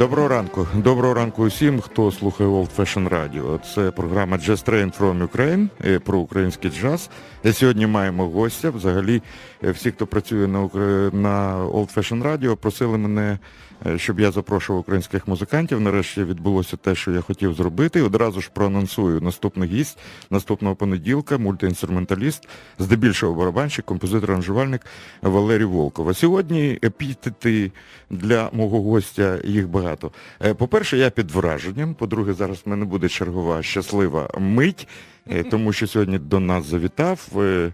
Доброго 0.00 0.28
ранку. 0.28 0.66
Доброго 0.74 1.14
ранку 1.14 1.42
усім, 1.42 1.80
хто 1.80 2.12
слухає 2.12 2.50
Old 2.50 2.76
Fashion 2.76 3.08
Radio. 3.08 3.74
Це 3.74 3.90
програма 3.90 4.36
Jazz 4.36 4.68
Train 4.68 4.98
from 4.98 5.28
Ukraine 5.28 5.68
е, 5.84 5.98
про 5.98 6.18
український 6.18 6.70
джаз. 6.70 7.10
Сьогодні 7.52 7.86
маємо 7.86 8.28
гостя. 8.28 8.70
Взагалі, 8.70 9.22
е, 9.64 9.70
всі, 9.70 9.90
хто 9.90 10.06
працює 10.06 10.46
на 10.46 10.60
на 11.12 11.66
Old 11.66 11.94
Fashion 11.94 12.22
Radio, 12.22 12.56
просили 12.56 12.98
мене, 12.98 13.22
е, 13.32 13.38
щоб 13.96 14.20
я 14.20 14.30
запрошував 14.30 14.80
українських 14.80 15.28
музикантів. 15.28 15.80
Нарешті 15.80 16.24
відбулося 16.24 16.76
те, 16.76 16.94
що 16.94 17.10
я 17.10 17.20
хотів 17.20 17.54
зробити. 17.54 18.02
Одразу 18.02 18.40
ж 18.40 18.50
проанонсую 18.54 19.20
наступний 19.20 19.68
гість 19.68 19.98
наступного 20.30 20.76
понеділка, 20.76 21.38
мультиінструменталіст, 21.38 22.48
здебільшого 22.78 23.34
барабанщик, 23.34 23.84
композитор 23.84 24.30
аранжувальник 24.30 24.86
Валерій 25.22 25.64
Волков. 25.64 26.08
А 26.08 26.14
сьогодні 26.14 26.78
епітети 26.84 27.72
для 28.10 28.50
мого 28.52 28.82
гостя 28.82 29.38
їх 29.44 29.68
багато. 29.68 30.12
Е, 30.44 30.54
По-перше, 30.54 30.98
я 30.98 31.10
під 31.10 31.30
враженням. 31.30 31.94
По-друге, 31.94 32.32
зараз 32.32 32.62
в 32.64 32.68
мене 32.68 32.84
буде 32.84 33.08
чергова 33.08 33.62
щаслива 33.62 34.30
мить, 34.38 34.88
е, 35.30 35.42
тому 35.42 35.72
що 35.72 35.86
сьогодні 35.86 36.18
до 36.18 36.40
нас 36.40 36.64
завітав 36.64 37.28
е, 37.36 37.72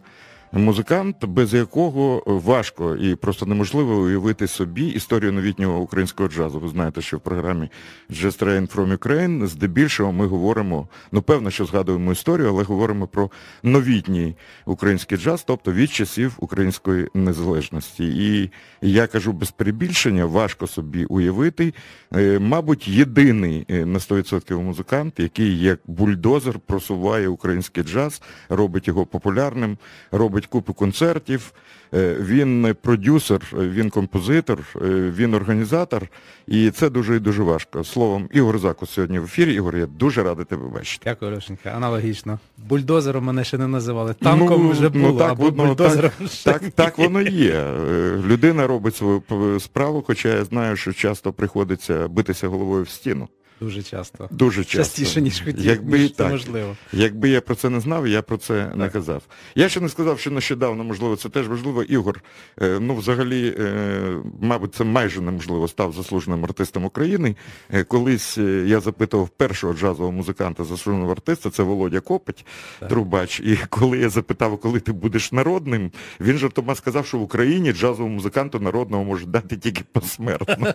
музикант, 0.53 1.25
без 1.25 1.55
якого 1.55 2.23
важко 2.27 2.97
і 2.97 3.15
просто 3.15 3.47
неможливо 3.47 3.97
уявити 3.97 4.47
собі 4.47 4.87
історію 4.87 5.33
новітнього 5.33 5.81
українського 5.81 6.29
джазу. 6.29 6.61
Ви 6.61 6.69
знаєте, 6.69 7.03
що 7.03 7.17
в 7.17 7.21
програмі 7.21 7.71
Jazz 8.11 8.43
Train 8.43 8.75
from 8.75 8.99
Ukraine 8.99 9.47
здебільшого 9.47 10.13
ми 10.13 10.27
говоримо, 10.27 10.89
ну 11.13 11.23
певно, 11.23 11.51
що 11.51 11.65
згадуємо 11.65 12.13
історію, 12.13 12.49
але 12.49 12.63
говоримо 12.63 13.07
про 13.07 13.31
новітній 13.63 14.35
український 14.67 15.19
джаз, 15.19 15.45
тобто 15.47 15.73
від 15.73 15.91
часів 15.91 16.37
української 16.39 17.09
незалежності. 17.15 18.05
І 18.05 18.51
я 18.83 19.07
кажу 19.07 19.33
без 19.33 19.51
перебільшення, 19.51 20.25
важко 20.25 20.67
собі 20.67 21.05
уявити, 21.05 21.75
е, 22.15 22.39
мабуть, 22.39 22.89
єдиний 22.89 23.67
е, 23.69 23.87
на 23.87 23.99
100% 23.99 24.61
музикант, 24.61 25.15
який 25.19 25.61
як 25.61 25.81
бульдозер 25.87 26.59
просуває 26.59 27.29
український 27.29 27.85
джаз, 27.85 28.23
робить 28.49 28.89
його 28.89 29.07
популярним, 29.07 29.79
робить 30.13 30.36
купу 30.45 30.75
концертів. 30.75 31.53
Е, 31.95 32.17
Він 32.21 32.77
продюсер, 32.83 33.41
е, 33.53 33.57
він 33.69 33.91
композитор, 33.91 34.59
е, 34.77 34.79
він 35.17 35.35
організатор, 35.35 36.03
і 36.47 36.71
це 36.71 36.91
дуже 36.91 37.17
і 37.17 37.19
дуже 37.19 37.43
важко. 37.43 37.85
Словом, 37.85 38.29
Ігор 38.33 38.59
Закус 38.59 38.91
сьогодні 38.91 39.19
в 39.19 39.25
ефірі. 39.25 39.55
Ігор, 39.55 39.77
я 39.77 39.87
дуже 39.87 40.23
радий 40.23 40.45
тебе 40.45 40.69
бачити. 40.69 41.03
Дякую, 41.05 41.35
Лешенька. 41.35 41.71
Аналогічно. 41.71 42.39
Бульдозером 42.69 43.25
мене 43.25 43.45
ще 43.45 43.59
не 43.59 43.67
називали. 43.69 44.15
Танком 44.15 44.71
вже 44.71 44.89
було, 44.89 45.09
ну, 45.13 45.19
так, 45.19 45.31
або 45.31 45.45
воно- 45.51 45.65
бульдозером 45.67 46.11
так, 46.19 46.29
ще 46.31 46.53
так, 46.53 46.63
так 46.75 46.99
воно 46.99 47.21
є. 47.23 47.53
Е, 47.55 48.17
Людина 48.27 48.67
робить 48.67 48.97
свою 48.97 49.23
справу, 49.61 50.05
хоча 50.07 50.29
я 50.29 50.45
знаю, 50.45 50.77
що 50.77 50.93
часто 50.93 51.33
приходиться 51.33 52.09
битися 52.09 52.49
головою 52.49 52.83
в 52.83 52.89
стіну. 52.89 53.29
Дуже 53.61 53.83
часто. 53.83 54.29
Дуже 54.31 54.65
часто. 54.65 54.79
Частіше, 54.79 55.21
ніж 55.21 55.41
хотів, 55.41 55.67
Якби 55.67 55.99
ніж 55.99 56.11
так. 56.11 56.31
можливо. 56.31 56.77
Якби 56.93 57.29
я 57.29 57.41
про 57.41 57.55
це 57.55 57.71
не 57.71 57.81
знав, 57.81 58.09
я 58.09 58.23
про 58.23 58.37
це 58.37 58.73
не 58.75 58.89
казав. 58.89 59.23
Я 59.55 59.69
ще 59.69 59.81
не 59.81 59.89
сказав, 59.89 60.21
що 60.21 60.31
нещодавно, 60.31 60.85
можливо, 60.85 61.17
це 61.17 61.29
теж 61.29 61.49
важливо. 61.49 61.83
Ігор, 61.83 62.23
е, 62.63 62.79
ну 62.81 62.95
взагалі, 62.95 63.55
е, 63.59 64.17
мабуть, 64.41 64.75
це 64.75 64.85
майже 64.85 65.21
неможливо, 65.21 65.69
став 65.69 65.93
заслуженим 65.93 66.45
артистом 66.45 66.85
України. 66.85 67.37
Е, 67.73 67.85
Колись 67.85 68.39
я 68.67 68.81
запитував 68.81 69.29
першого 69.29 69.75
джазового 69.75 70.13
музиканта 70.13 70.65
заслуженого 70.65 71.13
артиста, 71.13 71.51
це 71.51 71.63
Володя 71.63 72.01
Копить, 72.01 72.47
трубач. 72.89 73.41
І 73.41 73.59
коли 73.69 73.99
я 73.99 74.09
запитав, 74.09 74.59
коли 74.59 74.81
ти 74.81 74.93
будеш 74.93 75.33
народним, 75.33 75.91
він 76.21 76.39
жартома 76.39 76.75
сказав, 76.75 77.07
що 77.07 77.19
в 77.19 77.23
Україні 77.23 77.73
джазовому 77.73 78.15
музиканту 78.15 78.61
народного 78.61 79.05
можуть 79.05 79.31
дати 79.31 79.57
тільки 79.57 79.85
посмертно. 79.93 80.75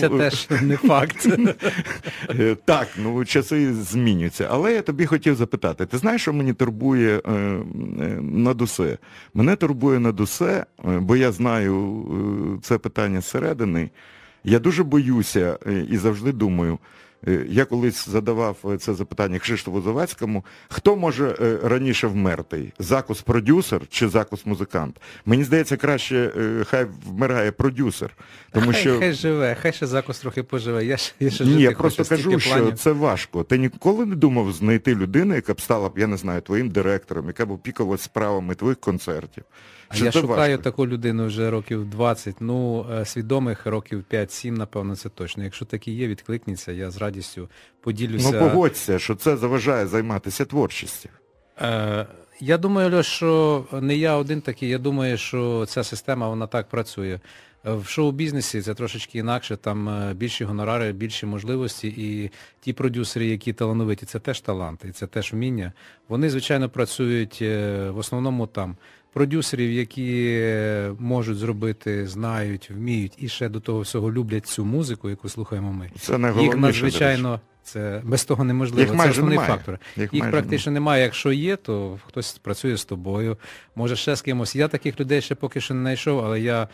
Це 0.00 0.06
е, 0.06 0.18
теж 0.18 0.48
не 0.62 0.76
факт. 0.76 1.35
Е, 2.30 2.56
Так, 2.64 2.88
ну 3.02 3.24
часи 3.24 3.74
змінюються. 3.74 4.48
Але 4.50 4.74
я 4.74 4.82
тобі 4.82 5.06
хотів 5.06 5.34
запитати, 5.34 5.86
ти 5.86 5.98
знаєш, 5.98 6.22
що 6.22 6.32
мені 6.32 6.52
турбує 6.52 7.22
е, 7.24 7.32
е, 7.32 7.62
над 8.20 8.62
усе? 8.62 8.98
Мене 9.34 9.56
турбує 9.56 9.98
над 9.98 10.20
усе, 10.20 10.66
бо 10.84 11.16
я 11.16 11.32
знаю 11.32 12.60
це 12.62 12.78
питання 12.78 13.20
зсередини. 13.20 13.90
Я 14.44 14.58
дуже 14.58 14.84
боюся 14.84 15.58
і 15.90 15.96
завжди 15.96 16.32
думаю. 16.32 16.78
Е, 17.26 17.46
Я 17.48 17.64
колись 17.64 18.08
задавав 18.08 18.56
е, 18.64 18.78
це 18.78 18.94
запитання 18.94 19.38
Кшиштофу 19.38 19.82
Завадському, 19.82 20.44
хто 20.68 20.96
може 20.96 21.36
е, 21.40 21.58
раніше 21.62 22.06
вмерти? 22.06 22.72
Закус 22.78 23.22
продюсер 23.22 23.80
чи 23.88 24.08
закус 24.08 24.46
музикант? 24.46 25.00
Мені 25.26 25.44
здається, 25.44 25.76
краще 25.76 26.32
хай 26.66 26.86
вмирає 27.06 27.52
продюсер. 27.52 28.16
Тому 28.52 28.72
хай, 28.72 28.80
що 28.80 28.98
хай 28.98 29.12
живе, 29.12 29.56
хай 29.62 29.72
ще 29.72 29.86
закус 29.86 30.18
трохи 30.18 30.42
поживе. 30.42 30.84
Я 30.84 30.96
ще, 30.96 31.14
я 31.20 31.30
ще 31.30 31.44
ні, 31.44 31.62
я 31.62 31.72
просто 31.72 32.04
стільки 32.04 32.22
кажу, 32.22 32.40
що 32.40 32.72
це 32.72 32.92
важко. 32.92 33.44
Ти 33.44 33.58
ніколи 33.58 34.06
не 34.06 34.14
думав 34.14 34.52
знайти 34.52 34.94
людину, 34.94 35.34
яка 35.34 35.54
б 35.54 35.60
стала 35.60 35.88
б, 35.88 35.98
я 35.98 36.06
не 36.06 36.16
знаю, 36.16 36.40
твоїм 36.40 36.68
директором, 36.68 37.26
яка 37.26 37.46
б 37.46 37.50
опікувалась 37.50 38.02
справами 38.02 38.54
твоїх 38.54 38.80
концертів. 38.80 39.44
Чи 39.94 40.04
я 40.04 40.12
шукаю 40.12 40.56
важко? 40.56 40.62
таку 40.62 40.86
людину 40.86 41.26
вже 41.26 41.50
років 41.50 41.90
20, 41.90 42.36
ну, 42.40 42.86
е, 42.92 43.04
свідомих 43.04 43.66
років 43.66 44.04
5-7, 44.12 44.50
напевно, 44.50 44.96
це 44.96 45.08
точно. 45.08 45.44
Якщо 45.44 45.64
такі 45.64 45.92
є, 45.92 46.08
відкликніться, 46.08 46.72
я 46.72 46.90
з 46.90 46.96
радістю 46.96 47.48
поділюся. 47.80 48.30
Ну 48.32 48.38
погодься, 48.38 48.98
що 48.98 49.14
це 49.14 49.36
заважає 49.36 49.86
займатися 49.86 50.44
творчістю. 50.44 51.08
Е, 51.60 52.06
Я 52.40 52.58
думаю, 52.58 52.96
Льош, 52.96 53.06
що 53.06 53.64
не 53.72 53.96
я 53.96 54.16
один 54.16 54.40
такий. 54.40 54.68
Я 54.68 54.78
думаю, 54.78 55.18
що 55.18 55.66
ця 55.68 55.84
система 55.84 56.28
вона 56.28 56.46
так 56.46 56.68
працює. 56.68 57.20
В 57.64 57.86
шоу-бізнесі 57.88 58.62
це 58.62 58.74
трошечки 58.74 59.18
інакше, 59.18 59.56
там 59.56 59.88
е, 59.88 60.14
більші 60.14 60.44
гонорари, 60.44 60.92
більші 60.92 61.26
можливості, 61.26 61.88
і 61.96 62.30
ті 62.60 62.72
продюсери, 62.72 63.26
які 63.26 63.52
талановиті, 63.52 64.06
це 64.06 64.18
теж 64.18 64.40
таланти, 64.40 64.92
це 64.92 65.06
теж 65.06 65.32
вміння. 65.32 65.72
Вони, 66.08 66.30
звичайно, 66.30 66.68
працюють 66.68 67.38
е, 67.42 67.90
в 67.90 67.98
основному 67.98 68.46
там. 68.46 68.76
Продюсерів, 69.16 69.72
які 69.72 70.42
можуть 70.98 71.38
зробити, 71.38 72.06
знають, 72.06 72.70
вміють 72.70 73.12
і 73.18 73.28
ще 73.28 73.48
до 73.48 73.60
того 73.60 73.80
всього 73.80 74.12
люблять 74.12 74.46
цю 74.46 74.64
музику, 74.64 75.10
яку 75.10 75.28
слухаємо 75.28 75.72
ми. 75.72 75.90
Це 75.98 76.34
Їх 76.40 76.56
надзвичайно 76.56 77.40
це 77.62 78.02
без 78.04 78.24
того 78.24 78.44
неможливо. 78.44 78.92
Їх 78.92 79.02
це 79.02 79.10
основний 79.10 79.38
немає. 79.38 79.56
фактор. 79.56 79.78
Їх 79.96 80.12
Їх, 80.12 80.22
практично 80.22 80.30
практично 80.30 80.72
немає. 80.72 81.02
Якщо 81.02 81.32
є, 81.32 81.56
то 81.56 81.98
хтось 82.06 82.38
працює 82.38 82.76
з 82.76 82.84
тобою, 82.84 83.36
може 83.76 83.96
ще 83.96 84.16
з 84.16 84.22
кимось. 84.22 84.56
Я 84.56 84.68
таких 84.68 85.00
людей 85.00 85.20
ще 85.20 85.34
поки 85.34 85.60
що 85.60 85.74
не 85.74 85.80
знайшов, 85.80 86.24
але 86.24 86.40
я 86.40 86.68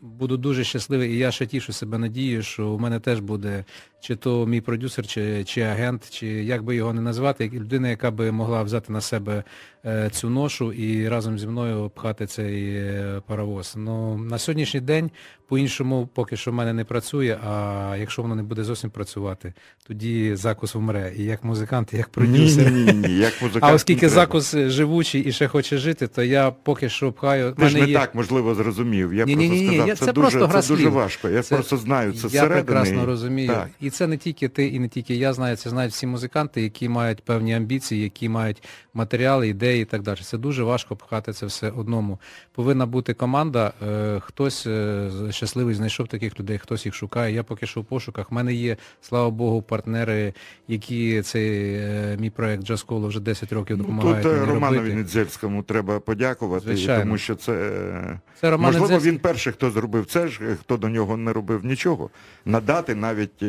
буду 0.00 0.36
дуже 0.36 0.64
щасливий, 0.64 1.12
і 1.12 1.18
я 1.18 1.30
ще 1.30 1.46
тішу 1.46 1.72
себе 1.72 1.98
надією, 1.98 2.42
що 2.42 2.68
у 2.68 2.78
мене 2.78 3.00
теж 3.00 3.20
буде 3.20 3.64
чи 4.00 4.16
то 4.16 4.46
мій 4.46 4.60
продюсер, 4.60 5.06
чи, 5.06 5.44
чи 5.44 5.60
агент, 5.60 6.10
чи 6.10 6.26
як 6.26 6.62
би 6.62 6.76
його 6.76 6.92
не 6.92 7.00
назвати, 7.00 7.50
людина, 7.54 7.88
яка 7.88 8.10
би 8.10 8.32
могла 8.32 8.62
взяти 8.62 8.92
на 8.92 9.00
себе 9.00 9.44
е, 9.84 10.10
цю 10.10 10.30
ношу 10.30 10.72
і 10.72 11.08
разом 11.08 11.38
зі 11.38 11.46
мною 11.46 11.90
пхати 11.94 12.26
цей 12.26 12.74
е, 12.74 13.22
паровоз. 13.26 13.74
Ну, 13.76 14.18
на 14.18 14.38
сьогоднішній 14.38 14.80
день 14.80 15.10
по-іншому 15.48 16.08
поки 16.14 16.36
що 16.36 16.50
в 16.50 16.54
мене 16.54 16.72
не 16.72 16.84
працює, 16.84 17.38
а 17.46 17.96
якщо 18.00 18.22
воно 18.22 18.34
не 18.34 18.42
буде 18.42 18.64
зовсім 18.64 18.90
працювати, 18.90 19.52
тоді 19.86 20.34
закус 20.36 20.74
вмре. 20.74 21.12
І 21.16 21.24
як 21.24 21.44
музикант, 21.44 21.92
і 21.92 21.96
як 21.96 22.08
продюсер. 22.08 22.70
Ні, 22.72 22.84
ні, 22.84 22.92
ні, 22.92 23.14
як 23.14 23.32
музикант. 23.42 23.64
А 23.64 23.74
оскільки 23.74 24.08
закус 24.08 24.54
живучий 24.56 25.22
і 25.22 25.32
ще 25.32 25.48
хоче 25.48 25.78
жити, 25.78 26.06
то 26.06 26.22
я 26.22 26.50
поки 26.50 26.88
що 26.88 27.12
пхаю. 27.12 27.52
Ти 27.52 27.68
ж 27.68 27.78
не 27.78 27.86
є... 27.88 27.98
так, 27.98 28.14
можливо, 28.14 28.54
зрозумів. 28.54 29.14
Я 29.14 29.24
Ні-ні-ні, 29.24 29.66
сказав, 29.66 29.88
я- 29.88 29.94
це, 29.96 30.04
це 30.06 30.12
дуже, 30.12 30.46
гра 30.46 30.62
це 30.62 30.68
дуже 30.68 30.88
важко. 30.88 31.28
Я 31.28 31.42
Це- 31.42 31.54
просто 31.54 31.76
знаю 31.76 32.12
це 32.12 32.22
Я 32.22 32.28
зсередини. 32.28 32.62
прекрасно 32.62 33.06
розумію. 33.06 33.48
Так. 33.48 33.68
І 33.80 33.90
це 33.90 34.06
не 34.06 34.16
тільки 34.16 34.48
ти, 34.48 34.66
і 34.66 34.78
не 34.78 34.88
тільки 34.88 35.14
я 35.14 35.32
знаю, 35.32 35.56
це 35.56 35.70
знають 35.70 35.92
всі 35.92 36.06
музиканти, 36.06 36.62
які 36.62 36.88
мають 36.88 37.20
певні 37.20 37.54
амбіції, 37.54 38.02
які 38.02 38.28
мають 38.28 38.62
матеріали, 38.94 39.48
ідеї 39.48 39.82
і 39.82 39.84
так 39.84 40.02
далі. 40.02 40.18
Це 40.22 40.38
дуже 40.38 40.62
важко 40.62 40.96
пхати 40.96 41.32
це 41.32 41.46
все 41.46 41.70
одному. 41.70 42.18
Повинна 42.54 42.86
бути 42.86 43.14
команда. 43.14 43.72
е, 43.88 44.20
Хтось 44.20 44.66
е, 44.66 45.08
щасливий 45.36 45.74
знайшов 45.74 46.08
таких 46.08 46.40
людей, 46.40 46.58
хтось 46.58 46.86
їх 46.86 46.94
шукає. 46.94 47.34
Я 47.34 47.42
поки 47.42 47.66
що 47.66 47.80
в 47.80 47.84
пошуках. 47.84 48.32
У 48.32 48.34
мене 48.34 48.54
є, 48.54 48.76
слава 49.00 49.30
Богу, 49.30 49.62
партнери, 49.62 50.32
які 50.68 51.22
цей 51.22 51.74
е, 51.74 52.16
мій 52.20 52.30
проект 52.30 52.62
Джасколо 52.64 53.08
вже 53.08 53.20
10 53.20 53.52
років 53.52 53.76
Ну, 53.88 54.02
тут 54.02 54.26
е, 54.26 54.44
Романові. 54.44 54.94
Недзельському 54.94 55.62
треба 55.62 56.00
подякувати, 56.00 56.64
Звичайно. 56.66 57.02
тому 57.02 57.18
що 57.18 57.34
це, 57.34 57.52
е, 57.52 58.20
Це 58.40 58.50
Роман 58.50 58.66
можливо, 58.66 58.86
Недзельський. 58.86 59.12
він 59.12 59.18
перший, 59.18 59.52
хто 59.52 59.70
зробив 59.70 60.06
це 60.06 60.28
ж, 60.28 60.40
хто 60.60 60.76
до 60.76 60.88
нього 60.88 61.16
не 61.16 61.32
робив 61.32 61.64
нічого. 61.64 62.10
Надати 62.44 62.94
навіть 62.94 63.42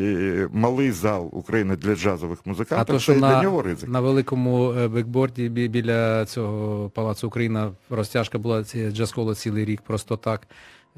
малий 0.53 0.91
зал 0.91 1.29
України 1.31 1.75
для 1.75 1.95
джазових 1.95 2.39
А 2.45 2.49
музикантів, 2.49 2.85
то, 2.87 2.93
це 2.93 2.99
що 2.99 3.13
і 3.13 3.19
для 3.19 3.43
нього 3.43 3.61
ризик. 3.61 3.89
на 3.89 3.99
великому 4.01 4.73
бекборді 4.89 5.49
біля 5.49 6.25
цього 6.25 6.89
Палацу 6.89 7.27
Україна 7.27 7.71
розтяжка 7.89 8.37
була 8.37 8.63
ці- 8.63 8.89
джаз-холо 8.89 9.35
цілий 9.35 9.65
рік 9.65 9.81
просто 9.81 10.17
так. 10.17 10.47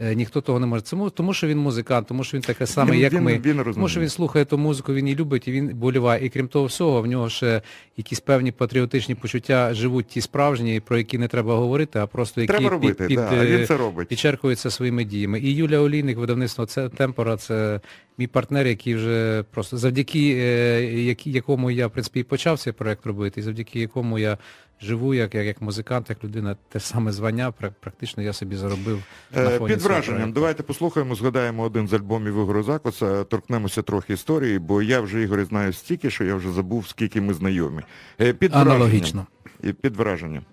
Е, 0.01 0.15
Ніхто 0.15 0.41
того 0.41 0.59
не 0.59 0.65
може. 0.67 0.83
Тому, 0.83 1.09
тому 1.09 1.33
що 1.33 1.47
він 1.47 1.57
музикант, 1.57 2.07
тому 2.07 2.23
що 2.23 2.37
він 2.37 2.43
самий, 2.67 2.93
Він- 2.93 3.01
як 3.01 3.13
він- 3.13 3.23
ми. 3.23 3.39
він 3.45 3.63
тому 3.73 3.89
що 3.89 3.99
він 3.99 4.09
слухає 4.09 4.45
ту 4.45 4.57
музику, 4.57 4.93
він 4.93 5.07
її 5.07 5.19
любить 5.19 5.47
і 5.47 5.51
він 5.51 5.67
боліває. 5.67 6.25
І 6.25 6.29
крім 6.29 6.47
того 6.47 6.65
всього, 6.65 7.01
в 7.01 7.07
нього 7.07 7.29
ще 7.29 7.61
якісь 7.97 8.19
певні 8.19 8.51
патріотичні 8.51 9.15
почуття 9.15 9.73
живуть 9.73 10.07
ті 10.07 10.21
справжні, 10.21 10.79
про 10.79 10.97
які 10.97 11.17
не 11.17 11.27
треба 11.27 11.55
говорити, 11.55 11.99
а 11.99 12.07
просто 12.07 12.41
які 12.41 12.53
Треба 12.53 12.69
робити, 12.69 12.93
під, 12.93 13.07
під, 13.07 13.15
да, 13.17 13.45
він 13.45 13.61
е, 13.61 13.65
це 13.65 13.77
робить. 13.77 14.07
підчеркуються 14.07 14.69
своїми 14.69 15.03
діями. 15.03 15.39
І 15.39 15.53
Юля 15.53 15.79
Олійник, 15.79 16.17
видавництво 16.17 16.65
це 16.65 16.89
Темпора, 16.89 17.37
це 17.37 17.79
мій 18.17 18.27
партнер, 18.27 18.67
який 18.67 18.95
вже 18.95 19.43
просто 19.51 19.77
завдяки 19.77 20.35
е, 20.39 21.15
якому 21.25 21.71
я 21.71 21.87
в 21.87 21.91
принципі 21.91 22.19
і 22.19 22.23
почав 22.23 22.59
цей 22.59 22.73
проект 22.73 23.05
робити, 23.05 23.39
і 23.39 23.43
завдяки 23.43 23.79
якому 23.79 24.19
я 24.19 24.37
живу 24.81 25.13
як, 25.13 25.35
як, 25.35 25.45
як 25.45 25.61
музикант, 25.61 26.09
як 26.09 26.23
людина, 26.23 26.55
те 26.69 26.79
саме 26.79 27.11
звання, 27.11 27.53
практично 27.79 28.23
я 28.23 28.33
собі 28.33 28.55
заробив 28.55 29.03
на 29.35 29.41
Е, 29.41 29.57
фоні 29.57 29.73
Під 29.73 29.81
враженням, 29.83 30.31
давайте 30.31 30.63
послухаємо, 30.63 31.15
згадаємо 31.15 31.63
один 31.63 31.87
з 31.87 31.93
альбомів 31.93 32.35
Ігоря 32.35 32.63
Закоса, 32.63 33.23
торкнемося 33.23 33.81
трохи 33.81 34.13
історії, 34.13 34.59
бо 34.59 34.81
я 34.81 35.01
вже 35.01 35.21
Ігоря 35.21 35.45
знаю 35.45 35.73
стільки, 35.73 36.09
що 36.09 36.23
я 36.23 36.35
вже 36.35 36.51
забув, 36.51 36.87
скільки 36.87 37.21
ми 37.21 37.33
знайомі. 37.33 37.81
Е, 38.21 38.33
Під 38.33 38.55
Аналогічно. 38.55 39.27
враженням. 39.61 39.75
Під 39.81 39.95
враженням. 39.95 40.43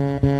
Хай 0.00 0.39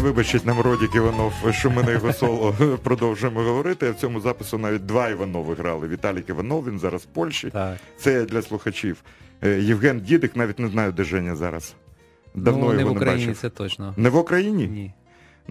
вибачить 0.00 0.46
нам 0.46 0.60
Родік 0.60 0.94
Іванов, 0.94 1.32
що 1.50 1.70
ми 1.70 1.82
на 1.82 1.90
його 1.90 2.12
соло 2.12 2.54
продовжуємо 2.82 3.40
говорити. 3.40 3.90
В 3.90 3.94
цьому 3.94 4.20
запису 4.20 4.58
навіть 4.58 4.86
два 4.86 5.08
Іванови 5.08 5.54
грали. 5.54 5.88
Віталік 5.88 6.28
Іванов, 6.28 6.68
він 6.68 6.78
зараз 6.78 7.02
в 7.02 7.06
Польщі. 7.06 7.50
Так. 7.50 7.76
Це 7.98 8.24
для 8.24 8.42
слухачів. 8.42 9.02
Е, 9.42 9.60
Євген 9.60 10.00
Дідик, 10.00 10.36
навіть 10.36 10.58
не 10.58 10.68
знаю, 10.68 10.92
де 10.92 11.04
Женя 11.04 11.36
зараз. 11.36 11.74
Давно 12.34 12.66
ну, 12.66 12.72
не 12.72 12.80
його 12.80 12.94
в 12.94 12.96
Україні, 12.96 13.20
не 13.20 13.26
бачив. 13.26 13.40
це 13.40 13.50
точно. 13.50 13.94
Не 13.96 14.08
в 14.08 14.16
Україні? 14.16 14.66
Ні. 14.66 14.92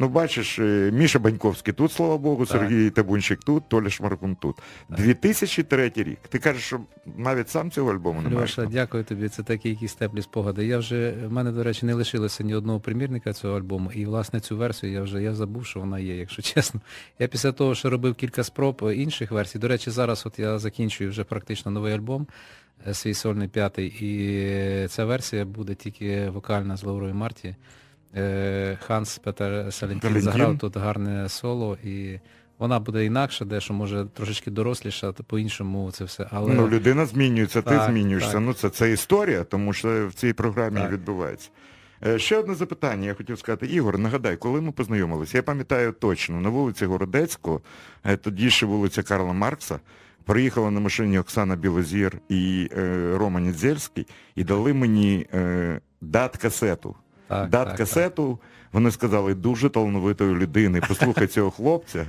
Ну, 0.02 0.10
бачиш, 0.10 0.60
е, 0.60 0.92
Міша 0.94 1.20
Баньковський 1.20 1.74
тут, 1.74 1.92
слава 1.92 2.18
Богу, 2.18 2.46
Так. 2.46 2.58
Сергій 2.62 2.90
Табунчик 2.90 3.40
тут, 3.40 3.70
Толя 3.70 3.90
Шмаркун 3.90 4.36
тут. 4.36 4.56
2003 4.90 5.92
рік. 5.96 6.20
Ти 6.30 6.40
кажеш, 6.40 6.64
що 6.64 6.80
навіть 7.18 7.50
сам 7.50 7.72
цього 7.72 7.92
альбому 7.92 8.22
не 8.22 8.30
маєш. 8.30 8.60
Льоша, 8.60 8.70
дякую 8.72 9.04
тобі. 9.04 9.30
Це 9.30 9.44
такі 9.44 9.70
якісь 9.70 9.94
теплі 9.94 10.22
спогади. 10.22 10.66
Я 10.66 10.78
вже 10.78 11.12
в 11.12 11.32
мене, 11.32 11.52
до 11.52 11.64
речі, 11.64 11.86
не 11.86 11.94
лишилося 11.94 12.44
ні 12.44 12.56
одного 12.56 12.80
примірника 12.80 13.34
цього 13.34 13.58
альбому. 13.58 13.92
І 13.92 14.06
власне 14.06 14.40
цю 14.40 14.58
версію 14.58 14.92
я 14.94 15.02
вже 15.02 15.24
я 15.24 15.34
забув, 15.34 15.66
що 15.66 15.80
вона 15.80 16.00
є, 16.00 16.16
якщо 16.16 16.42
чесно. 16.54 16.82
Я 17.20 17.28
після 17.28 17.52
того, 17.52 17.76
що 17.76 17.90
робив 17.90 18.16
кілька 18.16 18.44
спроб 18.44 18.92
інших 18.96 19.32
версій. 19.32 19.60
До 19.60 19.68
речі, 19.68 19.92
зараз 19.92 20.26
от 20.26 20.40
я 20.40 20.60
закінчую 20.60 21.10
вже 21.10 21.24
практично 21.24 21.72
новий 21.72 21.94
альбом, 21.94 22.28
е, 22.88 22.94
свій 22.94 23.14
сольний 23.14 23.48
п'ятий, 23.48 23.88
і 23.88 24.42
е, 24.44 24.88
ця 24.88 25.06
версія 25.06 25.46
буде 25.46 25.76
тільки 25.76 26.30
вокальна 26.30 26.78
з 26.78 26.84
Лаурою 26.84 27.16
Марті. 27.16 27.56
Е, 28.16 28.78
Ханс 28.88 29.18
Петер 29.18 29.74
Салентін 29.74 30.22
заграв 30.22 30.58
тут 30.58 30.78
гарне 30.78 31.30
соло, 31.30 31.78
і 31.84 32.20
вона 32.60 32.80
буде 32.80 33.06
інакша, 33.06 33.46
дещо 33.46 33.74
може 33.74 34.06
трошечки 34.14 34.52
доросліша, 34.52 35.12
то 35.12 35.24
по-іншому 35.24 35.92
це 35.92 36.04
все. 36.04 36.28
Але 36.32 36.54
Ну, 36.54 36.68
людина 36.68 37.06
змінюється, 37.06 37.62
ти 37.62 37.80
змінюєшся. 37.88 38.32
так. 38.32 38.42
Ну, 38.42 38.54
це, 38.54 38.70
це 38.70 38.92
історія, 38.92 39.44
тому 39.44 39.74
що 39.74 40.08
в 40.08 40.14
цій 40.14 40.34
програмі 40.34 40.80
Так. 40.80 40.92
відбувається. 40.92 41.50
Е, 42.06 42.20
Ще 42.20 42.38
одне 42.38 42.56
запитання, 42.56 43.08
я 43.08 43.14
хотів 43.14 43.40
сказати. 43.40 43.66
Ігор, 43.68 43.98
нагадай, 44.00 44.38
коли 44.38 44.62
ми 44.62 44.72
познайомилися? 44.72 45.38
Я 45.38 45.44
пам'ятаю 45.44 45.92
точно, 45.92 46.42
на 46.42 46.50
вулиці 46.50 46.86
Городецького, 46.86 47.62
е, 48.06 48.18
тоді 48.18 48.50
ще 48.50 48.66
вулиця 48.66 49.04
Карла 49.04 49.34
Маркса, 49.34 49.80
приїхала 50.26 50.72
на 50.72 50.80
машині 50.80 51.20
Оксана 51.20 51.56
Білозір 51.56 52.18
і 52.30 52.70
е, 52.78 53.12
Рома 53.18 53.40
Нідзельський 53.40 54.08
і 54.36 54.44
дали 54.44 54.74
мені 54.74 55.28
е, 55.34 55.82
дат-касету. 56.02 56.94
Так, 57.30 57.50
дат-касету, 57.50 58.38
вони 58.74 58.92
сказали, 58.92 59.34
дуже 59.36 59.70
талановитої 59.70 60.36
людини, 60.36 60.82
послухай 60.88 61.28
цього 61.36 61.52
хлопця. 61.52 62.06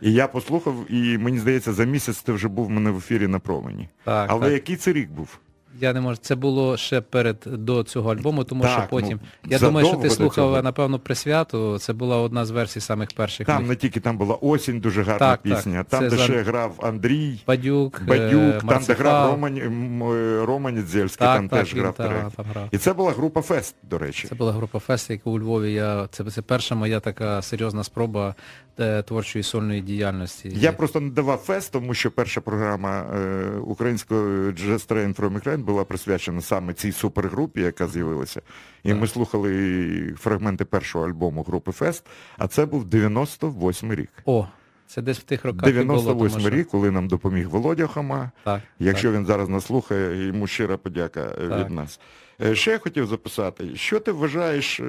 І 0.00 0.12
я 0.12 0.28
послухав, 0.28 0.74
і 0.88 1.18
мені 1.18 1.38
здається, 1.38 1.72
за 1.72 1.84
місяць 1.84 2.22
ти 2.22 2.32
вже 2.32 2.48
був 2.48 2.66
в 2.66 2.70
мене 2.70 2.90
в 2.90 2.96
ефірі 2.96 3.26
на 3.26 3.38
промені. 3.38 3.88
Так, 4.04 4.26
Але 4.30 4.40
так. 4.44 4.52
який 4.52 4.76
це 4.76 4.92
рік 4.92 5.10
був? 5.10 5.38
Я 5.80 5.92
не 5.92 6.00
можу. 6.00 6.16
Це 6.20 6.34
було 6.34 6.76
ще 6.76 7.00
перед 7.00 7.36
до 7.46 7.82
цього 7.82 8.12
альбому, 8.12 8.44
тому 8.44 8.62
Так, 8.62 8.72
що 8.72 8.82
потім. 8.90 9.20
ну, 9.44 9.50
я 9.50 9.58
думаю, 9.58 9.86
що 9.86 9.96
ти 9.96 10.10
слухав, 10.10 10.34
цього. 10.34 10.62
напевно, 10.62 10.98
присвяту. 10.98 11.78
Це 11.78 11.92
була 11.92 12.16
одна 12.16 12.44
з 12.44 12.50
версій 12.50 12.80
самих 12.80 13.08
перших. 13.16 13.46
Там 13.46 13.56
моїх. 13.56 13.68
не 13.68 13.76
тільки 13.76 14.00
там 14.00 14.18
була 14.18 14.34
осінь, 14.34 14.80
дуже 14.80 15.02
гарна 15.02 15.18
Так, 15.18 15.42
так. 15.42 15.56
пісня. 15.56 15.84
Там, 15.84 16.00
Це 16.00 16.10
де 16.10 16.16
за- 16.16 16.22
ще 16.24 16.42
грав 16.42 16.74
Андрій. 16.82 17.38
Бадюк, 17.46 18.00
е, 18.02 18.04
Бадюк, 18.04 18.64
там, 18.68 18.82
де 18.86 18.94
грав 18.94 19.30
Роман, 19.30 19.56
е, 19.58 20.44
Рома 20.46 20.70
Нідзельський, 20.70 21.26
Так, 21.26 21.36
там 21.36 21.48
так, 21.48 21.60
теж 21.60 21.74
він 21.74 21.80
грав 21.82 21.94
та- 21.94 22.30
там 22.36 22.46
грав. 22.52 22.68
І 22.70 22.78
це 22.78 22.92
була 22.92 23.12
група 23.12 23.42
Фест, 23.42 23.76
до 23.82 23.98
речі. 23.98 24.28
Це 24.28 24.34
була 24.34 24.52
група 24.52 24.78
Фест, 24.78 25.10
яка 25.10 25.30
у 25.30 25.38
Львові. 25.38 25.72
Я, 25.72 26.08
це, 26.10 26.24
це 26.24 26.42
перша 26.42 26.74
моя 26.74 27.00
така 27.00 27.42
серйозна 27.42 27.84
спроба 27.84 28.34
е, 28.78 29.02
творчої 29.02 29.42
сольної 29.42 29.80
діяльності. 29.80 30.52
Я 30.54 30.72
просто 30.72 31.00
не 31.00 31.10
давав 31.10 31.38
фест, 31.38 31.72
тому 31.72 31.94
що 31.94 32.10
перша 32.10 32.40
програма 32.40 33.00
е, 33.00 33.44
української 33.58 34.50
Jazz 34.50 34.88
Train 34.88 35.14
from 35.16 35.40
Ukraine 35.42 35.64
була 35.64 35.84
присвячена 35.84 36.40
саме 36.40 36.74
цій 36.74 36.92
супергрупі, 36.92 37.60
яка 37.60 37.86
з'явилася. 37.86 38.42
І 38.82 38.94
ми 38.94 39.06
слухали 39.06 40.14
фрагменти 40.18 40.64
першого 40.64 41.06
альбому 41.08 41.42
групи 41.42 41.72
Фест, 41.72 42.06
а 42.38 42.48
це 42.48 42.66
був 42.66 42.84
98 42.84 43.94
рік. 43.94 44.10
О, 44.24 44.46
це 44.86 45.02
десь 45.02 45.18
в 45.18 45.22
тих 45.22 45.44
роках 45.44 45.68
і 45.68 45.72
було. 45.72 45.82
98 45.84 46.28
тому 46.38 46.40
що- 46.48 46.50
рік, 46.58 46.68
коли 46.68 46.90
нам 46.90 47.08
допоміг 47.08 47.48
Володя 47.48 47.86
Хома. 47.86 48.30
Так, 48.44 48.60
Якщо 48.78 49.08
так. 49.08 49.18
він 49.18 49.26
зараз 49.26 49.48
нас 49.48 49.66
слухає, 49.66 50.26
йому 50.26 50.46
щира 50.46 50.76
подяка 50.76 51.20
е, 51.20 51.48
Так. 51.48 51.64
від 51.64 51.70
нас. 51.70 52.00
Е, 52.42 52.54
Ще 52.54 52.70
я 52.70 52.78
хотів 52.78 53.06
записати, 53.06 53.76
що 53.76 54.00
ти 54.00 54.12
вважаєш 54.12 54.80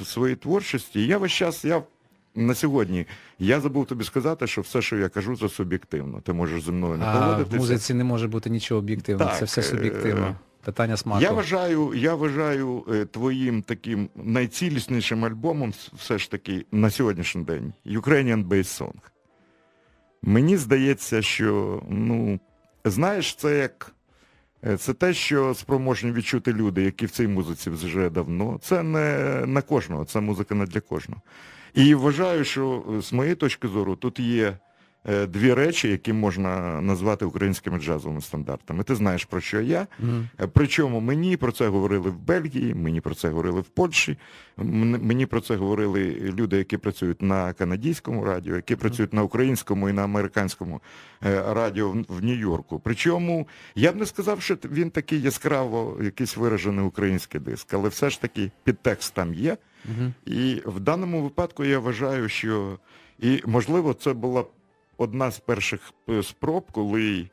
в 0.00 0.04
своїй 0.04 0.36
творчості? 0.36 1.06
Я 1.06 1.18
весь 1.18 1.32
час, 1.32 1.64
я 1.64 1.82
на 2.34 2.54
сьогодні, 2.54 3.06
я 3.38 3.60
забув 3.60 3.86
тобі 3.86 4.04
сказати, 4.04 4.46
що 4.46 4.60
все, 4.60 4.82
що 4.82 4.96
я 4.98 5.08
кажу, 5.08 5.36
це 5.36 5.48
суб'єктивно. 5.48 6.20
Ти 6.20 6.32
можеш 6.32 6.64
зі 6.64 6.70
мною 6.72 6.96
не 6.98 7.04
А 7.04 7.36
в 7.36 7.54
музиці 7.56 7.94
не 7.94 8.04
може 8.04 8.28
бути 8.28 8.50
нічого 8.50 8.78
об'єктивного, 8.78 9.32
це 9.38 9.44
все 9.44 9.60
е, 9.60 9.64
суб'єктивно. 9.64 10.36
Питання 10.64 10.96
смаку. 10.96 11.22
Я 11.22 11.30
вважаю, 11.32 11.94
я 11.94 12.14
вважаю 12.14 12.84
е, 12.92 13.04
твоїм 13.04 13.62
таким 13.62 14.08
найціліснішим 14.16 15.24
альбомом 15.24 15.72
все 15.92 16.18
ж 16.18 16.30
таки 16.30 16.66
на 16.72 16.90
сьогоднішній 16.90 17.44
день 17.44 17.72
Ukrainian 17.86 18.48
Bass 18.48 18.82
Song. 18.82 18.94
Мені 20.22 20.56
здається, 20.56 21.22
що, 21.22 21.82
ну, 21.88 22.40
знаєш, 22.84 23.34
це 23.34 23.58
як. 23.58 23.92
е, 24.64 24.76
Це 24.76 24.94
те, 24.94 25.14
що 25.14 25.54
спроможні 25.54 26.12
відчути 26.12 26.52
люди, 26.52 26.82
які 26.82 27.06
в 27.06 27.10
цій 27.10 27.28
музиці 27.28 27.70
вже 27.70 28.10
давно. 28.10 28.58
Це 28.62 28.82
не 28.82 29.18
на 29.46 29.62
кожного, 29.62 30.04
це 30.04 30.20
музика 30.20 30.54
не 30.54 30.66
для 30.66 30.80
кожного. 30.80 31.22
І 31.74 31.94
вважаю, 31.94 32.44
що 32.44 32.84
е, 32.98 33.02
з 33.02 33.12
моєї 33.12 33.34
точки 33.36 33.68
зору 33.68 33.96
тут 33.96 34.20
є 34.20 34.56
дві 35.28 35.54
речі, 35.54 35.88
які 35.88 36.12
можна 36.12 36.80
назвати 36.80 37.24
українськими 37.24 37.78
джазовими 37.78 38.20
стандартами. 38.20 38.84
Ти 38.84 38.94
знаєш, 38.94 39.24
про 39.24 39.40
що 39.40 39.60
я. 39.60 39.86
Е, 40.40 40.46
Причому 40.52 41.00
мені 41.00 41.36
про 41.36 41.52
це 41.52 41.68
говорили 41.68 42.10
в 42.10 42.18
Бельгії, 42.18 42.74
мені 42.74 43.00
про 43.00 43.14
це 43.14 43.28
говорили 43.28 43.60
в 43.60 43.64
Польщі, 43.64 44.18
мені 44.56 45.26
про 45.26 45.40
це 45.40 45.56
говорили 45.56 46.14
люди, 46.38 46.56
які 46.56 46.76
працюють 46.76 47.22
на 47.22 47.52
канадському 47.52 48.24
радіо, 48.24 48.56
які 48.56 48.76
працюють 48.76 49.12
на 49.12 49.22
українському 49.22 49.88
і 49.88 49.92
на 49.92 50.04
американському 50.04 50.80
е, 51.26 51.54
радіо 51.54 51.90
в- 52.08 52.24
Нью-Йорку. 52.24 52.80
Причому 52.84 53.48
я 53.74 53.92
б 53.92 53.96
не 53.96 54.06
сказав, 54.06 54.42
що 54.42 54.56
він 54.64 54.90
такий 54.90 55.20
яскраво 55.20 55.98
якийсь 56.02 56.36
виражений 56.36 56.84
український 56.84 57.40
диск, 57.40 57.74
але 57.74 57.88
все 57.88 58.10
ж 58.10 58.20
таки 58.20 58.50
підтекст 58.64 59.14
там 59.14 59.34
є. 59.34 59.56
Мгм. 59.84 60.14
І 60.26 60.62
в 60.66 60.80
даному 60.80 61.22
випадку 61.22 61.64
я 61.64 61.78
вважаю, 61.78 62.28
що 62.28 62.78
і 63.18 63.42
можливо 63.46 63.94
це 63.94 64.12
була 64.12 64.44
одна 64.96 65.30
з 65.30 65.38
перших 65.38 65.92
е, 66.08 66.22
спроб, 66.22 66.64
коли 66.72 67.30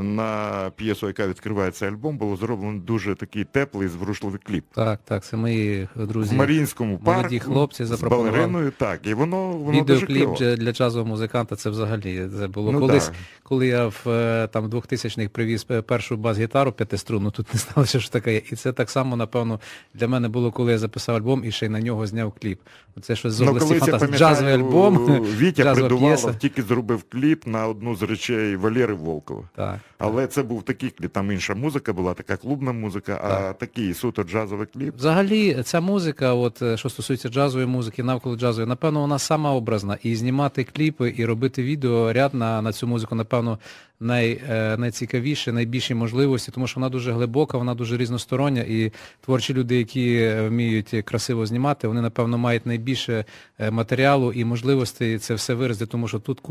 на 0.00 0.70
п'єсу, 0.76 1.06
яка 1.06 1.26
відкриває 1.26 1.70
цей 1.70 1.88
альбом, 1.88 2.18
було 2.18 2.36
зроблено 2.36 2.78
дуже 2.80 3.14
такий 3.14 3.44
теплий, 3.44 3.88
зворушливий 3.88 4.40
кліп. 4.46 4.64
Так, 4.74 5.00
так, 5.04 5.24
це 5.24 5.36
мої 5.36 5.88
друзі. 5.96 6.34
В 6.34 6.38
Маріїнському 6.38 6.98
парку 6.98 7.12
молоді 7.20 7.38
хлопці 7.38 7.84
з 7.84 8.02
балериною, 8.02 8.72
так, 8.78 9.06
і 9.06 9.14
воно, 9.14 9.48
воно 9.48 9.82
дуже 9.84 10.06
Відеокліп 10.06 10.24
кльово. 10.24 10.36
для, 10.38 10.56
для 10.56 10.72
джазового 10.72 11.08
музиканта 11.10 11.56
це 11.56 11.70
взагалі 11.70 12.28
це 12.38 12.48
було 12.48 12.72
Ну, 12.72 12.78
колись, 12.80 13.06
так. 13.06 13.14
коли 13.42 13.66
я 13.66 13.86
в 13.86 14.02
е, 14.08 14.48
там 14.52 14.66
2000-х 14.68 15.28
привіз 15.28 15.66
е, 15.70 15.82
першу 15.82 16.16
бас-гітару 16.16 16.72
п'ятиструнну, 16.72 17.30
тут 17.30 17.54
не 17.54 17.60
знали, 17.72 17.86
що 17.86 17.98
ж 17.98 18.12
таке 18.12 18.32
є. 18.34 18.42
І 18.52 18.56
це 18.56 18.72
так 18.72 18.90
само, 18.90 19.16
напевно, 19.16 19.60
для 19.94 20.08
мене 20.08 20.28
було, 20.28 20.52
коли 20.52 20.72
я 20.72 20.78
записав 20.78 21.16
альбом 21.16 21.44
і 21.44 21.50
ще 21.50 21.66
й 21.66 21.68
на 21.68 21.80
нього 21.80 22.06
зняв 22.06 22.32
кліп. 22.42 22.60
Це 23.02 23.16
щось 23.16 23.32
з 23.32 23.40
Ну, 23.40 23.46
області 23.50 23.74
фантастики. 23.74 24.18
Джазовий 24.18 24.54
альбом, 24.54 25.22
Вітя 25.38 25.74
п'єса. 25.98 26.34
тільки 26.34 26.62
зробив 26.62 27.04
кліп 27.08 27.46
на 27.46 27.66
одну 27.66 27.94
з 27.96 28.02
речей 28.02 28.56
Валєри 28.56 28.94
Волкова. 28.94 29.42
Так. 29.56 29.77
Але 29.98 30.26
це 30.26 30.42
був 30.42 30.62
такий 30.62 30.90
кліп, 30.90 31.12
там 31.12 31.32
інша 31.32 31.54
музика 31.54 31.92
була, 31.92 32.14
така 32.14 32.36
клубна 32.36 32.72
музика, 32.72 33.20
а 33.24 33.52
такий 33.52 33.94
суто 33.94 34.22
джазовий 34.22 34.66
кліп. 34.66 34.94
Взагалі, 34.96 35.62
ця 35.62 35.80
музика, 35.80 36.34
от 36.34 36.62
е, 36.62 36.76
що 36.76 36.88
стосується 36.88 37.28
джазової 37.28 37.66
музики, 37.66 38.02
навколо 38.02 38.36
джазової, 38.36 38.68
напевно, 38.68 39.00
вона 39.00 39.18
сама 39.18 39.52
образна. 39.52 39.98
І 40.02 40.16
знімати 40.16 40.64
кліпи, 40.64 41.14
і 41.16 41.24
робити 41.24 41.62
відео 41.62 42.12
ряд 42.12 42.34
на, 42.34 42.62
на 42.62 42.72
цю 42.72 42.86
музику, 42.86 43.14
напевно, 43.14 43.58
най, 44.00 44.40
е, 44.48 44.76
найцікавіше, 44.76 45.52
найбільші 45.52 45.94
можливості, 45.94 46.52
тому 46.52 46.66
що 46.66 46.80
вона 46.80 46.88
дуже 46.88 47.12
глибока, 47.12 47.58
вона 47.58 47.74
дуже 47.74 47.96
різностороння, 47.96 48.62
і 48.62 48.92
творчі 49.20 49.54
люди, 49.54 49.78
які 49.78 50.14
е, 50.14 50.48
вміють 50.48 50.94
красиво 51.04 51.46
знімати, 51.46 51.88
вони, 51.88 52.00
напевно, 52.00 52.38
мають 52.38 52.66
найбільше 52.66 53.24
е, 53.58 53.70
матеріалу 53.70 54.32
і 54.32 54.44
можливостей 54.44 55.18
це 55.18 55.34
все 55.34 55.54
виразити, 55.54 55.90
тому 55.90 56.08
що 56.08 56.18
тут, 56.18 56.42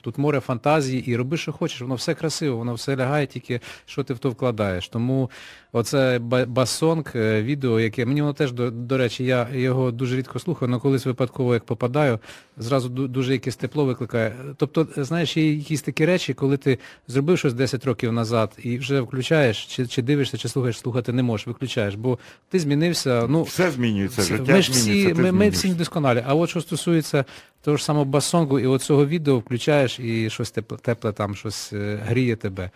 тут 0.00 0.18
море 0.18 0.40
фантазії, 0.40 1.10
і 1.10 1.16
роби, 1.16 1.36
що 1.36 1.52
хочеш, 1.52 1.80
воно 1.80 1.94
все 1.94 2.14
красиво, 2.14 2.56
воно 2.56 2.74
все 2.74 2.96
лягає, 2.96 3.26
тільки 3.26 3.60
що 3.86 4.04
ти 4.04 4.14
в 4.14 4.18
то 4.18 4.30
вкладаєш. 4.30 4.88
Тому 4.88 5.30
оце 5.72 6.18
басонг, 6.48 7.04
е, 7.14 7.42
відео, 7.42 7.80
яке 7.80 8.06
мені 8.06 8.22
воно 8.22 8.32
теж, 8.32 8.52
до, 8.52 8.70
до 8.70 8.98
речі, 8.98 9.24
я 9.24 9.48
його 9.52 9.90
дуже 9.90 10.16
рідко 10.16 10.38
слухаю, 10.38 10.72
але 10.72 10.80
колись 10.80 11.06
випадково 11.06 11.54
як 11.54 11.64
попадаю, 11.64 12.18
зразу 12.56 12.88
дуже 12.88 13.32
якесь 13.32 13.56
тепло 13.56 13.84
викликає. 13.84 14.34
Тобто, 14.56 14.86
знаєш, 14.96 15.36
є 15.36 15.52
якісь 15.52 15.82
такі 15.82 16.06
речі, 16.06 16.34
коли 16.34 16.56
ти 16.56 16.78
зробив 17.08 17.38
щось 17.38 17.54
10 17.54 17.84
років 17.84 18.12
назад 18.12 18.58
і 18.62 18.78
вже 18.78 19.00
включаєш, 19.00 19.66
чи, 19.66 19.86
чи 19.86 20.02
дивишся, 20.02 20.38
чи 20.38 20.48
слухаєш, 20.48 20.78
слухати 20.78 21.12
не 21.12 21.22
можеш, 21.22 21.46
виключаєш, 21.46 21.94
бо 21.94 22.18
ти 22.48 22.58
змінився. 22.58 23.26
Ну, 23.28 23.42
Все 23.42 23.70
змінюється, 23.70 24.22
життя 24.22 24.52
ми 24.52 24.62
ж 24.62 24.72
всі, 24.72 25.14
ми, 25.14 25.32
ми 25.32 25.48
всі 25.48 25.68
недосконалі. 25.68 26.24
А 26.26 26.34
от 26.34 26.50
що 26.50 26.60
стосується 26.60 27.24
того 27.62 27.76
ж 27.76 27.84
самого 27.84 28.04
басонгу 28.04 28.58
і 28.58 28.66
от 28.66 28.82
цього 28.82 29.06
відео 29.06 29.38
включаєш 29.38 30.00
і 30.00 30.30
щось 30.30 30.50
тепле, 30.50 30.78
тепле 30.78 31.12
там, 31.12 31.34
щось 31.34 31.72
е, 31.72 32.00
гріє 32.06 32.36
тебе. 32.36 32.70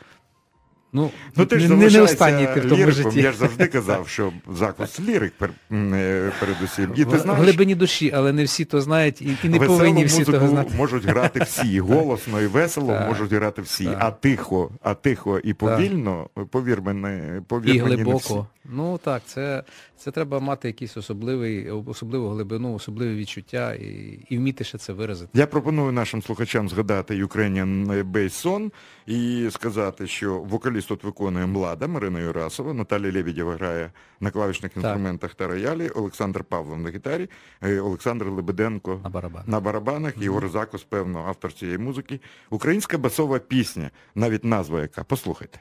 Ну, 0.93 1.11
Ну 1.37 1.47
ти 1.47 1.59
ж 1.59 1.69
не, 1.69 2.00
останній 2.02 2.47
ти 2.55 2.61
в 2.61 2.69
тому 2.69 2.90
житті. 2.90 3.21
Я 3.21 3.33
ж 3.33 3.38
завжди 3.38 3.66
казав, 3.66 4.09
що 4.09 4.33
закус 4.52 5.00
лірик 5.00 5.33
пер, 5.38 5.50
е, 5.73 6.33
передусім. 6.40 6.93
І 6.97 7.05
ти 7.05 7.16
в 7.16 7.19
знаєш, 7.19 7.43
глибині 7.43 7.75
душі, 7.75 8.12
але 8.14 8.33
не 8.33 8.45
всі 8.45 8.64
то 8.64 8.81
знають 8.81 9.23
і, 9.23 9.37
і 9.45 9.49
не 9.49 9.59
веселу 9.59 9.78
повинні 9.78 10.05
всі 10.05 10.25
того 10.25 10.49
знати. 10.49 10.75
можуть 10.76 11.05
грати 11.05 11.40
всі. 11.40 11.81
Голосно 11.81 12.40
і 12.40 12.47
весело 12.47 12.93
Так, 12.93 13.09
можуть 13.09 13.33
грати 13.33 13.62
всі. 13.62 13.85
так. 13.85 13.97
А 14.00 14.11
тихо, 14.11 14.71
а 14.83 14.95
тихо 14.95 15.38
і 15.38 15.55
повільно, 15.55 16.28
повір 16.50 16.83
мене, 16.83 17.43
повір 17.49 17.75
І 17.76 17.83
мені, 17.83 18.05
не 18.05 18.14
всі. 18.14 18.35
Ну 18.64 18.99
так, 18.99 19.23
це, 19.26 19.62
це 19.97 20.11
треба 20.11 20.40
мати 20.40 20.69
якийсь 20.69 20.97
особливий, 20.97 21.71
особливу 21.71 22.28
глибину, 22.28 22.75
особливе 22.75 23.14
відчуття 23.14 23.75
і, 23.75 24.19
і 24.28 24.38
вміти 24.38 24.64
ще 24.64 24.78
це 24.78 24.93
виразити. 24.93 25.31
Я 25.35 25.47
пропоную 25.47 25.93
нашим 25.93 26.23
слухачам 26.23 26.69
згадати 26.69 27.25
Ukrainian 27.25 28.05
Bass 28.12 28.45
Song 28.47 28.71
і 29.07 29.49
сказати, 29.51 30.07
що 30.07 30.39
вокаліст 30.39 30.89
тут 30.89 31.05
виконує 31.05 31.47
млада 31.47 31.87
Марина 31.87 32.21
Юрасова, 32.21 32.75
Наталія 32.75 33.13
Лебедєва 33.13 33.55
грає 33.55 33.91
на 34.21 34.31
клавішних 34.31 34.77
інструментах 34.77 35.31
так. 35.31 35.39
та 35.39 35.47
роялі, 35.47 35.89
Олександр 35.89 36.45
Павлов 36.45 36.79
на 36.79 36.91
гітарі, 36.91 37.31
е, 37.63 37.81
Олександр 37.81 38.27
Лебеденко 38.27 39.01
на 39.05 39.11
барабанах, 39.11 39.49
на 39.49 39.61
барабанах 39.61 40.15
і 40.21 40.29
Орзакос, 40.29 40.85
певно, 40.85 41.25
автор 41.29 41.53
цієї 41.53 41.79
музики. 41.79 42.21
Українська 42.51 42.99
басова 42.99 43.39
пісня, 43.39 43.91
навіть 44.15 44.45
назва 44.45 44.81
яка. 44.81 45.05
Послухайте. 45.05 45.61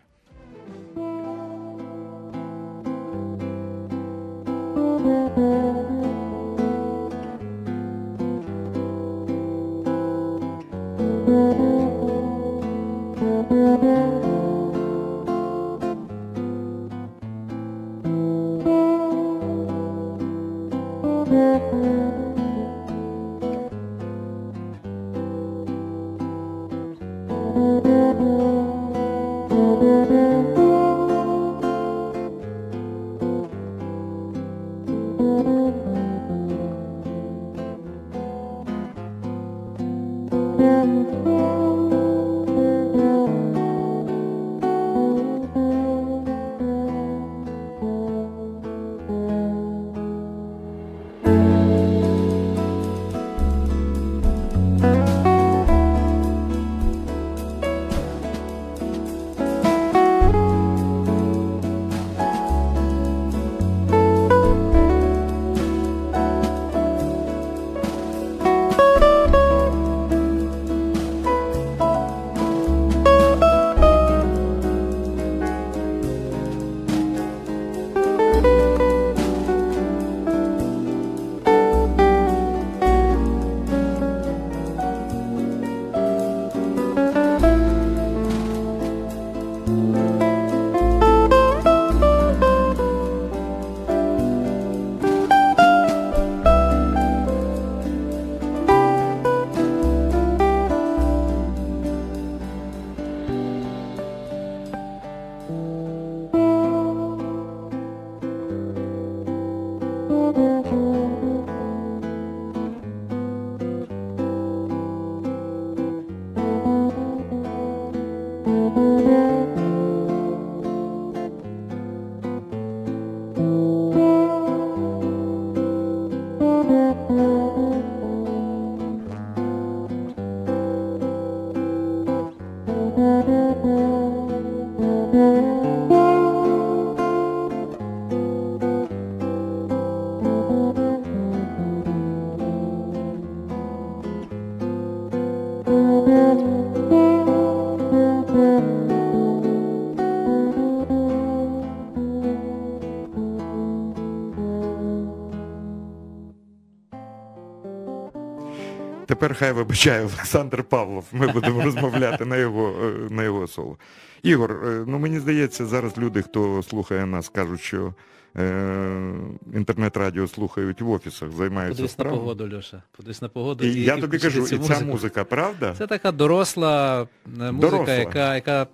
Тепер 159.15 159.35
хай 159.35 159.51
вибачає 159.51 160.01
Олександр 160.01 160.63
Павлов. 160.63 161.05
Ми 161.11 161.27
будемо 161.27 161.63
розмовляти 161.63 162.25
на 162.25 162.37
його 162.37 162.73
е, 162.83 163.13
на 163.13 163.23
його 163.23 163.47
соло. 163.47 163.77
Ігор, 164.23 164.51
е, 164.51 164.83
ну 164.87 164.99
мені 164.99 165.19
здається, 165.19 165.65
зараз 165.65 165.97
люди, 165.97 166.21
хто 166.21 166.63
слухає 166.63 167.05
нас, 167.05 167.29
кажуть, 167.29 167.61
що 167.61 167.93
е, 168.37 169.13
інтернет-радіо 169.53 170.27
слухають 170.27 170.81
в 170.81 170.89
офісах, 170.89 171.31
займаються 171.31 171.75
Подивись 171.75 171.97
на 171.97 172.05
погоду, 172.05 172.55
Льоша. 172.55 172.83
Подивись 172.97 173.21
на 173.21 173.29
погоду. 173.29 173.65
І, 173.65 173.81
я 173.81 173.95
і 173.95 174.01
тобі 174.01 174.19
кажу, 174.19 174.47
і 174.47 174.57
ця 174.57 174.79
музика, 174.79 175.23
правда? 175.23 175.75
Це 175.77 175.87
така 175.87 176.11
доросла 176.11 177.01
е, 177.01 177.51
музика, 177.51 177.71
Доросла. 177.71 177.93
Яка, 177.93 178.35
яка 178.35 178.67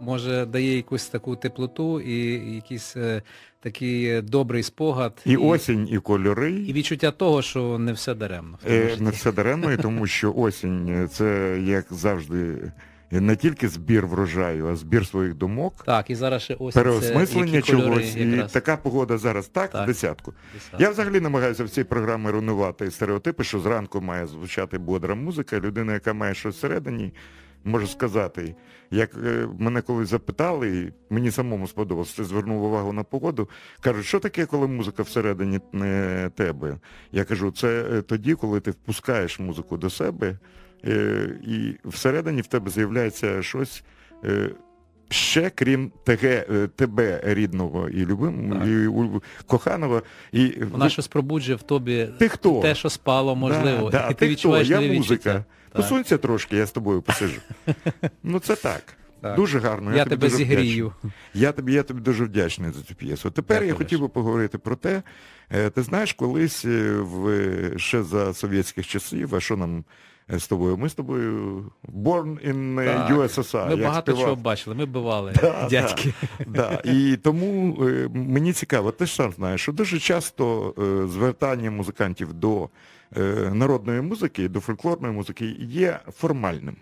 може 0.00 0.46
дає 0.46 0.76
якусь 0.76 1.06
таку 1.08 1.36
теплоту 1.36 2.00
і 2.00 2.14
якийсь 2.54 2.96
е, 2.96 3.22
такий 3.60 4.06
е, 4.06 4.22
добрий 4.22 4.62
спогад. 4.62 5.22
І 5.26 5.36
осінь, 5.36 5.88
і 5.90 5.98
кольори. 5.98 6.52
і 6.52 6.72
відчуття 6.72 7.10
того, 7.10 7.42
що 7.42 7.78
не 7.78 7.92
все 7.92 8.14
даремно. 8.14 8.58
Е. 8.68 8.96
Не 9.00 9.10
все 9.10 9.32
даремно, 9.32 9.72
і 9.72 9.76
тому 9.76 10.06
що 10.06 10.34
осінь 10.36 10.88
е, 10.88 11.08
це 11.08 11.58
як 11.64 11.86
завжди 11.90 12.72
не 13.20 13.36
тільки 13.36 13.68
збір 13.68 14.06
врожаю, 14.06 14.66
а 14.68 14.76
збір 14.76 15.06
своїх 15.06 15.34
думок, 15.34 15.82
Так, 15.86 16.10
і 16.10 16.14
зараз 16.14 16.42
ще 16.42 16.54
осінь. 16.54 16.82
переосмислення 16.82 17.50
це 17.50 17.56
які 17.56 17.72
кольори 17.72 17.90
чогось. 17.90 18.16
І 18.16 18.30
якраз. 18.30 18.52
така 18.52 18.76
погода 18.76 19.18
зараз 19.18 19.48
так, 19.48 19.70
Так. 19.70 19.84
в 19.84 19.86
десятку. 19.86 20.34
Я 20.78 20.90
взагалі 20.90 21.20
намагаюся 21.20 21.64
в 21.64 21.68
цій 21.68 21.84
програмі 21.84 22.30
руйнувати 22.30 22.90
стереотипи, 22.90 23.44
що 23.44 23.60
зранку 23.60 24.00
має 24.00 24.26
звучати 24.26 24.78
бодра 24.78 25.14
музика. 25.14 25.60
Людина, 25.60 25.92
яка 25.92 26.12
має 26.12 26.34
щось 26.34 26.56
всередині, 26.56 27.12
може 27.64 27.86
сказати. 27.86 28.54
Як 28.90 29.10
е, 29.26 29.48
мене 29.58 29.80
колись 29.82 30.08
запитали, 30.08 30.78
і 30.78 31.14
мені 31.14 31.30
самому 31.30 31.68
сподобалось, 31.68 32.12
ти 32.12 32.24
звернув 32.24 32.62
увагу 32.64 32.92
на 32.92 33.02
погоду. 33.02 33.48
Кажуть, 33.80 34.04
що 34.06 34.20
таке, 34.20 34.46
коли 34.46 34.66
музика 34.66 35.02
всередині 35.02 35.60
тебе? 36.34 36.76
Я 37.12 37.24
кажу, 37.24 37.50
це 37.50 37.84
е, 37.92 38.02
тоді, 38.02 38.34
коли 38.34 38.60
ти 38.60 38.70
впускаєш 38.70 39.38
музику 39.40 39.76
до 39.76 39.90
себе, 39.90 40.38
е, 40.86 41.28
і 41.46 41.74
всередині 41.84 42.40
в 42.40 42.46
тебе 42.46 42.70
з'являється 42.70 43.42
щось. 43.42 43.84
е, 44.24 44.50
Ще 45.08 45.50
крім 45.50 45.92
теге, 46.04 46.46
е, 46.50 46.68
тебе 46.76 47.20
рідного 47.24 47.88
і 47.88 48.06
любимого, 48.06 48.66
і 48.66 49.20
коханого, 49.46 50.02
і 50.32 50.46
Вона 50.72 50.88
щось 50.88 51.08
пробуджує 51.08 51.56
в 51.56 51.62
тобі 51.62 52.08
ти 52.18 52.28
хто? 52.28 52.60
те, 52.60 52.74
що 52.74 52.90
спало, 52.90 53.36
можливо. 53.36 53.90
Да, 53.90 53.98
да, 53.98 54.06
і 54.06 54.08
ти 54.08 54.14
ти 54.14 54.28
відчуваєш 54.28 54.68
хто? 54.70 54.82
Я 54.82 54.92
музика. 54.92 55.44
Посунься 55.74 56.18
трошки, 56.18 56.56
я 56.56 56.66
з 56.66 56.72
тобою 56.72 57.02
посижу. 57.02 57.40
ну 58.22 58.38
це 58.38 58.56
так. 58.56 58.82
Так. 59.20 59.36
Дуже 59.36 59.58
гарно. 59.58 59.96
Я, 59.96 60.04
тобі 60.04 60.10
тебе 60.16 60.26
дуже 60.28 60.36
зігрію. 60.36 60.86
вдячний. 60.88 61.12
Я 61.34 61.52
тобі, 61.52 61.72
я 61.72 61.82
тобі 61.82 62.00
дуже 62.00 62.24
вдячний 62.24 62.70
за 62.72 62.82
цю 62.82 62.94
п'єсу. 62.94 63.30
Тепер 63.30 63.62
я, 63.62 63.68
я 63.68 63.74
хотів 63.74 64.00
би 64.00 64.08
поговорити 64.08 64.58
про 64.58 64.76
те. 64.76 65.02
е, 65.50 65.70
Ти 65.70 65.82
знаєш, 65.82 66.12
колись 66.12 66.64
е, 66.64 66.92
в 67.00 67.78
ще 67.78 68.02
за 68.02 68.34
совєтських 68.34 68.86
часів, 68.86 69.34
а 69.34 69.40
що 69.40 69.56
нам 69.56 69.84
з 70.28 70.46
тобою? 70.46 70.76
Ми 70.76 70.88
з 70.88 70.94
тобою 70.94 71.64
born 71.94 72.48
in 72.50 72.80
е, 72.80 72.94
Так. 72.94 73.10
USSR. 73.10 73.64
Ми 73.66 73.70
як 73.74 73.80
багато 73.84 74.12
співав. 74.12 74.30
чого 74.30 74.36
бачили, 74.42 74.76
ми 74.76 74.86
бивали 74.86 75.32
Да, 75.42 75.66
дядьки. 75.70 76.12
Да. 76.46 76.80
І 76.84 77.16
тому 77.16 77.76
е, 77.86 78.08
мені 78.14 78.52
цікаво, 78.52 78.90
ти 78.90 79.06
ж 79.06 79.14
сам 79.14 79.32
знаєш, 79.32 79.60
що 79.60 79.72
дуже 79.72 79.98
часто 79.98 80.74
е, 80.78 81.08
звертання 81.08 81.70
музикантів 81.70 82.32
до 82.32 82.68
е, 83.16 83.20
народної 83.54 84.00
музики, 84.00 84.48
до 84.48 84.60
фольклорної 84.60 85.14
музики 85.14 85.56
є 85.60 86.00
формальним. 86.12 86.76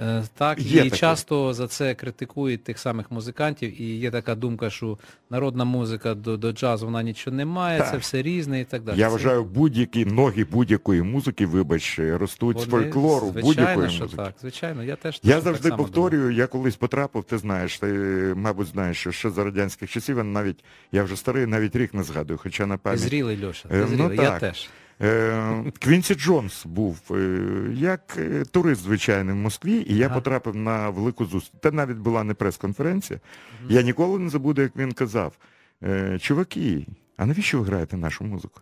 Е, 0.00 0.22
Так, 0.34 0.58
Є 0.60 0.80
і 0.80 0.84
таке. 0.84 0.96
часто 0.96 1.54
за 1.54 1.68
це 1.68 1.94
критикують 1.94 2.64
тих 2.64 2.78
самих 2.78 3.10
музикантів, 3.10 3.80
і 3.82 3.84
є 3.96 4.10
така 4.10 4.34
думка, 4.34 4.70
що 4.70 4.98
народна 5.30 5.64
музика 5.64 6.14
до, 6.14 6.36
до 6.36 6.52
джазу 6.52 6.86
вона 6.86 7.02
нічого 7.02 7.36
не 7.36 7.44
має, 7.44 7.78
Так. 7.78 7.90
це 7.90 7.96
все 7.96 8.22
різне 8.22 8.60
і 8.60 8.64
так 8.64 8.82
далі. 8.82 8.98
Я 8.98 9.06
Це- 9.06 9.12
вважаю, 9.12 9.44
будь-які 9.44 10.04
ноги 10.04 10.44
будь-якої 10.44 11.02
музики, 11.02 11.46
вибач, 11.46 11.98
ростуть 11.98 12.60
з 12.60 12.64
фольклору 12.64 13.26
звичайно, 13.32 13.48
будь-якої 13.48 13.86
музики. 14.00 14.16
Так, 14.16 14.34
звичайно, 14.40 14.84
я 14.84 14.96
теж 14.96 15.20
Я 15.22 15.34
так 15.34 15.44
завжди 15.44 15.68
само 15.68 15.82
повторюю, 15.82 16.30
я 16.30 16.46
колись 16.46 16.76
потрапив, 16.76 17.24
ти 17.24 17.38
знаєш, 17.38 17.78
ти, 17.78 17.86
мабуть, 18.36 18.66
знаєш, 18.66 18.96
що 19.00 19.12
ще 19.12 19.30
за 19.30 19.44
радянських 19.44 19.90
часів, 19.90 20.24
навіть 20.24 20.64
я 20.92 21.02
вже 21.04 21.16
старий, 21.16 21.46
навіть 21.46 21.76
рік 21.76 21.94
не 21.94 22.02
згадую, 22.02 22.38
хоча 22.42 22.66
на 22.66 22.76
пам'ять. 22.76 23.00
зрілий, 23.00 23.44
Льоша, 23.46 23.68
Е, 23.72 23.84
ти 23.84 23.96
ну 23.96 24.12
я 24.12 24.38
теж. 24.38 24.68
Е, 25.02 25.72
Квінсі 25.78 26.14
Джонс 26.14 26.66
був 26.66 27.00
е, 27.10 27.14
як 27.74 28.16
е, 28.18 28.44
турист 28.44 28.82
звичайний 28.82 29.34
в 29.34 29.38
Москві, 29.38 29.84
і 29.88 29.96
я 29.96 30.06
Ага. 30.06 30.14
потрапив 30.14 30.56
на 30.56 30.90
велику 30.90 31.24
зустріч. 31.24 31.60
Та 31.60 31.70
навіть 31.70 31.96
була 31.96 32.24
не 32.24 32.34
прес-конференція. 32.34 33.20
Я 33.68 33.82
ніколи 33.82 34.18
не 34.18 34.30
забуду, 34.30 34.62
як 34.62 34.76
він 34.76 34.92
казав: 34.92 35.32
чуваки, 36.20 36.86
а 37.16 37.26
навіщо 37.26 37.58
ви 37.58 37.64
граєте 37.64 37.96
нашу 37.96 38.24
музику? 38.24 38.60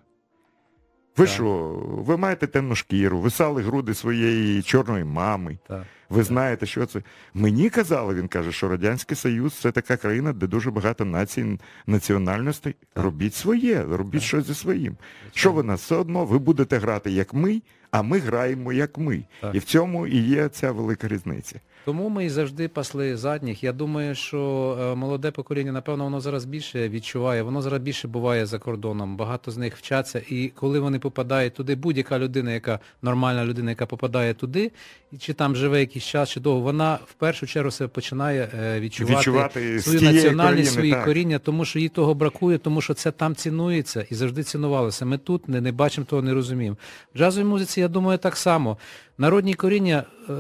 Ви 1.18 1.24
Так. 1.24 1.34
що, 1.34 1.72
ви 1.84 2.16
маєте 2.16 2.46
темну 2.46 2.74
шкіру, 2.74 3.20
ви 3.20 3.30
ссали 3.30 3.62
груди 3.62 3.94
своєї 3.94 4.62
чорної 4.62 5.04
мами. 5.04 5.58
Так. 5.68 5.82
Ви 6.08 6.22
знаєте, 6.22 6.66
що 6.66 6.86
це? 6.86 7.02
Мені 7.34 7.70
казали, 7.70 8.14
він 8.14 8.28
каже, 8.28 8.52
що 8.52 8.68
Радянський 8.68 9.16
Союз 9.16 9.54
це 9.54 9.72
така 9.72 9.96
країна, 9.96 10.32
де 10.32 10.46
дуже 10.46 10.70
багато 10.70 11.04
націй, 11.04 11.58
національностей. 11.86 12.74
Так. 12.92 13.04
Робіть 13.04 13.34
своє, 13.34 13.84
робіть 13.84 14.20
Так. 14.20 14.22
щось 14.28 14.46
зі 14.46 14.54
своїм. 14.54 14.96
Що 15.32 15.52
ви 15.52 15.62
нас 15.62 15.80
все 15.82 15.96
одно, 15.96 16.24
ви 16.24 16.38
будете 16.38 16.78
грати 16.78 17.10
як 17.10 17.34
ми, 17.34 17.62
а 17.90 18.02
ми 18.02 18.18
граємо 18.18 18.72
як 18.72 18.98
ми. 18.98 19.24
Так. 19.40 19.54
І 19.54 19.58
в 19.58 19.64
цьому 19.64 20.06
і 20.06 20.16
є 20.18 20.48
ця 20.48 20.72
велика 20.72 21.08
різниця. 21.08 21.60
Тому 21.88 22.08
ми 22.08 22.24
і 22.24 22.28
завжди 22.28 22.68
пасли 22.68 23.16
задніх. 23.16 23.64
Я 23.64 23.72
думаю, 23.72 24.14
що 24.14 24.38
е, 24.80 24.94
молоде 24.94 25.30
покоління, 25.30 25.72
напевно, 25.72 26.04
воно 26.04 26.20
зараз 26.20 26.44
більше 26.44 26.88
відчуває, 26.88 27.42
воно 27.42 27.62
зараз 27.62 27.80
більше 27.80 28.08
буває 28.08 28.46
за 28.46 28.58
кордоном. 28.58 29.16
Багато 29.16 29.50
з 29.50 29.56
них 29.56 29.76
вчаться, 29.76 30.22
і 30.28 30.48
коли 30.48 30.80
вони 30.80 30.98
попадають 30.98 31.54
туди, 31.54 31.74
будь-яка 31.74 32.18
людина, 32.18 32.52
яка 32.52 32.78
нормальна 33.02 33.44
людина, 33.44 33.70
яка 33.70 33.86
попадає 33.86 34.34
туди, 34.34 34.72
чи 35.18 35.32
там 35.32 35.56
живе 35.56 35.80
якийсь 35.80 36.04
час, 36.04 36.30
чи 36.30 36.40
довго, 36.40 36.60
вона 36.60 36.98
в 37.06 37.12
першу 37.12 37.46
чергу 37.46 37.70
себе 37.70 37.88
починає 37.88 38.48
е, 38.60 38.80
відчувати, 38.80 39.16
Відчувати 39.16 39.80
свою 39.80 40.00
національність, 40.00 40.72
свої 40.72 40.92
так. 40.92 41.04
коріння, 41.04 41.38
тому 41.38 41.64
що 41.64 41.78
їй 41.78 41.88
того 41.88 42.14
бракує, 42.14 42.58
тому 42.58 42.80
що 42.80 42.94
це 42.94 43.10
там 43.10 43.34
цінується 43.34 44.06
і 44.10 44.14
завжди 44.14 44.42
цінувалося. 44.42 45.04
Ми 45.04 45.18
тут 45.18 45.48
не, 45.48 45.60
не 45.60 45.72
бачимо 45.72 46.06
того, 46.10 46.22
не 46.22 46.34
розуміємо. 46.34 46.76
В 47.14 47.18
джазовій 47.18 47.44
музиці, 47.44 47.80
я 47.80 47.88
думаю, 47.88 48.18
так 48.18 48.36
само. 48.36 48.78
Народні 49.20 49.54
коріння, 49.54 50.04
е, 50.30 50.32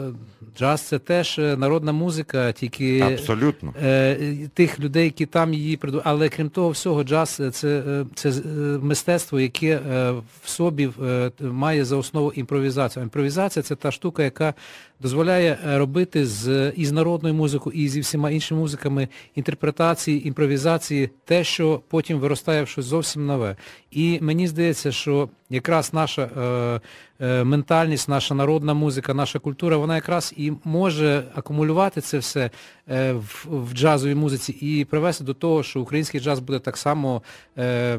джаз 0.58 0.80
це 0.80 0.98
теж 0.98 1.38
е, 1.38 1.56
народна 1.56 1.92
музика, 1.92 2.52
тільки 2.52 3.00
Абсолютно. 3.00 3.74
е, 3.82 4.36
тих 4.54 4.80
людей, 4.80 5.04
які 5.04 5.26
там 5.26 5.54
її 5.54 5.76
приду. 5.76 6.02
Але 6.04 6.28
крім 6.28 6.50
того 6.50 6.70
всього, 6.70 7.04
джаз 7.04 7.42
це, 7.52 8.04
це 8.14 8.32
мистецтво, 8.82 9.40
яке 9.40 9.80
в 10.42 10.48
собі 10.48 10.90
має 11.40 11.84
за 11.84 11.96
основу 11.96 12.32
імпровізацію. 12.32 13.02
Імпровізація 13.02 13.62
це 13.62 13.76
та 13.76 13.90
штука, 13.90 14.22
яка 14.22 14.54
дозволяє 15.00 15.58
робити 15.64 16.26
з 16.26 16.72
і 16.76 16.86
з 16.86 16.92
народною 16.92 17.34
музикою, 17.34 17.76
і 17.76 17.88
зі 17.88 18.00
всіма 18.00 18.30
іншими 18.30 18.60
музиками 18.60 19.08
інтерпретації, 19.34 20.28
імпровізації, 20.28 21.10
те, 21.24 21.44
що 21.44 21.80
потім 21.88 22.18
виростає 22.18 22.62
в 22.62 22.68
щось 22.68 22.84
зовсім 22.84 23.26
нове. 23.26 23.56
І 23.90 24.18
мені 24.20 24.48
здається, 24.48 24.92
що 24.92 25.28
якраз 25.50 25.94
наша 25.94 26.22
е, 26.22 26.80
е, 27.26 27.44
ментальність, 27.44 28.08
наша 28.08 28.34
народна 28.34 28.74
музика, 28.74 29.14
наша 29.14 29.38
культура, 29.38 29.76
вона 29.76 29.94
якраз 29.94 30.34
і 30.36 30.52
може 30.64 31.24
акумулювати 31.34 32.00
це 32.00 32.18
все 32.18 32.50
е, 32.90 33.12
в, 33.12 33.46
в 33.50 33.74
джазовій 33.74 34.14
музиці 34.14 34.52
і 34.52 34.84
привести 34.84 35.24
до 35.24 35.34
того, 35.34 35.62
що 35.62 35.80
український 35.80 36.20
джаз 36.20 36.40
буде 36.40 36.58
так 36.58 36.76
само. 36.76 37.22
Е, 37.58 37.98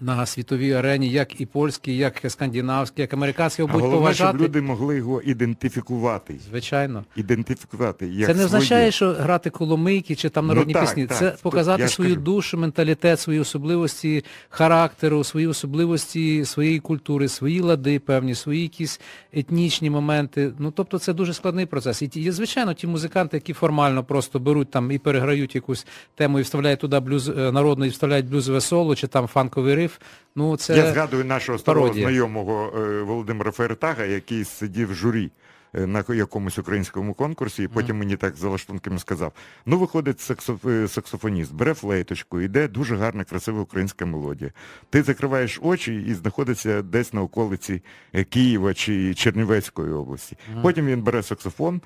на 0.00 0.26
світовій 0.26 0.72
арені, 0.72 1.08
як 1.08 1.40
і 1.40 1.46
польський, 1.46 1.96
як 1.96 2.24
і 2.24 2.30
скандинавський, 2.30 3.02
як 3.02 3.12
американський, 3.14 3.64
А 3.68 3.72
будуть 3.72 3.86
головне, 3.90 4.14
щоб 4.14 4.40
люди 4.40 4.60
могли 4.62 4.96
його 4.96 5.20
ідентифікувати. 5.22 6.38
Звичайно. 6.50 7.04
Ідентифікувати 7.16 8.06
як 8.06 8.28
Це 8.28 8.34
не 8.34 8.44
означає, 8.44 8.92
своє. 8.92 9.12
що 9.14 9.22
грати 9.22 9.50
коломийки 9.50 10.14
чи 10.14 10.28
там 10.28 10.46
Ну 10.46 10.54
народні 10.54 10.72
так, 10.74 10.82
пісні. 10.82 11.06
так. 11.06 11.18
Це 11.18 11.36
показати 11.42 11.82
я 11.82 11.88
ж 11.88 11.94
свою 11.94 12.10
кажу. 12.14 12.24
душу, 12.24 12.58
менталітет, 12.58 13.20
свої 13.20 13.40
особливості 13.40 14.24
характеру, 14.48 15.24
свої 15.24 15.46
особливості 15.46 16.44
своєї 16.44 16.80
культури, 16.80 17.28
свої 17.28 17.60
лади 17.60 17.98
певні, 17.98 18.34
свої 18.34 18.62
якісь 18.62 19.00
етнічні 19.32 19.90
моменти. 19.90 20.52
Ну 20.58 20.70
тобто 20.70 20.98
це 20.98 21.12
дуже 21.12 21.34
складний 21.34 21.66
процес. 21.66 22.02
І 22.02 22.08
ті, 22.08 22.20
є, 22.20 22.32
звичайно, 22.32 22.74
ті 22.74 22.86
музиканти, 22.86 23.36
які 23.36 23.52
формально 23.52 24.04
просто 24.04 24.38
беруть 24.38 24.70
там 24.70 24.90
і 24.90 24.98
переграють 24.98 25.54
якусь 25.54 25.86
тему 26.14 26.38
і 26.38 26.42
вставляють 26.42 26.80
туди 26.80 27.00
блюз 27.00 27.28
е, 27.28 27.52
народну 27.52 27.84
і 27.84 27.88
вставляють 27.88 28.26
блюзове 28.26 28.60
соло 28.60 28.94
чи 28.96 29.06
там 29.06 29.26
фанковий 29.26 29.74
риф. 29.82 29.98
Ну 30.36 30.56
це 30.56 30.76
Я 30.76 30.92
згадую 30.92 31.24
нашого 31.24 31.58
старого 31.58 31.86
пародія. 31.86 32.06
знайомого 32.06 32.72
е, 32.78 33.02
Володимира 33.02 33.50
Феретага, 33.50 34.04
який 34.04 34.44
сидів 34.44 34.90
в 34.90 34.94
журі 34.94 35.30
е, 35.74 35.86
на 35.86 36.04
якомусь 36.08 36.58
українському 36.58 37.14
конкурсі, 37.14 37.62
і 37.62 37.68
потім 37.68 37.98
мені 37.98 38.16
так 38.16 38.36
за 38.36 38.48
лаштунками 38.48 38.98
сказав: 38.98 39.32
ну, 39.66 39.78
виходить 39.78 40.20
саксоф... 40.20 40.66
е, 40.66 40.88
саксофоніст, 40.88 41.54
бере 41.54 41.74
флейточку, 41.74 42.40
йде 42.40 42.68
дуже 42.68 42.96
гарна, 42.96 43.24
красива 43.24 43.60
українська 43.60 44.06
мелодія. 44.06 44.50
Ти 44.90 45.02
закриваєш 45.02 45.58
очі 45.62 45.94
і 46.08 46.14
знаходиться 46.14 46.82
десь 46.82 47.12
на 47.12 47.22
околиці 47.22 47.82
Києва 48.30 48.74
чи 48.74 49.14
Чернівецької 49.14 49.92
області. 49.92 50.36
Потім 50.62 50.86
він 50.86 51.02
бере 51.02 51.22
саксофон, 51.22 51.80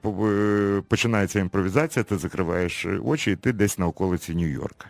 по- 0.00 0.82
починається 0.88 1.38
імпровізація, 1.40 2.02
ти 2.02 2.18
закриваєш 2.18 2.86
очі, 3.04 3.30
і 3.32 3.36
ти 3.36 3.52
десь 3.52 3.78
на 3.78 3.86
околиці 3.86 4.32
Нью-Йорка. 4.34 4.86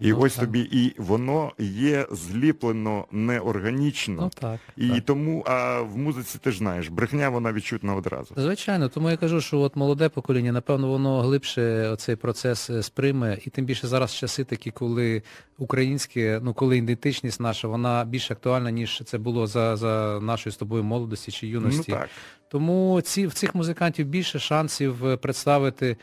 І 0.00 0.10
Ну, 0.12 0.20
ось 0.20 0.34
так. 0.34 0.44
тобі, 0.44 0.60
і 0.60 0.94
воно 0.98 1.52
є 1.58 2.06
зліплено 2.10 3.04
неорганічно. 3.12 4.16
Ну 4.22 4.30
так. 4.40 4.60
І 4.76 4.88
так. 4.88 5.04
тому, 5.04 5.44
а 5.46 5.80
в 5.80 5.98
музиці 5.98 6.38
ти 6.42 6.50
ж 6.50 6.58
знаєш, 6.58 6.88
брехня 6.88 7.28
вона 7.28 7.52
відчутна 7.52 7.94
одразу. 7.94 8.34
Звичайно, 8.36 8.88
тому 8.88 9.10
я 9.10 9.16
кажу, 9.16 9.40
що 9.40 9.60
от 9.60 9.76
молоде 9.76 10.08
покоління, 10.08 10.52
напевно, 10.52 10.88
воно 10.88 11.20
глибше 11.20 11.94
цей 11.98 12.16
процес 12.16 12.70
е, 12.70 12.82
сприйме, 12.82 13.38
і 13.44 13.50
тим 13.50 13.64
більше 13.64 13.86
зараз 13.86 14.14
часи 14.14 14.44
такі, 14.44 14.70
коли 14.70 15.22
українське, 15.58 16.40
ну 16.42 16.54
коли 16.54 16.78
ідентичність 16.78 17.40
наша, 17.40 17.68
вона 17.68 18.04
більш 18.04 18.30
актуальна, 18.30 18.70
ніж 18.70 19.02
це 19.04 19.18
було 19.18 19.46
за, 19.46 19.76
за 19.76 20.20
нашої 20.22 20.52
з 20.52 20.56
тобою 20.56 20.84
молодості 20.84 21.32
чи 21.32 21.46
юності. 21.46 21.92
Ну 21.92 21.96
так. 21.96 22.08
Тому 22.50 23.00
ці, 23.00 23.26
в 23.26 23.32
цих 23.34 23.54
музикантів 23.54 24.06
більше 24.06 24.38
шансів 24.38 25.06
е, 25.06 25.16
представити, 25.16 25.96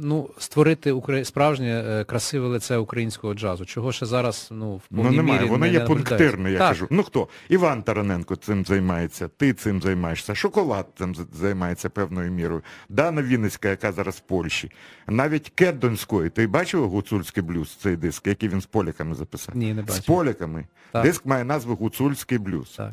ну, 0.00 0.30
створити 0.38 0.94
справжнє 1.24 1.84
е, 1.86 2.04
красиве 2.04 2.48
лице 2.48 2.76
українського 2.76 3.34
джазу, 3.34 3.64
чого 3.64 3.92
ще 3.92 4.06
зараз 4.06 4.48
ну, 4.52 4.76
в 4.76 4.82
Ну 4.90 5.02
повній 5.02 5.16
немає, 5.16 5.40
мірі 5.40 5.50
воно 5.50 5.66
не, 5.66 5.72
є 5.72 5.78
не 5.78 5.84
пунктирне, 5.86 6.26
я 6.26 6.58
наблюдається. 6.58 6.68
кажу. 6.68 6.86
Ну 6.90 7.02
хто? 7.02 7.28
Іван 7.48 7.82
Тараненко 7.82 8.36
цим 8.36 8.64
займається, 8.64 9.28
ти 9.28 9.52
цим 9.52 9.82
займаєшся, 9.82 10.34
шоколад 10.34 10.86
цим 10.98 11.16
займається 11.32 11.90
певною 11.90 12.30
мірою. 12.30 12.62
Дана 12.88 13.22
Вінницька, 13.22 13.68
яка 13.68 13.92
зараз 13.92 14.14
в 14.14 14.20
Польщі. 14.20 14.70
Навіть 15.08 15.48
Кет 15.54 15.78
Донської. 15.78 16.30
Ти 16.30 16.46
бачив 16.46 16.88
гуцульський 16.88 17.42
блюз, 17.42 17.78
цей 17.82 17.96
диск, 17.96 18.26
який 18.26 18.48
він 18.48 18.60
з 18.60 18.66
поляками 18.66 19.14
записав? 19.14 19.56
Ні, 19.56 19.74
не 19.74 19.84
З 19.88 20.00
поляками. 20.00 20.66
Так. 20.92 21.02
Диск 21.02 21.26
має 21.26 21.44
назву 21.44 21.74
Гуцульський 21.74 22.38
блюз. 22.38 22.70
Так. 22.76 22.92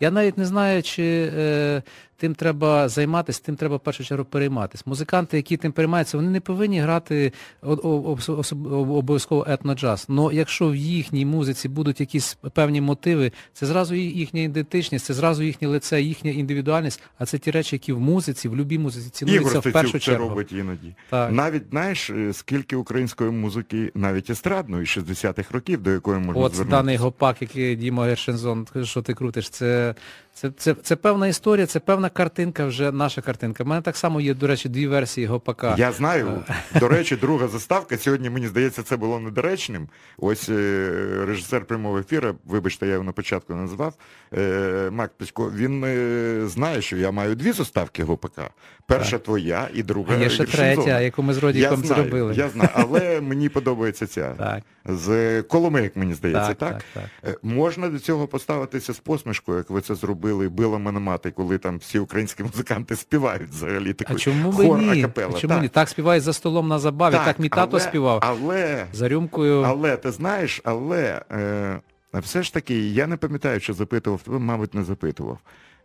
Я 0.00 0.10
навіть 0.10 0.38
не 0.38 0.46
знаю, 0.46 0.82
чи 0.82 1.30
е, 1.36 1.82
тим 2.18 2.34
треба 2.34 2.88
займатися, 2.88 3.42
тим 3.44 3.56
треба 3.56 3.76
в 3.76 3.80
першу 3.80 4.04
чергу 4.04 4.24
перейматися. 4.24 4.82
Музиканти, 4.86 5.36
які 5.36 5.56
тим 5.56 5.72
переймаються, 5.72 6.16
вони 6.16 6.30
не 6.30 6.40
повинні 6.40 6.80
грати 6.80 7.32
обов'язково 7.62 9.46
етноджаз. 9.48 10.06
Але 10.08 10.34
якщо 10.34 10.68
в 10.68 10.76
їхній 10.76 11.24
музиці 11.24 11.68
будуть 11.68 12.00
якісь 12.00 12.38
певні 12.52 12.80
мотиви, 12.80 13.32
це 13.52 13.66
зразу 13.66 13.94
їхня 13.94 14.40
ідентичність, 14.40 15.04
це 15.04 15.14
зразу 15.14 15.42
їхнє 15.42 15.68
лице, 15.68 16.02
їхня 16.02 16.30
індивідуальність, 16.30 17.02
а 17.18 17.26
це 17.26 17.38
ті 17.38 17.50
речі, 17.50 17.76
які 17.76 17.92
в 17.92 18.00
музиці, 18.00 18.48
в 18.48 18.56
любій 18.56 18.78
музиці 18.78 19.10
цінуються 19.10 19.58
в 19.58 19.72
першу 19.72 19.92
це 19.92 19.98
чергу. 19.98 20.28
робить 20.28 20.52
іноді. 20.52 20.94
Так. 21.10 21.32
Навіть 21.32 21.62
знаєш, 21.70 22.10
е, 22.10 22.32
скільки 22.32 22.76
української 22.76 23.30
музики, 23.30 23.92
навіть 23.94 24.30
естрадної 24.30 24.84
60-х 24.84 25.50
років, 25.54 25.82
до 25.82 25.90
якої 25.90 26.18
можна 26.18 26.42
От 26.42 26.54
звернутися. 26.54 26.76
даний 26.76 26.96
гопак, 26.96 27.42
який 27.42 27.76
Діма 27.76 28.04
Гершензон, 28.04 28.66
що 28.82 29.02
ти 29.02 29.14
крутиш, 29.14 29.50
це, 29.50 29.94
це, 30.34 30.50
це, 30.56 30.74
це 30.74 30.96
певна 30.96 31.26
історія, 31.26 31.66
це 31.66 31.80
певна 31.80 32.07
картинка, 32.08 32.66
вже 32.66 32.92
наша 32.92 33.20
картинка. 33.20 33.64
У 33.64 33.66
мене 33.66 33.82
так 33.82 33.96
само 33.96 34.20
є, 34.20 34.34
до 34.34 34.46
речі, 34.46 34.68
дві 34.68 34.86
версії 34.86 35.26
гопака. 35.26 35.74
Я 35.78 35.92
знаю. 35.92 36.44
До 36.80 36.88
речі, 36.88 37.16
друга 37.16 37.48
заставка. 37.48 37.98
Сьогодні, 37.98 38.30
мені 38.30 38.46
здається, 38.46 38.82
це 38.82 38.96
було 38.96 39.20
недоречним. 39.20 39.88
Ось 40.18 40.48
е, 40.48 40.90
режисер 41.26 41.64
прямого 41.64 41.98
ефіру, 41.98 42.34
вибачте, 42.44 42.86
я 42.86 42.92
його 42.92 43.04
на 43.04 43.12
початку 43.12 43.54
назвав, 43.54 43.94
е, 44.38 44.90
Мак 44.92 45.10
Печко, 45.18 45.52
він 45.56 45.84
е, 45.86 46.46
знає, 46.46 46.82
що 46.82 46.96
я 46.96 47.10
маю 47.10 47.34
дві 47.34 47.52
заставки 47.52 48.02
ГОПК. 48.04 48.40
Перша 48.86 49.18
твоя 49.18 49.68
і 49.74 49.82
друга. 49.82 50.14
А 50.14 50.20
є 50.22 50.30
ще 50.30 50.44
третя, 50.44 51.00
яку 51.00 51.22
ми 51.22 51.34
з 51.34 51.38
Родіком 51.38 51.84
зробили. 51.84 52.34
я 52.34 52.48
знаю, 52.48 52.70
але 52.74 53.20
мені 53.20 53.48
подобається 53.48 54.06
ця. 54.06 54.34
Так. 54.38 54.62
З 54.84 55.42
Коломийок, 55.42 55.96
мені 55.96 56.14
здається, 56.14 56.54
Так, 56.54 56.58
так? 56.58 56.82
так, 56.94 57.04
Е, 57.34 57.36
Можна 57.42 57.88
до 57.88 57.98
цього 57.98 58.26
поставитися 58.26 58.92
з 58.94 58.98
посмішкою, 58.98 59.58
як 59.58 59.70
ви 59.70 59.80
це 59.80 59.94
зробили, 59.94 60.48
била 60.48 60.78
мене 60.78 61.00
мати, 61.00 61.30
коли 61.30 61.58
там 61.58 61.78
всі 61.78 61.97
українські 61.98 62.42
музиканти 62.42 62.96
співають 62.96 63.50
взагалі 63.50 63.90
А 63.90 63.92
такий 63.92 64.16
чому 64.16 64.52
хор 64.52 64.78
ні? 64.78 64.98
акапелла. 65.00 65.32
А 65.36 65.40
чому 65.40 65.54
так. 65.54 65.62
ні? 65.62 65.68
Так 65.68 65.88
співають 65.88 66.22
за 66.24 66.32
столом 66.32 66.68
на 66.68 66.78
забаві, 66.78 67.12
так, 67.14 67.38
мій 67.38 67.48
тато 67.48 67.68
але, 67.72 67.80
співав. 67.80 68.18
Але, 68.22 68.86
За 68.92 69.08
рюмкою. 69.08 69.62
але 69.62 69.96
ти 69.96 70.10
знаєш, 70.10 70.60
але 70.64 71.22
е, 71.32 71.80
все 72.14 72.42
ж 72.42 72.54
таки, 72.54 72.88
я 72.88 73.06
не 73.06 73.16
пам'ятаю, 73.16 73.60
що 73.60 73.74
запитував, 73.74 74.20
тебе, 74.22 74.38
мабуть, 74.38 74.74
не 74.74 74.84
запитував. 74.84 75.38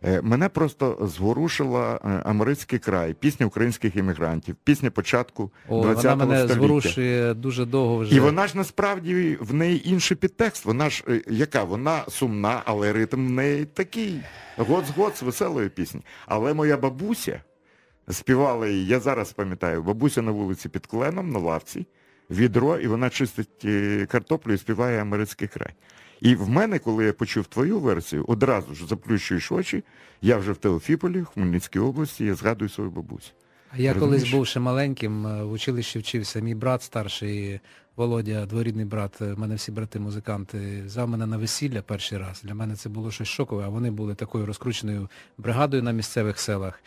Е, 0.06 0.20
мене 0.22 0.48
просто 0.48 0.98
зворушила 1.00 2.00
е, 2.04 2.08
Америцький 2.24 2.78
край, 2.78 3.14
пісня 3.14 3.46
українських 3.46 3.96
іммігрантів, 3.96 4.56
пісня 4.64 4.90
початку 4.90 5.50
О, 5.68 5.82
20-го 5.82 5.94
вона 5.94 6.16
мене 6.16 6.36
століття. 6.36 6.54
зворушує 6.54 7.34
дуже 7.34 7.64
довго 7.64 7.96
вже. 7.96 8.16
І 8.16 8.20
вона 8.20 8.46
ж 8.46 8.56
насправді 8.56 9.38
в 9.40 9.54
неї 9.54 9.88
інший 9.88 10.16
підтекст. 10.16 10.64
Вона 10.64 10.90
ж 10.90 11.04
е, 11.08 11.20
яка? 11.28 11.64
Вона 11.64 12.04
сумна, 12.08 12.62
але 12.64 12.92
ритм 12.92 13.26
в 13.26 13.30
неї 13.30 13.64
такий. 13.64 14.20
Гоц-гоц 14.58 15.24
веселої 15.24 15.68
пісні. 15.68 16.00
Але 16.26 16.54
моя 16.54 16.76
бабуся 16.76 17.40
співала 18.10 18.68
її, 18.68 18.86
я 18.86 19.00
зараз 19.00 19.32
пам'ятаю, 19.32 19.82
бабуся 19.82 20.22
на 20.22 20.30
вулиці 20.30 20.68
під 20.68 20.86
кленом, 20.86 21.30
на 21.30 21.38
лавці, 21.38 21.86
відро, 22.30 22.78
і 22.78 22.86
вона 22.86 23.10
чистить 23.10 23.66
картоплю 24.08 24.52
і 24.52 24.58
співає 24.58 25.02
америцький 25.02 25.48
край. 25.48 25.72
І 26.20 26.34
в 26.34 26.48
мене, 26.48 26.78
коли 26.78 27.04
я 27.04 27.12
почув 27.12 27.46
твою 27.46 27.78
версію, 27.78 28.24
одразу 28.28 28.74
ж 28.74 28.86
заплющуєш 28.86 29.52
очі, 29.52 29.84
я 30.22 30.36
вже 30.36 30.52
в 30.52 30.56
Теофіполі, 30.56 31.20
в 31.20 31.24
Хмельницькій 31.24 31.78
області, 31.78 32.24
я 32.24 32.34
згадую 32.34 32.68
свою 32.68 32.90
бабусю. 32.90 33.30
А 33.70 33.76
Я 33.78 33.94
Розумієш? 33.94 34.20
колись 34.22 34.34
був 34.34 34.46
ще 34.46 34.60
маленьким, 34.60 35.26
е, 35.26 35.44
в 35.44 35.52
училищі 35.52 35.98
вчився. 35.98 36.40
Мій 36.40 36.54
брат 36.54 36.82
старший, 36.82 37.60
Володя, 37.96 38.46
дворідний 38.46 38.84
брат, 38.84 39.18
е, 39.22 39.32
в 39.32 39.38
мене 39.38 39.54
всі 39.54 39.72
брати 39.72 39.98
музиканти, 39.98 40.82
взяв 40.86 41.08
мене 41.08 41.26
на 41.26 41.36
весілля 41.36 41.82
перший 41.82 42.18
раз. 42.18 42.42
Для 42.44 42.54
мене 42.54 42.76
це 42.76 42.88
було 42.88 43.10
щось 43.10 43.28
шокове, 43.28 43.64
а 43.64 43.68
вони 43.68 43.90
були 43.90 44.14
такою 44.14 44.46
розкрученою 44.46 45.08
бригадою 45.38 45.82
на 45.82 45.92
місцевих 45.92 46.38
селах. 46.40 46.80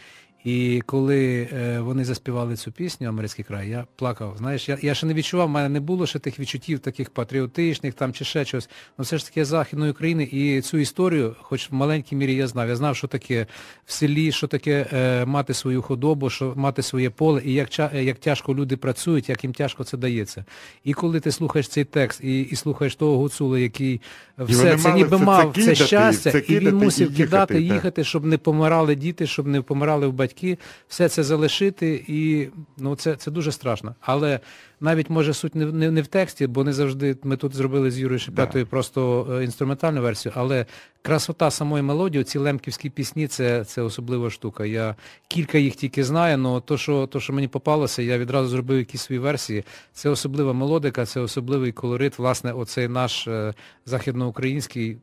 І 0.48 0.82
коли 0.86 1.50
е, 1.54 1.80
вони 1.80 2.06
заспівали 2.06 2.56
цю 2.56 2.72
пісню 2.72 3.10
Америкський 3.10 3.46
край, 3.46 3.70
я 3.70 3.86
плакав. 3.96 4.36
Знаєш, 4.38 4.70
я, 4.70 4.78
я 4.82 4.94
ще 4.94 5.06
не 5.06 5.14
відчував, 5.14 5.48
в 5.48 5.50
мене 5.50 5.70
не 5.70 5.80
було 5.80 6.08
ще 6.08 6.20
тих 6.20 6.40
відчуттів, 6.40 6.80
таких 6.80 7.10
патріотичних 7.10 7.94
там 7.94 8.14
чи 8.14 8.26
ще 8.26 8.46
щось. 8.46 8.70
Ну 8.98 9.04
все 9.04 9.18
ж 9.18 9.26
таки 9.26 9.40
я 9.40 9.46
з 9.46 9.48
Західної 9.48 9.92
України 9.92 10.24
і 10.32 10.62
цю 10.62 10.78
історію, 10.78 11.36
хоч 11.42 11.72
в 11.72 11.74
маленькій 11.74 12.16
мірі 12.16 12.36
я 12.36 12.48
знав. 12.48 12.70
Я 12.70 12.76
знав, 12.76 12.96
що 12.96 13.08
таке 13.08 13.48
в 13.86 13.92
селі, 13.92 14.32
що 14.32 14.48
таке 14.48 14.86
е, 14.94 15.26
мати 15.26 15.54
свою 15.54 15.82
худобу, 15.82 16.30
що 16.30 16.54
мати 16.56 16.82
своє 16.82 17.10
поле, 17.10 17.42
і 17.46 17.54
як, 17.54 17.80
е, 17.80 18.04
як 18.04 18.18
тяжко 18.20 18.56
люди 18.56 18.78
працюють, 18.78 19.30
як 19.30 19.44
їм 19.44 19.54
тяжко 19.54 19.84
це 19.84 19.98
дається. 19.98 20.46
І 20.84 20.94
коли 20.94 21.20
ти 21.20 21.32
слухаєш 21.32 21.68
цей 21.68 21.84
текст 21.84 22.24
і, 22.24 22.42
і 22.42 22.56
слухаєш 22.56 22.96
того 22.96 23.18
гуцула, 23.18 23.60
який 23.60 24.02
все 24.38 24.78
це 24.78 24.90
мали 24.90 24.98
ніби 24.98 25.10
це- 25.10 25.18
це 25.18 25.26
мав 25.26 25.54
це, 25.56 25.62
кидати, 25.62 25.76
щастя, 25.76 26.32
це 26.32 26.40
і 26.40 26.60
він 26.60 26.76
мусив 26.76 27.08
і 27.08 27.12
їхати, 27.12 27.24
кидати, 27.24 27.54
так. 27.54 27.64
їхати, 27.64 28.04
щоб 28.04 28.26
не 28.26 28.38
помирали 28.38 28.96
діти, 28.96 29.28
щоб 29.28 29.48
не 29.48 29.62
помирали 29.62 30.08
батьки, 30.38 30.58
все 30.88 31.10
це 31.10 31.24
залишити, 31.24 32.06
і 32.08 32.50
ну 32.78 32.96
це, 32.96 33.16
це 33.16 33.32
дуже 33.32 33.52
страшно. 33.52 33.96
Але 34.02 34.40
навіть 34.80 35.10
може 35.10 35.34
суть 35.34 35.56
не, 35.56 35.66
в- 35.66 35.74
не, 35.74 35.92
не 35.92 36.02
в 36.02 36.08
тексті, 36.08 36.48
бо 36.48 36.64
не 36.64 36.74
завжди 36.74 37.18
ми 37.24 37.38
тут 37.38 37.56
зробили 37.56 37.92
з 37.92 38.00
Юрою 38.00 38.20
Шепетою 38.20 38.66
просто 38.68 39.28
е, 39.32 39.44
інструментальну 39.44 40.02
версію, 40.02 40.34
але 40.36 40.66
красота 41.02 41.52
самої 41.52 41.84
мелодії, 41.84 42.24
ці 42.24 42.38
лемківські 42.40 42.90
пісні, 42.90 43.28
це, 43.28 43.66
це 43.66 43.82
особлива 43.82 44.30
штука. 44.30 44.66
Я 44.66 44.96
кілька 45.28 45.58
їх 45.58 45.76
тільки 45.76 46.04
знаю, 46.04 46.42
але 46.46 46.62
то, 46.62 46.78
що, 46.78 47.08
то, 47.08 47.20
що 47.20 47.34
мені 47.34 47.48
попалося, 47.48 48.02
я 48.02 48.18
відразу 48.18 48.48
зробив 48.50 48.78
якісь 48.78 49.02
свої 49.02 49.20
версії. 49.20 49.64
Це 49.94 50.10
особлива 50.10 50.54
мелодика, 50.54 51.06
це 51.06 51.20
особливий 51.20 51.72
колорит. 51.72 52.20
Власне, 52.20 52.52
оцей 52.54 52.88
наш 52.88 53.28
е, 53.28 53.54
західноукраїнський. 53.86 54.98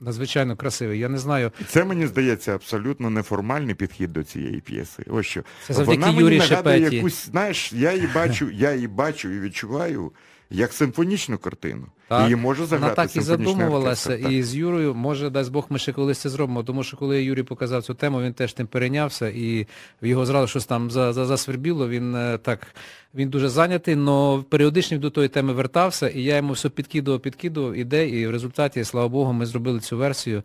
Надзвичайно 0.00 0.56
красивий. 0.56 0.98
Я 0.98 1.08
не 1.08 1.18
знаю. 1.18 1.52
Це 1.68 1.84
мені 1.84 2.06
здається 2.06 2.54
абсолютно 2.54 3.10
неформальний 3.10 3.74
підхід 3.74 4.12
до 4.12 4.22
цієї 4.24 4.60
п'єси. 4.60 5.04
Ось 5.10 5.26
що 5.26 5.42
Це 5.66 5.74
завдяки 5.74 5.98
вона 6.00 6.06
мені 6.12 6.18
Юрі 6.20 6.38
нагадує 6.38 6.76
Шепеті. 6.76 6.96
якусь, 6.96 7.26
знаєш, 7.26 7.72
я 7.72 7.92
її 7.94 8.08
бачу, 8.14 8.50
я 8.50 8.74
її 8.74 8.88
бачу 8.88 9.28
і 9.28 9.40
відчуваю 9.40 10.12
як 10.50 10.72
симфонічну 10.72 11.38
картину. 11.38 11.86
Так. 12.08 12.22
Її 12.22 12.36
може 12.36 12.66
заграти 12.66 12.94
Вона 12.94 12.94
так 12.94 13.16
і 13.16 13.20
задумувалася, 13.20 14.10
оркестр, 14.10 14.32
і 14.32 14.42
з 14.42 14.56
Юрою, 14.56 14.94
може, 14.94 15.30
дасть 15.30 15.52
Бог, 15.52 15.66
ми 15.68 15.78
ще 15.78 15.92
колись 15.92 16.18
це 16.18 16.28
зробимо. 16.28 16.62
Тому 16.62 16.82
що 16.82 16.96
коли 16.96 17.24
Юрій 17.24 17.42
показав 17.42 17.82
цю 17.82 17.94
тему, 17.94 18.22
він 18.22 18.32
теж 18.32 18.52
тим 18.52 18.66
перейнявся, 18.66 19.28
і 19.28 19.66
в 20.02 20.06
його 20.06 20.26
зразу 20.26 20.46
щось 20.46 20.66
там 20.66 20.90
за, 20.90 21.12
за, 21.12 21.26
засвербіло. 21.26 21.88
Він 21.88 22.14
е, 22.14 22.38
так 22.38 22.66
він 23.14 23.28
дуже 23.28 23.48
зайнятий, 23.48 23.94
але 23.94 24.42
періодично 24.42 24.98
до 24.98 25.10
тої 25.10 25.28
теми 25.28 25.52
вертався, 25.52 26.08
і 26.08 26.22
я 26.22 26.36
йому 26.36 26.52
все 26.52 26.68
підкидував, 26.68 27.20
підкидував 27.20 27.74
ідей, 27.74 28.10
і 28.10 28.26
в 28.26 28.30
результаті, 28.30 28.84
слава 28.84 29.08
Богу, 29.08 29.32
ми 29.32 29.46
зробили 29.46 29.80
цю 29.80 29.96
версію. 29.96 30.42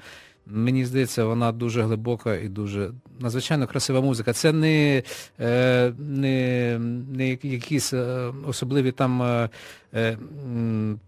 Мені 0.47 0.85
здається, 0.85 1.25
вона 1.25 1.51
дуже 1.51 1.81
глибока 1.81 2.35
і 2.35 2.47
дуже 2.47 2.91
надзвичайно 3.19 3.67
красива 3.67 4.01
музика. 4.01 4.33
Це 4.33 4.51
не, 4.51 5.03
е, 5.39 5.93
не, 5.99 6.77
не 7.11 7.29
якісь 7.29 7.93
е, 7.93 8.31
особливі 8.47 8.91
там 8.91 9.47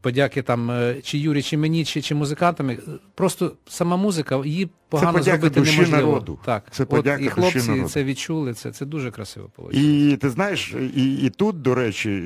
подяки 0.02 0.42
там, 0.42 0.72
е, 0.72 0.96
чи 1.04 1.18
Юрі, 1.18 1.42
чи 1.42 1.58
мені, 1.58 1.86
чи, 1.86 2.02
чи 2.02 2.16
музикантам. 2.16 2.72
Просто 3.16 3.52
сама 3.68 3.98
музика, 3.98 4.42
її 4.46 4.70
погано 4.90 5.14
подяка 5.14 5.38
зробити 5.38 5.60
душі 5.60 5.72
неможливо. 5.72 6.08
народу. 6.12 6.40
Так. 6.46 6.64
Це 6.72 6.84
От, 6.84 6.90
подяка 6.90 7.22
і 7.22 7.24
душі 7.24 7.30
хлопці 7.36 7.70
народу. 7.70 7.90
це 7.90 8.04
відчули, 8.04 8.54
це, 8.54 8.72
це 8.72 8.86
дуже 8.86 9.12
красиво 9.12 9.50
вийшло. 9.58 9.82
І 9.82 10.18
ти 10.18 10.30
знаєш, 10.30 10.76
і, 10.96 11.16
і 11.16 11.30
тут, 11.30 11.62
до 11.62 11.76
речі, 11.76 12.24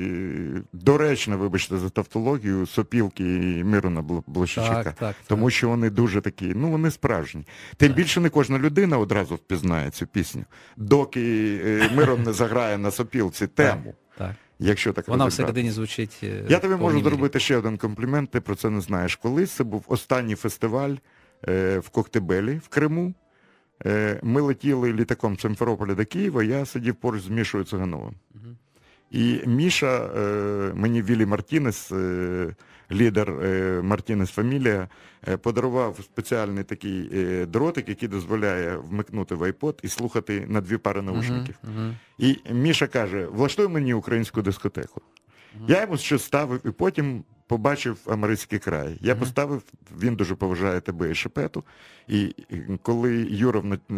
доречно, 0.72 1.38
вибачте, 1.38 1.78
за 1.78 1.88
тавтологію, 1.88 2.66
сопілки 2.66 3.24
і 3.58 3.64
Мирона 3.64 4.02
Бл- 4.02 4.22
Блощичака. 4.26 4.82
Так, 4.84 4.94
так, 4.94 5.16
Тому 5.26 5.46
так. 5.46 5.54
що 5.54 5.68
вони 5.68 5.90
дуже 5.90 6.20
такі, 6.20 6.52
ну 6.56 6.70
вони 6.70 6.90
справжні. 6.90 7.46
Тим 7.76 7.92
більше 7.92 8.20
не 8.20 8.28
кожна 8.28 8.58
людина 8.58 8.98
одразу 8.98 9.34
впізнає 9.34 9.90
цю 9.90 10.06
пісню, 10.06 10.44
доки 10.76 11.56
е, 11.64 11.90
Мирон 11.94 12.22
не 12.22 12.32
заграє 12.32 12.78
на 12.78 12.90
сопілці 12.90 13.46
тему. 13.46 13.94
Так. 14.18 14.34
Якщо 14.58 14.92
так 14.92 15.08
Вона 15.08 15.26
всередині 15.26 15.70
звучить. 15.70 16.20
е, 16.22 16.44
Я 16.48 16.58
тобі 16.58 16.74
можу 16.74 17.00
зробити 17.02 17.40
ще 17.40 17.56
один 17.56 17.76
комплімент, 17.78 18.30
ти 18.30 18.40
про 18.40 18.54
це 18.54 18.70
не 18.70 18.80
знаєш. 18.80 19.16
Колись 19.16 19.50
це 19.50 19.64
був 19.64 19.84
останній 19.88 20.34
фестиваль 20.34 20.94
е, 21.48 21.78
в 21.78 21.88
Коктебелі 21.88 22.60
в 22.64 22.68
Криму. 22.68 23.14
Е, 23.86 24.20
ми 24.22 24.40
летіли 24.40 24.92
літаком 24.92 25.36
з 25.36 25.40
Симферополя 25.40 25.94
до 25.94 26.04
Києва, 26.04 26.42
я 26.42 26.66
сидів 26.66 26.94
поруч 26.94 27.22
з 27.22 27.28
Мішою 27.28 27.64
Цигановим. 27.64 28.14
Угу. 28.34 28.56
І 29.10 29.40
Міша, 29.46 30.10
е, 30.16 30.72
мені 30.74 31.02
Вілі 31.02 31.26
Мартінес, 31.26 31.92
е, 31.92 32.54
лідер 32.92 33.30
е, 33.30 33.80
Мартінес 33.82 34.30
Фамілія, 34.30 34.88
е, 35.28 35.36
подарував 35.36 35.98
спеціальний 36.02 36.64
такий 36.64 37.10
е, 37.14 37.46
дротик, 37.46 37.88
який 37.88 38.08
дозволяє 38.08 38.76
вмикнути 38.76 39.34
в 39.34 39.42
iPod 39.42 39.74
і 39.82 39.88
слухати 39.88 40.46
на 40.48 40.60
дві 40.60 40.76
пари 40.76 41.02
наушників. 41.02 41.54
Мгм, 41.62 41.74
мгм. 41.74 41.96
І 42.18 42.36
Міша 42.52 42.86
каже: 42.86 43.26
влаштуй 43.26 43.68
мені 43.68 43.94
українську 43.94 44.42
дискотеку. 44.42 45.00
Я 45.68 45.80
йому 45.80 45.96
щось 45.96 46.22
ставив 46.22 46.60
і 46.64 46.70
потім 46.70 47.24
побачив 47.46 47.98
Америцький 48.06 48.58
край. 48.58 48.98
Я 49.00 49.14
поставив, 49.14 49.62
він 50.00 50.16
дуже 50.16 50.34
поважає 50.34 50.80
тебе 50.80 51.10
і 51.10 51.14
шепету. 51.14 51.64
І 52.08 52.34
коли 52.82 53.26
Юров 53.30 53.64
на, 53.64 53.74
е, 53.74 53.94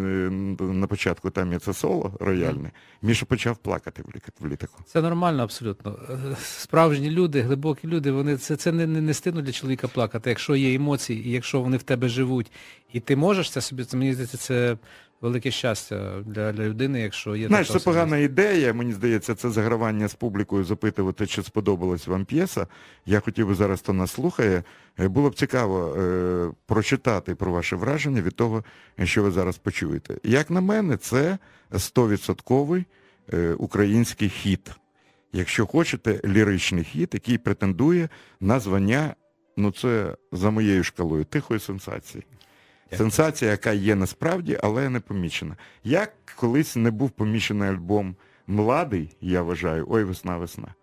на 0.61 0.87
початку 0.87 1.31
там 1.31 1.53
є 1.53 1.59
це 1.59 1.73
соло 1.73 2.17
рояльне, 2.21 2.71
Міша 3.03 3.27
почав 3.27 3.57
плакати 3.57 4.03
в 4.41 4.47
літаку. 4.47 4.83
Це 4.87 5.03
нормально 5.03 5.43
абсолютно. 5.43 5.99
Справжні 6.39 7.11
люди, 7.11 7.41
глибокі 7.41 7.89
люди, 7.89 8.11
вони 8.11 8.37
це, 8.37 8.57
це 8.57 8.73
не, 8.73 8.87
не, 8.87 9.01
не 9.01 9.15
стидно 9.15 9.43
для 9.43 9.53
чоловіка 9.53 9.89
плакати, 9.89 10.31
якщо 10.31 10.57
є 10.57 10.75
емоції, 10.75 11.29
і 11.29 11.31
якщо 11.31 11.61
вони 11.61 11.77
в 11.77 11.83
тебе 11.83 12.09
живуть, 12.09 12.53
і 12.93 13.01
ти 13.01 13.17
можеш 13.17 13.51
це 13.51 13.61
собі, 13.61 13.85
це 13.85 13.97
мені 13.97 14.13
здається, 14.13 14.37
це 14.37 14.77
велике 15.25 15.51
щастя 15.51 16.23
для, 16.27 16.53
для 16.53 16.65
людини, 16.65 17.01
якщо 17.01 17.37
є 17.37 17.47
Знаєш, 17.49 17.69
така 17.69 17.79
це 17.79 17.85
погана 17.85 18.19
ідея. 18.19 18.73
Мені 18.73 18.93
здається, 18.93 19.35
це 19.35 19.51
загравання 19.51 20.09
з 20.09 20.15
публікою, 20.15 20.65
запитувати, 20.65 21.27
чи 21.27 21.43
сподобалась 21.43 22.07
вам 22.07 22.25
п'єса. 22.25 22.67
Я 23.07 23.21
хотів 23.21 23.49
би 23.49 23.55
зараз, 23.55 23.81
хто 23.81 23.93
нас 23.93 24.13
слухає. 24.13 24.63
е, 25.01 25.09
Було 25.09 25.31
б 25.31 25.35
цікаво 25.35 25.97
е, 25.97 26.51
прочитати 26.67 27.35
про 27.35 27.53
ваше 27.53 27.77
враження 27.77 28.23
від 28.23 28.37
того, 28.37 28.65
що 29.05 29.23
ви 29.23 29.31
зараз 29.31 29.59
почуєте. 29.59 30.19
Як 30.25 30.51
на 30.51 30.61
мене, 30.61 30.97
це 30.97 31.39
100% 31.73 32.85
е, 33.33 33.55
український 33.59 34.29
хіт. 34.29 34.71
Якщо 35.33 35.67
хочете, 35.67 36.21
ліричний 36.25 36.85
хіт, 36.85 37.15
який 37.15 37.39
претендує 37.39 38.09
на 38.41 38.61
звання, 38.61 39.15
ну 39.57 39.73
це 39.73 40.17
за 40.33 40.51
моєю 40.51 40.85
шкалою, 40.85 41.25
тихої 41.25 41.61
сенсації. 41.61 42.25
Сенсація, 42.97 43.51
яка 43.51 43.73
є 43.73 43.95
насправді, 43.95 44.59
але 44.63 44.89
не 44.89 45.01
помічена. 45.01 45.57
Як 45.85 46.13
колись 46.37 46.77
не 46.77 46.91
був 46.91 47.11
помічений 47.11 47.69
альбом 47.69 48.17
Младий, 48.47 49.17
я 49.21 49.43
вважаю, 49.43 49.87
ой, 49.89 50.05
весна, 50.05 50.37
весна. 50.37 50.75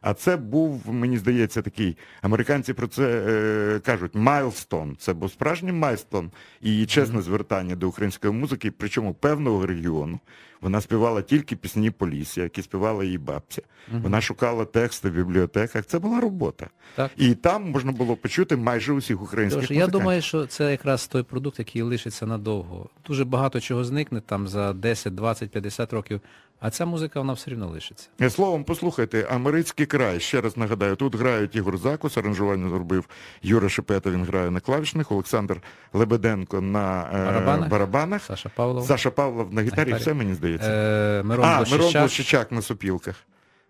А 0.00 0.14
це 0.14 0.36
був, 0.36 0.82
мені 0.94 1.18
здається, 1.18 1.62
такий, 1.62 1.96
американці 2.22 2.72
про 2.72 2.86
це 2.86 3.24
е, 3.28 3.80
кажуть, 3.80 4.14
майлстон. 4.14 4.96
Це 4.98 5.12
був 5.12 5.30
справжній 5.30 5.72
майлстон 5.72 6.30
і 6.60 6.86
чесне 6.86 7.22
звертання 7.22 7.76
до 7.76 7.88
української 7.88 8.32
музики, 8.32 8.70
причому 8.70 9.14
певного 9.14 9.66
регіону. 9.66 10.20
Вона 10.60 10.80
співала 10.80 11.22
тільки 11.22 11.56
пісні 11.56 11.90
Полісся, 11.90 12.42
які 12.42 12.62
співала 12.62 13.04
її 13.04 13.18
бабця. 13.18 13.62
Вона 13.92 14.20
шукала 14.20 14.64
тексти 14.64 15.10
в 15.10 15.12
бібліотеках. 15.12 15.86
Це 15.86 15.98
була 15.98 16.20
робота. 16.20 16.66
Так. 16.94 17.10
І 17.16 17.34
там 17.34 17.70
можна 17.70 17.92
було 17.92 18.16
почути 18.16 18.56
майже 18.56 18.92
усіх 18.92 19.22
українських 19.22 19.68
Тож, 19.68 19.76
я 19.76 19.86
думаю, 19.86 20.22
що 20.22 20.46
це 20.46 20.70
якраз 20.70 21.06
той 21.06 21.22
продукт, 21.22 21.58
який 21.58 21.82
лишиться 21.82 22.26
надовго. 22.26 22.88
Дуже 23.06 23.24
багато 23.24 23.60
чого 23.60 23.84
зникне 23.84 24.20
там 24.20 24.48
за 24.48 24.72
10, 24.72 25.14
20, 25.14 25.50
50 25.50 25.92
років, 25.92 26.20
а 26.60 26.70
ця 26.70 26.86
музика 26.86 27.20
вона 27.20 27.32
все 27.32 27.50
рівно 27.50 27.68
лишиться. 27.68 28.08
Е, 28.20 28.30
Словом, 28.30 28.64
послухайте, 28.64 29.26
Америцький 29.30 29.86
край, 29.86 30.20
ще 30.20 30.40
раз 30.40 30.56
нагадаю, 30.56 30.96
тут 30.96 31.14
грають 31.14 31.56
Ігор 31.56 31.78
Закус, 31.78 32.16
аранжування 32.18 32.68
зробив 32.68 33.08
Юра 33.42 33.68
Шепета, 33.68 34.10
він 34.10 34.24
грає 34.24 34.50
на 34.50 34.60
клавішних, 34.60 35.12
Олександр 35.12 35.60
Лебеденко 35.92 36.60
на 36.60 37.10
е, 37.14 37.24
Барабанах. 37.26 37.68
барабанах, 37.68 38.22
Саша 38.22 38.50
Павлов, 38.56 38.86
Саша 38.86 39.10
Павлов 39.10 39.54
на 39.54 39.62
гітарі, 39.62 39.88
гітарі. 39.88 40.00
все 40.02 40.14
мені 40.14 40.34
здається. 40.34 40.70
е, 40.70 41.22
Мирон 41.22 41.44
а, 41.44 41.64
Мирон. 41.70 41.92
Блощичак 41.92 42.52
на 42.52 42.62
сопілках. 42.62 43.14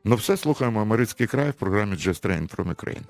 Ну 0.05 0.17
все, 0.17 0.37
слухаємо 0.37 0.81
Америцький 0.81 1.27
край 1.27 1.51
в 1.51 1.55
програмі 1.55 1.95
Just 1.97 2.27
Train 2.27 2.57
from 2.57 2.75
Ukraine. 2.75 3.03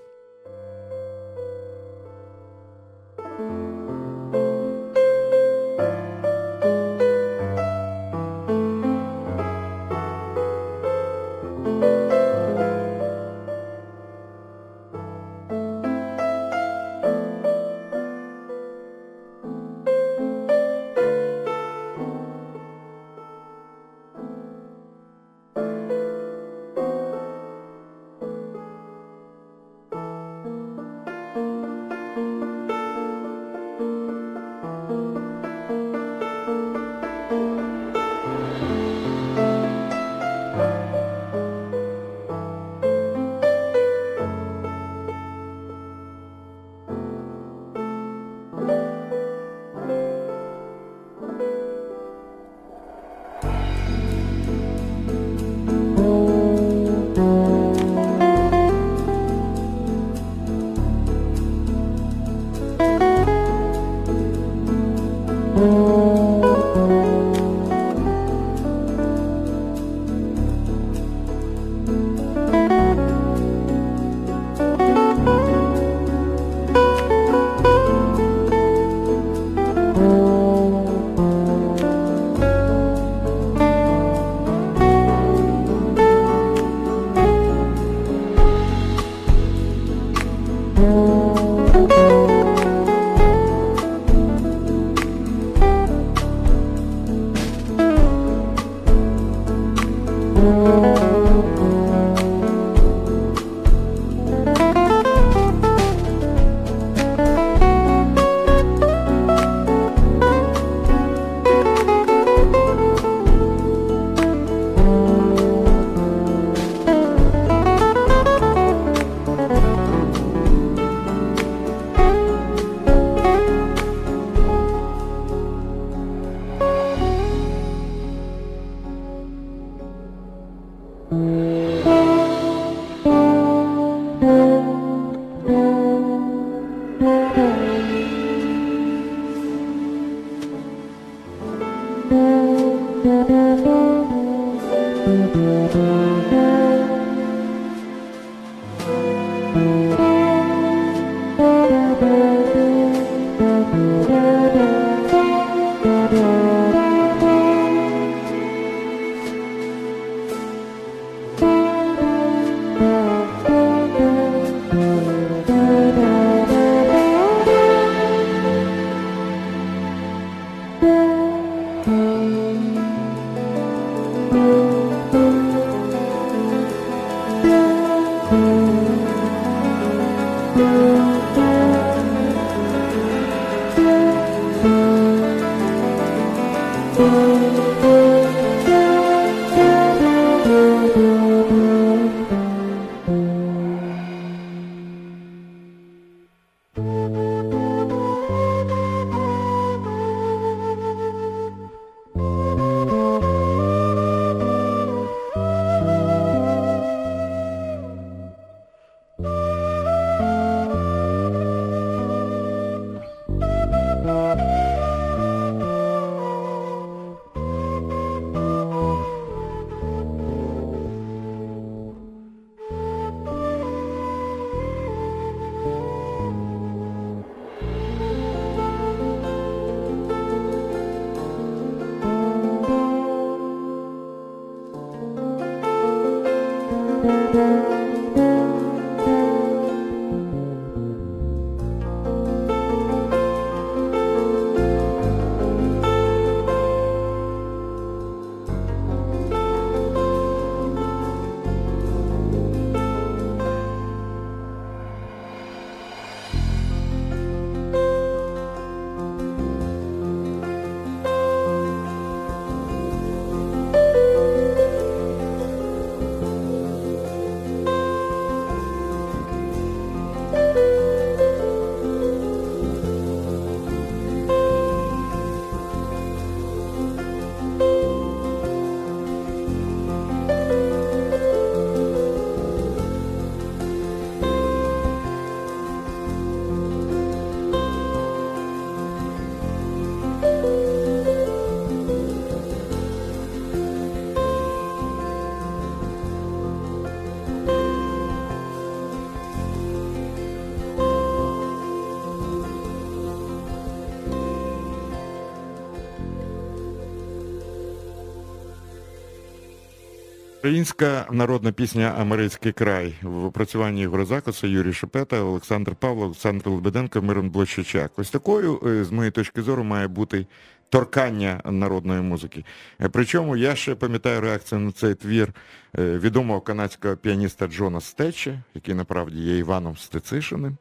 Українська 310.47 311.07
народна 311.11 311.53
пісня 311.53 311.95
Америцький 311.99 312.53
край 312.53 312.95
в 313.03 313.25
опрацюванні 313.25 313.83
Ігоря 313.83 314.05
Закоса, 314.05 314.47
Юрій 314.47 314.73
Шепета, 314.73 315.21
Олександр 315.21 315.75
Павло, 315.75 316.05
Олександр 316.05 316.49
Лебеденко, 316.49 317.03
Мирон 317.03 317.31
Блощичак. 317.31 317.91
Ось 317.97 318.11
такою, 318.11 318.61
е, 318.67 318.85
з 318.85 318.91
моєї 318.91 319.11
точки 319.11 319.43
зору, 319.43 319.65
має 319.65 319.89
бути 319.89 320.27
торкання 320.69 321.41
народної 321.45 322.01
музики. 322.01 322.45
Е, 322.81 322.89
Причому 322.89 323.37
я 323.37 323.55
ще 323.55 323.75
пам'ятаю 323.75 324.21
реакцію 324.21 324.61
на 324.61 324.73
цей 324.73 324.95
твір 324.95 325.33
е, 325.79 325.99
відомого 325.99 326.41
канадського 326.41 326.97
піаніста 326.97 327.47
Джона 327.47 327.81
Стеча, 327.81 328.43
який 328.55 328.75
направді 328.75 329.21
є 329.21 329.39
Іваном 329.39 329.77
Стецишиним 329.77 330.57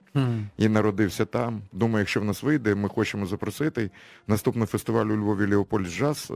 і 0.57 0.67
народився 0.67 1.25
там. 1.25 1.61
Думаю, 1.71 1.99
якщо 1.99 2.21
в 2.21 2.25
нас 2.25 2.43
вийде, 2.43 2.75
ми 2.75 2.89
хочемо 2.89 3.25
запросити 3.25 3.91
наступний 4.27 4.67
фестиваль 4.67 5.05
у 5.05 5.17
Львові 5.17 5.47
Леопольд 5.47 5.87
Джаз. 5.87 6.31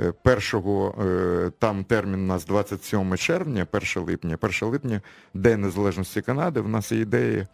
Е, 0.00 0.12
Першого 0.22 0.94
е, 1.04 1.50
там 1.58 1.84
термін 1.84 2.20
у 2.20 2.26
нас 2.26 2.46
27 2.46 3.16
червня, 3.16 3.66
1 3.72 4.02
липня. 4.04 4.38
1 4.40 4.68
липня, 4.68 5.00
День 5.34 5.60
Незалежності 5.60 6.20
Канади. 6.22 6.60
В 6.60 6.68
нас 6.68 6.92
є 6.92 7.00
ідея 7.00 7.46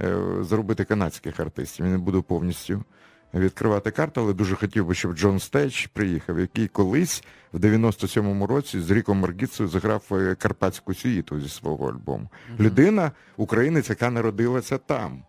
е, 0.00 0.16
зробити 0.40 0.84
канадських 0.84 1.40
артистів. 1.40 1.86
Я 1.86 1.92
не 1.92 1.98
буду 1.98 2.22
повністю 2.22 2.84
відкривати 3.34 3.90
карту, 3.90 4.20
але 4.20 4.32
дуже 4.32 4.56
хотів 4.56 4.86
би, 4.86 4.94
щоб 4.94 5.14
Джон 5.14 5.38
Стетч 5.38 5.86
приїхав, 5.86 6.38
який 6.38 6.68
колись 6.68 7.24
в 7.52 7.58
97-му 7.58 8.46
році 8.46 8.80
з 8.80 8.90
Ріком 8.90 9.18
Маргіцею 9.18 9.68
заграв 9.68 10.02
Карпатську 10.38 10.94
сюїту 10.94 11.40
зі 11.40 11.48
свого 11.48 11.88
альбому. 11.88 12.28
Людина, 12.60 13.12
українець, 13.36 13.90
яка 13.90 14.10
народилася 14.10 14.78
там. 14.78 15.22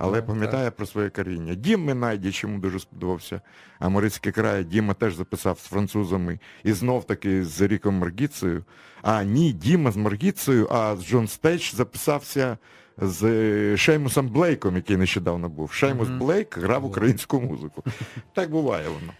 Але 0.00 0.22
пам'ятає 0.22 0.70
про 0.70 0.86
своє 0.86 1.10
коріння. 1.10 1.54
Дімі 1.54 1.84
Найдичу 1.84 2.58
дуже 2.58 2.80
сподобався 2.80 3.40
Аморицький 3.78 4.32
край. 4.32 4.64
Діма 4.64 4.94
теж 4.94 5.14
записав 5.14 5.58
з 5.58 5.62
французами. 5.62 6.38
І 6.64 6.72
знов 6.72 7.06
таки 7.06 7.44
з 7.44 7.60
Ріком 7.60 7.94
Маргіцею. 7.94 8.64
А 9.02 9.22
ні, 9.22 9.52
Діма 9.52 9.90
з 9.90 9.96
Маргіцею, 9.96 10.68
а 10.70 10.96
Джон 10.96 11.28
Стетч 11.28 11.74
записався 11.74 12.58
з 12.98 13.24
е, 13.24 13.76
Шеймусом 13.76 14.28
Блейком, 14.28 14.76
який 14.76 14.96
нещодавно 14.96 15.48
був. 15.48 15.72
Шеймус 15.72 16.08
Блейк 16.08 16.58
грав 16.58 16.84
українську 16.84 17.40
музику. 17.40 17.84
Так 18.34 18.50
буває 18.50 18.88
воно. 18.88 19.12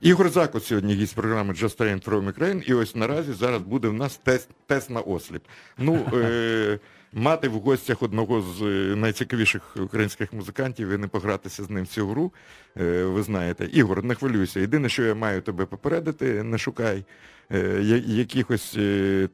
Ігор 0.00 0.28
Закус 0.28 0.64
сьогодні 0.64 0.94
гість 0.94 1.14
програми 1.14 1.54
Jazz 1.54 1.80
Train 1.80 2.04
from 2.04 2.32
Ukraine, 2.32 2.62
і 2.62 2.74
ось 2.74 2.94
наразі 2.96 3.32
зараз 3.32 3.62
буде 3.62 3.88
в 3.88 3.92
нас 3.92 4.16
тест, 4.16 4.48
тест 4.66 4.90
наосліп. 4.90 5.42
Ну, 5.78 6.06
е, 6.14 6.78
мати 7.12 7.48
в 7.48 7.52
гостях 7.52 8.02
одного 8.02 8.40
з 8.40 8.62
е, 8.62 8.96
найцікавіших 8.96 9.76
українських 9.76 10.32
музикантів 10.32 10.88
і 10.88 10.98
не 10.98 11.06
погратися 11.06 11.64
з 11.64 11.70
ним 11.70 11.84
в 11.84 11.88
цю 11.88 12.08
гру, 12.08 12.32
е, 12.80 13.02
ви 13.02 13.22
знаєте. 13.22 13.68
Ігор, 13.72 14.04
не 14.04 14.14
хвилюйся. 14.14 14.60
Єдине, 14.60 14.88
що 14.88 15.04
я 15.04 15.14
маю 15.14 15.40
тебе 15.40 15.64
попередити, 15.64 16.42
не 16.42 16.58
шукай 16.58 17.04
е, 17.52 17.80
якихось 18.06 18.78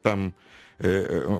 там 0.01 0.33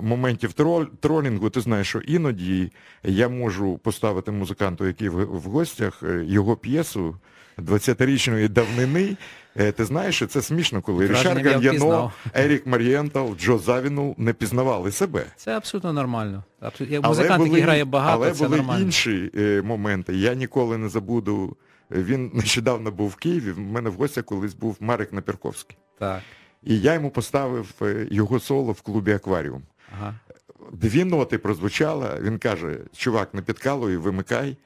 моментів 0.02 0.52
тролінгу. 1.00 1.50
Ти 1.50 1.60
знаєш, 1.60 1.88
що 1.88 1.98
іноді 1.98 2.72
я 3.02 3.28
можу 3.28 3.78
поставити 3.78 4.30
музиканту, 4.30 4.86
який 4.86 5.08
в, 5.08 5.42
гостях, 5.42 6.02
його 6.22 6.56
п'єсу 6.56 7.16
20-річної 7.58 8.48
давнини. 8.48 9.16
Е, 9.58 9.72
Ти 9.72 9.84
знаєш, 9.84 10.16
що 10.16 10.26
це 10.26 10.42
смішно, 10.42 10.82
коли 10.82 11.06
Рішар 11.06 11.46
я 11.46 12.10
Ерік 12.34 12.66
Мар'єнтал, 12.66 13.36
Джо 13.36 13.58
Завінул 13.58 14.14
не 14.18 14.32
пізнавали 14.32 14.92
себе. 14.92 15.26
Це 15.36 15.56
абсолютно 15.56 15.92
нормально. 15.92 16.44
Як 16.80 17.04
музикант, 17.04 17.46
який 17.46 17.60
грає 17.60 17.84
багато, 17.84 18.22
але 18.22 18.32
це 18.32 18.44
були 18.44 18.56
нормально. 18.56 18.84
інші 18.84 19.30
е, 19.36 19.62
моменти. 19.64 20.16
Я 20.16 20.34
ніколи 20.34 20.78
не 20.78 20.88
забуду. 20.88 21.56
Він 21.90 22.30
нещодавно 22.34 22.90
був 22.90 23.08
в 23.08 23.16
Києві. 23.16 23.52
В 23.52 23.58
мене 23.58 23.90
в 23.90 23.94
гостях 23.94 24.24
колись 24.24 24.54
був 24.54 24.76
Марик 24.80 25.12
Напірковський. 25.12 25.76
Так. 25.98 26.22
І 26.62 26.80
я 26.80 26.94
йому 26.94 27.10
поставив 27.10 27.74
е, 27.82 28.06
його 28.10 28.40
соло 28.40 28.72
в 28.72 28.80
клубі 28.80 29.12
Акваріум. 29.12 29.62
Ага. 29.92 30.14
Дві 30.72 31.04
ноти 31.04 31.38
прозвучало, 31.38 32.08
він 32.20 32.38
каже, 32.38 32.78
чувак, 32.96 33.34
не 33.34 33.42
підкалуй, 33.42 33.96
вимикай. 33.96 34.56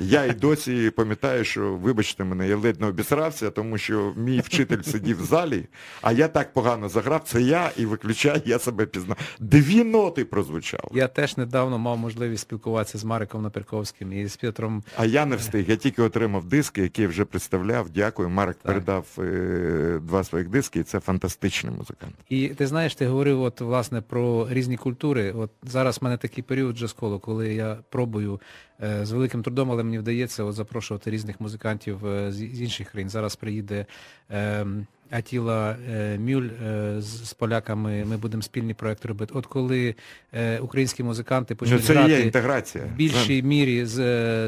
Я 0.00 0.24
і 0.24 0.32
досі 0.32 0.90
пам'ятаю, 0.90 1.44
що, 1.44 1.74
вибачте 1.74 2.24
мене, 2.24 2.48
я 2.48 2.56
ледь 2.56 2.80
не 2.80 2.86
обісрався, 2.86 3.50
тому 3.50 3.78
що 3.78 4.12
мій 4.16 4.40
вчитель 4.40 4.82
сидів 4.82 5.22
в 5.22 5.24
залі, 5.24 5.64
а 6.02 6.12
я 6.12 6.28
так 6.28 6.52
погано 6.52 6.88
заграв, 6.88 7.22
це 7.24 7.42
я 7.42 7.70
і 7.76 7.86
виключай, 7.86 8.42
я 8.44 8.58
себе 8.58 8.86
пізнав. 8.86 9.16
Дві 9.40 9.84
ноти 9.84 10.24
прозвучало. 10.24 10.90
Я 10.92 11.08
теж 11.08 11.36
недавно 11.36 11.78
мав 11.78 11.98
можливість 11.98 12.42
спілкуватися 12.42 12.98
з 12.98 13.04
Мариком 13.04 13.42
Наперковським 13.42 14.12
і 14.12 14.26
з 14.26 14.36
Петром. 14.36 14.82
А 14.96 15.04
я 15.04 15.26
не 15.26 15.36
встиг, 15.36 15.70
я 15.70 15.76
тільки 15.76 16.02
отримав 16.02 16.44
диски, 16.44 16.82
які 16.82 17.02
я 17.02 17.08
вже 17.08 17.24
представляв. 17.24 17.90
Дякую. 17.90 18.28
Марк 18.28 18.58
передав 18.58 19.06
е, 19.18 20.00
два 20.02 20.24
своїх 20.24 20.48
диски, 20.48 20.80
і 20.80 20.82
це 20.82 21.00
фантастичний 21.00 21.74
музикант. 21.74 22.14
І 22.28 22.48
ти 22.48 22.66
знаєш, 22.66 22.94
ти 22.94 23.06
говорив 23.06 23.42
от, 23.42 23.60
власне, 23.60 24.00
про 24.00 24.46
різні 24.50 24.76
культури. 24.76 25.32
От 25.46 25.70
зараз 25.70 25.98
в 26.00 26.04
мене 26.04 26.16
такий 26.16 26.44
період 26.44 26.76
джаз-колу, 26.76 27.18
коли 27.18 27.54
я 27.54 27.78
пробую 27.90 28.40
е, 28.82 29.06
з 29.06 29.10
великим 29.10 29.42
трудом, 29.42 29.70
але 29.70 29.82
мені 29.82 29.98
вдається 29.98 30.44
от, 30.44 30.54
запрошувати 30.54 31.10
різних 31.10 31.40
музикантів 31.40 32.06
е, 32.06 32.32
з, 32.32 32.42
інших 32.42 32.90
країн. 32.90 33.08
Зараз 33.08 33.36
приїде 33.36 33.86
е, 34.30 34.66
Атіла 35.10 35.76
е, 35.90 36.18
Мюль 36.18 36.48
е, 36.66 36.94
з, 37.00 37.32
поляками, 37.34 38.04
ми 38.04 38.16
будемо 38.16 38.42
спільні 38.42 38.74
проекти 38.74 39.08
робити. 39.08 39.32
От 39.36 39.46
коли 39.46 39.94
е, 40.32 40.58
українські 40.58 41.02
музиканти 41.02 41.54
Ну, 41.54 41.58
почнуть 41.58 41.84
це 41.84 41.92
грати 41.94 42.20
інтеграція. 42.20 42.84
в 42.84 42.96
більшій 42.96 43.42
мірі 43.42 43.84
з, 43.86 43.94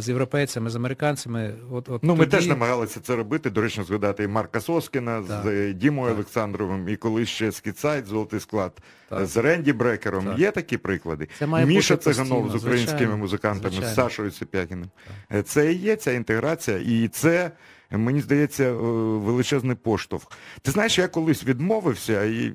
з 0.00 0.08
європейцями, 0.08 0.70
з 0.70 0.76
американцями, 0.76 1.54
от, 1.70 1.88
от 1.88 2.04
Ну, 2.04 2.16
ми 2.16 2.26
теж 2.26 2.46
намагалися 2.46 3.00
це 3.00 3.16
робити. 3.16 3.50
Доречно 3.50 3.84
згадати 3.84 4.22
і 4.24 4.28
Марка 4.28 4.60
Соскіна 4.60 5.22
Так. 5.28 5.42
з 5.44 5.72
Дімою 5.72 6.08
Так. 6.08 6.14
Олександровим, 6.14 6.88
і 6.88 6.96
коли 6.96 7.26
ще 7.26 7.52
Скіцайт, 7.52 8.06
золотий 8.06 8.40
склад 8.40 8.72
Так. 9.08 9.26
з 9.26 9.36
Ренді 9.36 9.72
Брекером. 9.72 10.24
Так. 10.24 10.38
Є 10.38 10.50
такі 10.50 10.76
приклади. 10.76 11.28
Це 11.38 11.46
має 11.46 11.66
Міша 11.66 11.96
Циганов 11.96 12.50
з 12.50 12.54
українськими 12.54 12.98
звичайно, 12.98 13.16
музикантами, 13.18 13.70
звичайно. 13.70 13.92
з 13.92 13.96
Сашою 13.96 14.30
Сипягіним. 14.30 14.90
Е, 15.34 15.42
Це 15.42 15.72
і 15.72 15.76
є 15.76 15.96
ця 15.96 16.12
інтеграція, 16.12 16.78
і 16.78 17.08
це. 17.08 17.50
Мені 17.90 18.20
здається, 18.20 18.64
е, 18.64 18.72
величезний 19.18 19.76
поштовх. 19.76 20.30
Ти 20.62 20.70
знаєш, 20.70 20.98
я 20.98 21.08
колись 21.08 21.44
відмовився 21.44 22.12
е, 22.12 22.52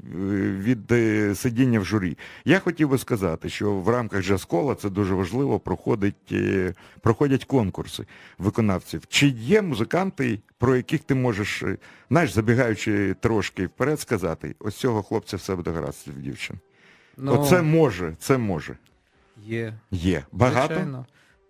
від 0.60 0.92
е, 0.92 1.36
сидіння 1.36 1.80
в 1.80 1.86
журі. 1.86 2.18
Я 2.46 2.60
хотів 2.60 2.90
би 2.90 2.98
сказати, 2.98 3.50
що 3.50 3.74
в 3.74 3.90
рамках 3.90 4.24
джаз-кола 4.24 4.76
це 4.76 4.90
дуже 4.90 5.14
важливо, 5.14 5.60
проходить, 5.60 6.34
проходять 7.02 7.46
конкурси 7.46 8.06
виконавців. 8.38 9.02
Чи 9.08 9.28
є 9.28 9.62
музиканти, 9.62 10.40
про 10.58 10.76
яких 10.76 11.04
ти 11.04 11.16
можеш, 11.16 11.64
знаєш, 12.10 12.32
забігаючи 12.32 13.16
трошки 13.20 13.66
вперед, 13.66 14.00
сказати, 14.00 14.56
ось 14.60 14.76
цього 14.76 15.04
хлопця 15.04 15.38
все 15.38 15.56
буде 15.56 15.72
гаразд 15.72 16.22
дівчин. 16.22 16.60
Ну, 17.18 17.42
Оце 17.42 17.62
може, 17.62 18.16
це 18.20 18.38
може. 18.38 18.78
є. 19.46 19.74
Є. 19.92 20.24
Багато? 20.32 20.68
Звичайно. 20.68 21.06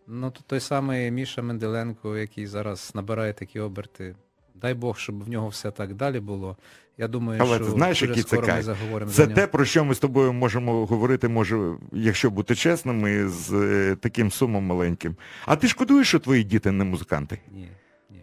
Ну, 0.08 0.32
то 0.32 0.42
той 0.48 0.60
самий 0.60 1.12
Міша 1.12 1.42
Менделенко, 1.42 2.18
який 2.18 2.48
зараз 2.48 2.92
набирає 2.96 3.34
такі 3.34 3.60
оберти. 3.60 4.16
Дай 4.56 4.74
Бог, 4.74 4.98
щоб 4.98 5.24
в 5.24 5.30
нього 5.30 5.48
все 5.48 5.72
так 5.72 5.94
далі 5.94 6.20
було. 6.20 6.58
Я 6.98 7.08
думаю, 7.08 7.40
Але 7.44 7.56
що 7.56 7.66
ти 7.66 7.72
знаєш, 7.72 8.00
дуже 8.00 8.12
який 8.12 8.24
це 8.24 8.56
ми 8.56 8.62
заговоримо 8.62 9.12
Це 9.12 9.16
за 9.18 9.24
нього. 9.24 9.36
те, 9.36 9.48
про 9.48 9.66
що 9.66 9.86
ми 9.86 9.96
з 9.96 10.00
тобою 10.00 10.34
можемо 10.34 10.86
говорити, 10.86 11.28
може, 11.28 11.76
якщо 11.92 12.30
бути 12.30 12.56
чесними, 12.56 13.30
з 13.30 13.54
е, 13.54 13.96
таким 13.96 14.32
сумом 14.32 14.64
маленьким. 14.64 15.16
А 15.46 15.56
ти 15.56 15.68
шкодуєш, 15.68 16.08
що 16.08 16.20
твої 16.20 16.44
діти 16.44 16.72
не 16.72 16.84
музиканти? 16.84 17.40
Ні. 17.52 17.70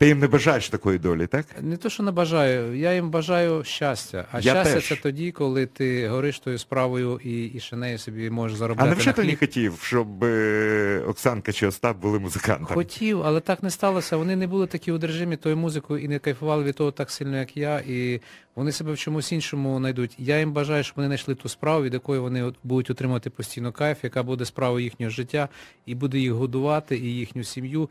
Ти 0.01 0.07
їм 0.07 0.18
не 0.18 0.26
бажаєш 0.28 0.68
такої 0.68 0.98
долі, 0.98 1.26
так? 1.26 1.46
Не 1.61 1.76
то, 1.76 1.90
що 1.90 2.03
не 2.03 2.11
бажаю, 2.11 2.76
я 2.76 2.94
їм 2.94 3.11
бажаю 3.11 3.64
щастя. 3.64 4.24
А 4.32 4.36
Я 4.36 4.42
щастя 4.42 4.74
теж. 4.74 4.88
це 4.88 4.96
тоді, 4.96 5.32
коли 5.32 5.66
ти 5.66 6.09
гориш 6.09 6.38
тою 6.38 6.59
справою 6.59 7.20
і, 7.24 7.44
і 7.44 7.61
ще 7.61 7.76
нею 7.76 7.98
собі 7.98 8.30
можеш 8.30 8.59
заробляти. 8.59 8.90
А 8.90 8.94
невже 8.94 9.12
ти 9.12 9.24
не 9.24 9.36
хотів, 9.36 9.78
щоб 9.82 10.24
е, 10.24 11.05
Оксанка 11.09 11.53
чи 11.53 11.66
Остап 11.66 11.98
були 12.01 12.18
музикантами? 12.18 12.74
Хотів, 12.74 13.22
але 13.22 13.40
так 13.40 13.62
не 13.62 13.70
сталося. 13.70 14.16
Вони 14.16 14.36
не 14.36 14.46
були 14.46 14.66
такі 14.66 14.92
одержимі 14.92 15.36
тою 15.36 15.57
музикою 15.57 16.05
і 16.05 16.09
не 16.09 16.18
кайфували 16.18 16.64
від 16.64 16.74
того 16.74 16.90
так 16.90 17.11
сильно, 17.11 17.36
як 17.36 17.57
я. 17.57 17.78
І 17.78 18.20
вони 18.55 18.72
себе 18.72 18.92
в 18.92 18.98
чомусь 18.98 19.32
іншому 19.32 19.78
знайдуть. 19.78 20.14
Я 20.18 20.38
їм 20.38 20.53
бажаю, 20.53 20.84
щоб 20.84 20.96
вони 20.96 21.07
знайшли 21.07 21.34
ту 21.34 21.48
справу, 21.48 21.82
від 21.82 21.94
якої 21.94 22.20
вони 22.20 22.53
будуть 22.64 22.90
отримувати 22.90 23.30
постійно 23.30 23.72
кайф, 23.72 24.05
яка 24.05 24.22
буде 24.22 24.44
справою 24.44 24.84
їхнього 24.84 25.11
життя, 25.11 25.48
і 25.86 25.94
буде 25.94 26.18
їх 26.18 26.32
годувати, 26.32 26.96
і 26.96 27.05
їхню 27.05 27.44
сім'ю. 27.44 27.90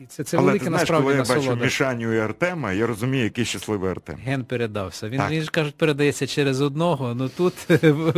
І 0.00 0.06
це, 0.06 0.24
це 0.24 0.36
Але 0.36 0.46
велика 0.46 0.64
ти 0.64 0.68
знаєш, 0.70 0.80
насправді 0.90 1.04
коли 1.24 1.44
я 1.44 1.50
бачу. 1.52 1.64
Мішаню 1.64 2.12
і 2.14 2.18
Артема, 2.18 2.72
я 2.72 2.86
розумію, 2.86 3.24
який 3.24 3.44
щасливий 3.44 3.90
Артем. 3.90 4.16
Ген 4.24 4.44
передався. 4.44 5.08
Він, 5.08 5.18
Так. 5.18 5.30
він 5.30 5.42
ж 5.42 5.50
кажуть, 5.50 5.74
передається 5.74 6.26
через 6.26 6.60
одного, 6.60 7.14
ну 7.14 7.28
тут 7.28 7.54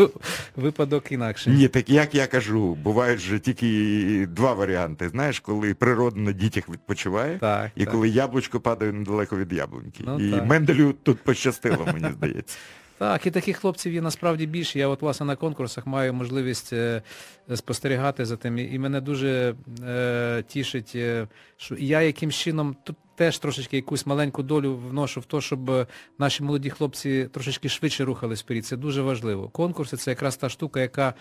випадок 0.57 1.13
інакший. 1.13 1.53
Ні, 1.53 1.69
так 1.69 1.91
як 1.91 2.15
я 2.15 2.27
кажу, 2.27 2.75
бувають 2.75 3.21
же 3.21 3.39
тільки 3.39 4.27
два 4.31 4.53
варіанти. 4.53 5.09
Знаєш, 5.09 5.41
коли 5.41 5.75
природа 5.75 6.21
на 6.21 6.33
дітях 6.33 6.69
відпочиває, 6.69 7.39
Так, 7.39 7.71
і 7.77 7.85
так. 7.85 7.93
коли 7.93 8.09
яблучко 8.09 8.61
падає 8.61 8.93
недалеко 8.93 9.37
від 9.37 9.53
яблуньки. 9.53 10.05
Ну, 10.07 10.21
і 10.21 10.31
так. 10.31 10.47
Менделю 10.47 10.95
тут 11.03 11.19
пощастило, 11.25 11.87
мені 11.87 12.13
здається. 12.17 12.59
Так, 13.01 13.27
і 13.27 13.31
таких 13.31 13.57
хлопців 13.57 13.93
є 13.93 14.01
насправді 14.01 14.47
більше. 14.47 14.79
Я 14.79 14.89
от 14.89 15.03
власне 15.03 15.27
на 15.27 15.37
конкурсах 15.37 15.87
маю 15.87 16.15
можливість 16.15 16.73
е, 16.73 17.03
спостерігати 17.55 18.25
за 18.25 18.37
тим. 18.37 18.59
І 18.59 18.79
мене 18.79 19.01
дуже 19.01 19.55
е, 19.89 20.45
тішить, 20.49 20.93
е, 20.95 21.29
що 21.57 21.75
я 21.79 22.03
якимсь 22.03 22.35
чином 22.35 22.77
тут 22.85 22.97
теж 23.15 23.39
трошечки 23.39 23.77
якусь 23.77 24.07
маленьку 24.07 24.43
долю 24.43 24.77
вношу 24.77 25.21
в 25.21 25.25
те, 25.25 25.41
щоб 25.41 25.71
е, 25.71 25.87
наші 26.19 26.43
молоді 26.43 26.71
хлопці 26.71 27.29
трошечки 27.33 27.69
швидше 27.69 28.05
рухались 28.05 28.43
вперед. 28.43 28.67
Це 28.67 28.77
дуже 28.77 29.03
важливо. 29.03 29.49
Конкурси 29.49 29.97
це 29.97 30.11
якраз 30.11 30.37
та 30.37 30.49
штука, 30.49 30.81
яка 30.81 31.15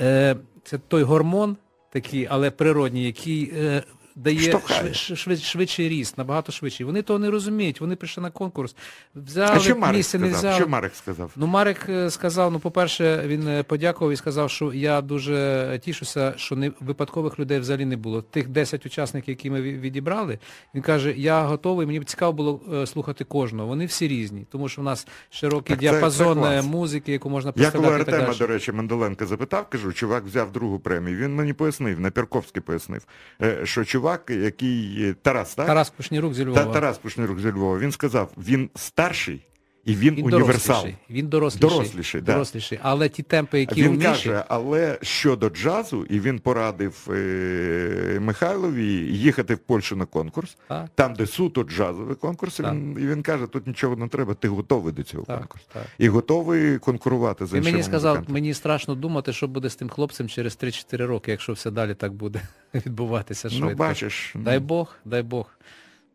е, 0.00 0.36
це 0.64 0.78
той 0.78 1.02
гормон 1.02 1.56
такий, 1.90 2.26
але 2.30 2.50
природній, 2.50 3.04
який. 3.04 3.52
Е, 3.56 3.82
Дає 4.18 4.52
швид- 4.52 5.14
швид- 5.14 5.42
швидший 5.42 5.88
ріст, 5.88 6.18
набагато 6.18 6.52
швидший. 6.52 6.86
Вони 6.86 7.02
того 7.02 7.18
не 7.18 7.30
розуміють. 7.30 7.80
Вони 7.80 7.96
прийшли 7.96 8.22
на 8.22 8.30
конкурс, 8.30 8.76
взяли 9.14 9.56
А 9.56 9.58
що 9.60 9.74
Марek 9.74 9.96
місце, 9.96 10.18
не 10.18 10.28
взяли. 10.28 10.56
Що 10.56 10.66
Марek 10.66 10.94
сказав? 10.94 11.32
Ну, 11.36 11.46
Марик 11.46 11.86
е, 11.88 12.10
сказав, 12.10 12.52
ну, 12.52 12.58
по-перше, 12.58 13.22
він 13.26 13.48
е, 13.48 13.62
подякував 13.62 14.12
і 14.12 14.16
сказав, 14.16 14.50
що 14.50 14.72
я 14.72 15.00
дуже 15.00 15.80
тішуся, 15.84 16.32
що 16.36 16.56
не 16.56 16.72
випадкових 16.80 17.38
людей 17.38 17.58
взагалі 17.58 17.84
не 17.84 17.96
було. 17.96 18.22
Тих 18.22 18.48
10 18.48 18.86
учасників, 18.86 19.28
які 19.28 19.50
ми 19.50 19.60
відібрали, 19.62 20.38
він 20.74 20.82
каже, 20.82 21.14
я 21.16 21.42
готовий, 21.42 21.86
мені 21.86 22.00
б 22.00 22.04
цікаво 22.04 22.32
було 22.32 22.60
е, 22.74 22.86
слухати 22.86 23.24
кожного. 23.24 23.68
Вони 23.68 23.86
всі 23.86 24.08
різні, 24.08 24.46
тому 24.50 24.68
що 24.68 24.80
в 24.80 24.84
нас 24.84 25.06
широкий 25.30 25.76
Так 25.76 25.78
діапазон 25.78 26.42
це 26.42 26.48
е, 26.48 26.52
клас. 26.52 26.66
музики, 26.66 27.12
яку 27.12 27.30
можна 27.30 27.52
Я 27.56 27.70
коли 27.70 27.84
представляти 27.86 28.12
Артема, 28.12 28.38
до 28.38 28.46
речі, 28.46 28.72
Менделенка 28.72 29.26
запитав, 29.26 29.68
кажу, 29.70 29.92
чувак 29.92 30.24
взяв 30.24 30.52
другу 30.52 30.78
премію. 30.78 31.16
Він 31.16 31.34
мені 31.34 31.52
пояснив, 31.52 32.00
Наперковський 32.00 32.62
пояснив, 32.62 33.06
е, 33.42 33.60
що 33.64 33.84
чувак, 33.84 34.07
який 34.28 35.04
е, 35.04 35.14
Тарас, 35.22 35.54
так? 35.54 35.66
Тарас 35.66 35.90
Кушнірук 35.90 36.34
зі 36.34 36.44
Львова. 36.44 36.64
Та, 36.64 36.72
Тарас 36.72 36.98
Пушнирук 36.98 37.40
зі 37.40 37.50
Львова. 37.50 37.78
Він 37.78 37.92
сказав, 37.92 38.30
він 38.38 38.70
старший 38.76 39.46
і 39.88 39.94
він, 39.96 40.14
Він 40.14 40.24
універсал. 40.24 40.76
доросліший. 40.76 40.96
Він 41.10 41.26
доросліший. 41.28 41.70
Доросліший, 41.70 42.20
да. 42.20 42.32
доросліший. 42.32 42.78
Але 42.82 43.08
ті 43.08 43.22
темпи, 43.22 43.60
які 43.60 43.82
Він 43.82 43.96
у 43.96 44.00
каже, 44.02 44.44
але 44.48 44.98
щодо 45.02 45.48
джазу, 45.50 46.04
і 46.10 46.20
він 46.20 46.38
порадив 46.38 47.08
е, 47.10 48.18
Михайлові 48.20 48.86
їхати 49.16 49.54
в 49.54 49.58
Польщу 49.58 49.96
на 49.96 50.04
конкурс, 50.06 50.56
Так. 50.68 50.86
там, 50.94 51.14
де 51.14 51.26
суто 51.26 51.62
джазовий 51.62 52.14
конкурс, 52.16 52.56
Так. 52.56 52.72
він, 52.74 52.96
і 53.00 53.06
він 53.06 53.22
каже, 53.22 53.46
тут 53.46 53.66
нічого 53.66 53.96
не 53.96 54.08
треба, 54.08 54.34
ти 54.34 54.48
готовий 54.48 54.92
до 54.92 55.02
цього 55.02 55.24
Так, 55.24 55.38
конкурсу. 55.38 55.66
так. 55.72 55.82
І 55.98 56.08
готовий 56.08 56.78
конкурувати 56.78 57.46
з 57.46 57.52
Він 57.52 57.62
мені 57.64 57.82
сказав, 57.82 58.10
музикантами. 58.14 58.34
мені 58.34 58.54
страшно 58.54 58.94
думати, 58.94 59.32
що 59.32 59.48
буде 59.48 59.70
з 59.70 59.76
тим 59.76 59.88
хлопцем 59.88 60.28
через 60.28 60.58
3-4 60.62 61.06
роки, 61.06 61.30
якщо 61.30 61.52
все 61.52 61.70
далі 61.70 61.94
так 61.94 62.12
буде 62.12 62.40
відбуватися 62.74 63.48
швидко. 63.50 63.68
Ну, 63.70 63.76
бачиш, 63.76 64.32
Дай 64.34 64.58
Бог, 64.58 64.94
дай 65.04 65.22
Бог. 65.22 65.46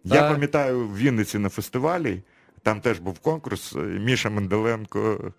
Я 0.06 0.22
Та- 0.22 0.32
пам'ятаю 0.32 0.88
в 0.88 0.98
Вінниці 0.98 1.40
на 1.40 1.50
фестивалі, 1.50 2.22
там 2.64 2.82
теж 2.82 2.99
був 2.99 3.20
конкурс, 3.20 3.76
е, 3.76 3.80
Міша 3.80 4.30
Менделенко, 4.30 5.32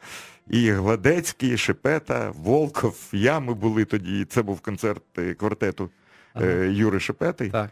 і 0.50 0.70
Гладецький, 0.70 1.54
і 1.54 1.56
Шепета, 1.56 2.32
Волков, 2.36 2.96
я 3.12 3.40
ми 3.40 3.54
були 3.54 3.84
тоді, 3.84 4.24
це 4.24 4.42
був 4.42 4.60
концерт 4.60 5.02
е, 5.18 5.34
квартету 5.34 5.90
е, 6.42 6.68
Юри 6.72 7.00
Шепети. 7.00 7.50
Так. 7.50 7.70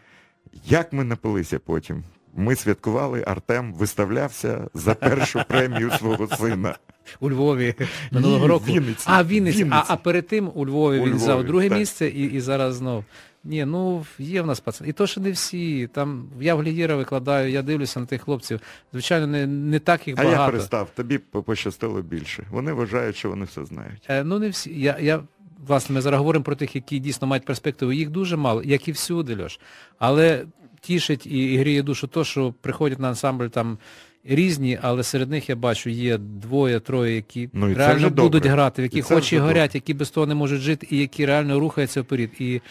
Як 0.65 0.93
ми 0.93 1.03
напилися 1.03 1.59
потім? 1.59 2.03
Ми 2.35 2.55
святкували, 2.55 3.23
Артем 3.27 3.73
виставлявся 3.73 4.67
за 4.73 4.93
першу 4.93 5.41
премію 5.47 5.91
свого 5.91 6.27
сина. 6.27 6.75
У 7.19 7.29
Львові 7.29 7.75
минулого 8.11 8.47
року. 8.47 8.65
Вінниці. 8.67 9.05
А, 9.05 9.23
Вінниці. 9.23 9.57
А, 9.61 9.63
Вінниці. 9.63 9.85
а 9.87 9.95
перед 9.95 10.27
тим 10.27 10.51
у 10.55 10.65
Львові 10.65 10.99
У 10.99 11.03
він 11.03 11.15
взяв 11.15 11.43
друге 11.43 11.69
так. 11.69 11.77
місце 11.77 12.07
і, 12.07 12.23
і 12.23 12.41
зараз 12.41 12.75
знов. 12.75 13.03
Ні, 13.45 13.65
ну 13.65 14.05
є 14.19 14.41
в 14.41 14.45
нас 14.47 14.59
пацани. 14.59 14.89
І 14.89 14.93
то, 14.93 15.07
що 15.07 15.21
не 15.21 15.31
всі. 15.31 15.87
Там 15.87 16.25
я 16.41 16.55
в 16.55 16.59
Глієра 16.59 16.95
викладаю, 16.95 17.51
я 17.51 17.61
дивлюся 17.61 17.99
на 17.99 18.05
тих 18.05 18.21
хлопців. 18.21 18.59
Звичайно, 18.93 19.27
не, 19.27 19.47
не 19.47 19.79
так 19.79 20.07
їх 20.07 20.15
А 20.19 20.23
я 20.23 20.31
багато. 20.31 20.51
перестав, 20.51 20.89
тобі 20.95 21.17
пощастило 21.17 22.01
більше. 22.01 22.43
Вони 22.51 22.73
вважають, 22.73 23.15
що 23.15 23.29
вони 23.29 23.45
все 23.45 23.65
знають. 23.65 24.05
Е, 24.09 24.23
ну 24.23 24.39
не 24.39 24.49
всі. 24.49 24.79
Я, 24.79 24.97
я, 25.01 25.19
власне, 25.67 25.95
ми 25.95 26.01
зараз 26.01 26.17
говоримо 26.17 26.43
про 26.43 26.55
тих, 26.55 26.75
які 26.75 26.99
дійсно 26.99 27.27
мають 27.27 27.45
перспективу. 27.45 27.93
Їх 27.93 28.09
дуже 28.09 28.35
мало, 28.37 28.63
як 28.63 28.87
і 28.87 28.91
всюди, 28.91 29.43
Льош. 29.43 29.59
Але 29.99 30.45
тішить 30.81 31.25
і, 31.25 31.53
і 31.53 31.57
гріє 31.57 31.83
душу 31.83 32.07
то, 32.07 32.23
що 32.23 32.53
приходять 32.61 32.99
на 32.99 33.07
ансамбль 33.07 33.45
там 33.47 33.77
різні, 34.23 34.79
але 34.81 35.03
серед 35.03 35.29
них 35.29 35.49
я 35.49 35.55
бачу, 35.55 35.89
є 35.89 36.17
двоє-троє, 36.17 37.15
які 37.15 37.49
Ну, 37.53 37.73
реально 37.73 37.95
вже 37.95 38.09
добре. 38.09 38.23
будуть 38.23 38.45
грати, 38.45 38.81
в 38.81 38.85
І 38.85 38.87
яких 38.87 39.11
очі 39.11 39.37
горять, 39.37 39.75
які 39.75 39.93
без 39.93 40.09
того 40.09 40.27
не 40.27 40.35
можуть 40.35 40.61
жити, 40.61 40.87
і 40.89 40.97
які 40.97 41.25
реально 41.25 41.59
рухаються 41.59 42.01
вперед. 42.01 42.29
І 42.39 42.61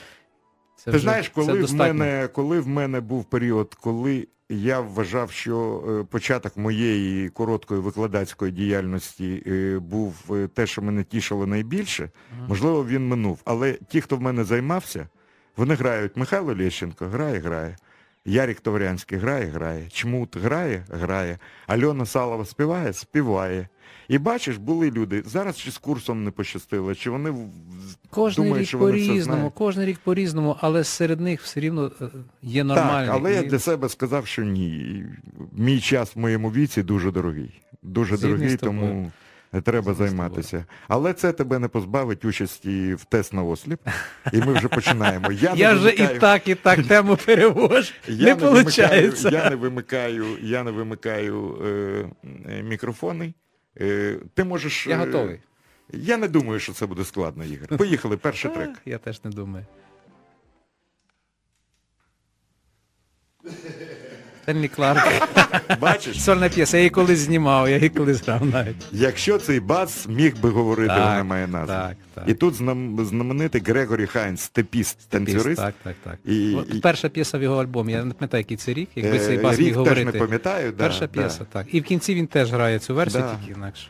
це 0.85 0.91
Ти 0.91 0.97
вже- 0.97 1.05
знаєш, 1.05 1.29
коли 1.29 1.63
в, 1.63 1.75
мене, 1.75 2.29
коли 2.33 2.61
в 2.61 2.69
мене 2.69 3.01
був 3.01 3.25
період, 3.25 3.75
коли 3.75 4.29
я 4.49 4.81
вважав, 4.81 5.31
що 5.31 5.85
е, 5.89 6.05
початок 6.11 6.57
моєї 6.57 7.29
короткої 7.29 7.81
викладацької 7.81 8.53
діяльності 8.53 9.43
е, 9.47 9.79
був 9.79 10.15
е, 10.31 10.49
те, 10.49 10.67
що 10.67 10.83
мене 10.83 11.05
тішило 11.05 11.47
найбільше, 11.47 12.11
можливо, 12.49 12.87
він 12.87 13.09
минув. 13.09 13.41
Але 13.45 13.73
ті, 13.89 14.01
хто 14.01 14.17
в 14.17 14.21
мене 14.23 14.45
займався, 14.45 15.09
вони 15.57 15.75
грають. 15.75 16.17
Михайло 16.17 16.55
Лещенко 16.55 17.07
грає, 17.07 17.39
грає. 17.39 17.77
Ярік 18.25 18.61
Товрянський 18.61 19.19
грає, 19.19 19.47
грає. 19.47 19.89
Чмут 19.89 20.37
грає, 20.37 20.85
грає. 20.91 21.39
Альона 21.67 22.07
Салова 22.07 22.45
співає, 22.45 22.93
співає. 22.93 23.69
І 24.09 24.19
бачиш, 24.19 24.57
були 24.57 24.91
люди. 24.91 25.23
Зараз 25.27 25.59
чи 25.59 25.71
з 25.71 25.79
курсом 25.79 26.25
не 26.25 26.31
пощастило, 26.31 26.95
чи 26.95 27.11
вони 27.11 27.35
Кожний 28.11 28.47
думають, 28.47 28.63
рік 28.63 28.69
що 28.69 28.79
вони 28.79 28.93
по-різному, 28.93 29.23
знають. 29.23 29.53
кожен 29.55 29.85
рік 29.85 29.99
по-різному, 30.05 30.57
але 30.61 30.85
серед 30.85 31.21
них 31.21 31.43
все 31.43 31.61
рівно 31.61 31.91
е, 32.01 32.05
є 32.43 32.65
нормальні. 32.65 33.07
Так, 33.07 33.17
але 33.17 33.35
я 33.35 33.43
для 33.43 33.59
себе 33.59 33.89
сказав, 33.89 34.27
що 34.27 34.43
ні. 34.43 35.05
Мій 35.53 35.81
час 35.81 36.17
в 36.17 36.19
моєму 36.19 36.51
віці 36.51 36.83
дуже 36.83 37.11
дорогий. 37.11 37.61
Дуже 37.83 38.17
Згідний 38.17 38.39
дорогий, 38.39 38.57
тому 38.57 39.13
треба 39.61 39.95
займатися. 39.95 40.65
Але 40.89 41.13
це 41.13 41.33
тебе 41.33 41.59
не 41.59 41.69
позбавить 41.69 42.25
участі 42.25 42.95
в 42.95 43.05
тест 43.05 43.33
на 43.33 43.43
осліп. 43.43 43.81
І 44.33 44.39
ми 44.39 44.53
вже 44.53 44.69
починаємо. 44.69 45.33
Я, 45.33 45.55
Я 45.57 45.75
вже 45.75 45.91
і 45.91 46.19
так, 46.19 46.49
і 46.49 46.55
так 46.55 46.87
тему 46.87 47.19
перевожу. 47.27 47.93
я 48.09 48.35
не 48.35 48.51
вимикаю, 48.51 49.15
я 49.31 49.51
не 49.51 49.57
вимикаю, 49.57 50.27
я 50.43 50.63
не 50.63 50.71
вимикаю 50.71 51.59
е, 51.65 52.29
е, 52.49 52.63
мікрофони. 52.63 53.35
Е, 53.81 54.17
ти 54.35 54.45
можеш. 54.45 54.87
Я 54.87 54.97
е, 54.97 54.99
готовий. 54.99 55.41
Я 55.93 56.17
не 56.17 56.29
думаю, 56.29 56.61
що 56.61 56.73
це 56.73 56.87
буде 56.87 57.05
складно, 57.05 57.45
Ігор. 57.45 57.79
Поїхали, 57.79 58.17
перший 58.17 58.51
трек. 58.51 58.71
Я 58.85 58.99
теж 58.99 59.25
не 59.25 59.31
думаю. 59.31 59.67
Стенлі 64.43 64.69
Кларк. 64.69 65.09
Бачиш, 65.81 66.23
Сольна 66.25 66.49
п'єса, 66.49 66.77
я 66.77 66.81
її 66.81 66.91
колись 66.91 67.19
знімав, 67.19 67.69
я 67.69 67.77
її 67.77 67.89
колись 67.89 68.23
грав 68.27 68.47
навіть. 68.47 68.77
якщо 68.93 69.39
цей 69.39 69.61
бас 69.61 70.07
міг 70.09 70.37
би 70.41 70.51
говорити, 70.51 70.89
Так, 70.89 70.99
вона 71.11 71.25
має 71.25 71.47
назву. 71.47 71.67
так, 71.75 71.97
так. 72.15 72.25
І 72.27 72.35
тут 72.35 72.55
знам- 72.55 73.05
знаменитий 73.05 73.63
Грегорі 73.67 74.07
Хайнс, 74.07 74.41
степіст, 74.41 75.09
танцюрист. 75.09 75.61
Так, 75.63 75.75
так, 75.83 75.95
так. 76.05 76.19
І- 76.25 76.55
От 76.59 76.75
і- 76.75 76.79
Перша 76.79 77.09
п'єса 77.09 77.39
в 77.39 77.43
його 77.43 77.63
альбомі, 77.63 77.93
я 77.93 78.05
не 78.05 78.15
пам'ятаю, 78.15 78.41
який 78.41 78.57
це 78.57 78.73
рік, 78.73 78.89
якби 78.97 79.17
Е, 79.17 79.21
цей 79.21 79.39
бас 79.39 79.59
Рік 79.59 79.77
міг 79.77 79.85
теж 79.85 80.05
не 80.05 80.13
пам'ятаю. 80.13 80.73
да, 80.73 80.85
Перша 80.85 81.01
да. 81.01 81.07
п'єса, 81.07 81.41
так. 81.53 81.67
І 81.73 81.81
в 81.81 81.85
кінці 81.85 82.15
він 82.15 82.27
теж 82.27 82.53
грає 82.53 82.79
цю 82.79 82.95
версію, 82.95 83.23
Да. 83.23 83.37
тільки 83.47 83.59
інакше. 83.59 83.87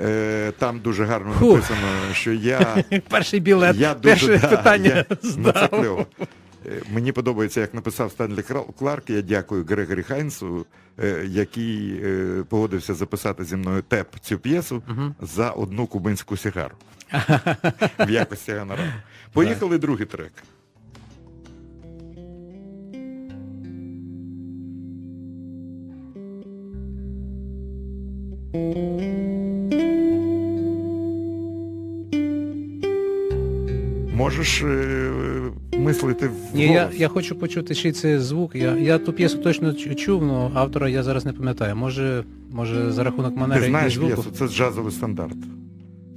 Е, 0.00 0.52
Там 0.58 0.80
дуже 0.80 1.04
гарно 1.04 1.32
Фух. 1.32 1.54
написано, 1.54 1.80
що 2.12 2.32
я, 2.32 2.84
Перший 3.08 3.40
білет, 3.40 3.76
я 3.76 3.94
дуже 3.94 4.26
перше 4.28 4.38
да, 4.38 4.56
питання 4.56 4.88
я, 4.96 5.04
ну, 5.10 5.16
це 5.16 5.28
здав. 5.28 5.68
кльово. 5.70 6.06
Е, 6.66 6.82
Мені 6.92 7.12
подобається, 7.12 7.60
як 7.60 7.74
написав 7.74 8.10
Стенлі 8.10 8.42
Кларк. 8.78 9.10
Я 9.10 9.22
дякую 9.22 9.64
Грегорі 9.64 10.02
Хайнсу, 10.02 10.66
е, 11.02 11.24
який 11.28 12.00
е, 12.04 12.44
погодився 12.48 12.94
записати 12.94 13.44
зі 13.44 13.56
мною 13.56 13.82
теп 13.82 14.08
цю 14.20 14.38
п'єсу 14.38 14.82
за 15.20 15.50
одну 15.50 15.86
кубинську 15.86 16.36
сигару 16.36 16.74
в 17.98 18.10
якості 18.10 18.52
гонорару. 18.52 18.90
Поїхали 19.32 19.78
другий 19.78 20.06
трек. 20.06 20.32
Можеш 34.14 34.62
мислити 35.84 36.28
в 36.28 36.56
Ні, 36.56 36.66
я, 36.66 36.90
я 36.96 37.08
хочу 37.08 37.34
почути 37.36 37.74
ще 37.74 37.92
цей 37.92 38.18
звук. 38.18 38.54
Я, 38.54 38.76
я 38.76 38.98
ту 38.98 39.12
п'єсу 39.12 39.38
точно 39.38 39.72
чув, 39.72 40.22
але 40.22 40.50
автора 40.54 40.88
я 40.88 41.02
зараз 41.02 41.24
не 41.24 41.32
пам'ятаю. 41.32 41.76
Може, 41.76 42.24
може 42.50 42.92
за 42.92 43.04
рахунок 43.04 43.36
манери 43.36 43.60
Ти 43.60 43.66
знаєш 43.66 43.94
звуку. 43.94 44.14
п'єсу, 44.14 44.30
це 44.30 44.48
джазовий 44.48 44.92
стандарт. 44.92 45.36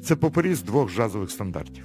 Це 0.03 0.15
попоріз 0.15 0.61
двох 0.63 0.95
джазових 0.95 1.31
стандартів. 1.31 1.83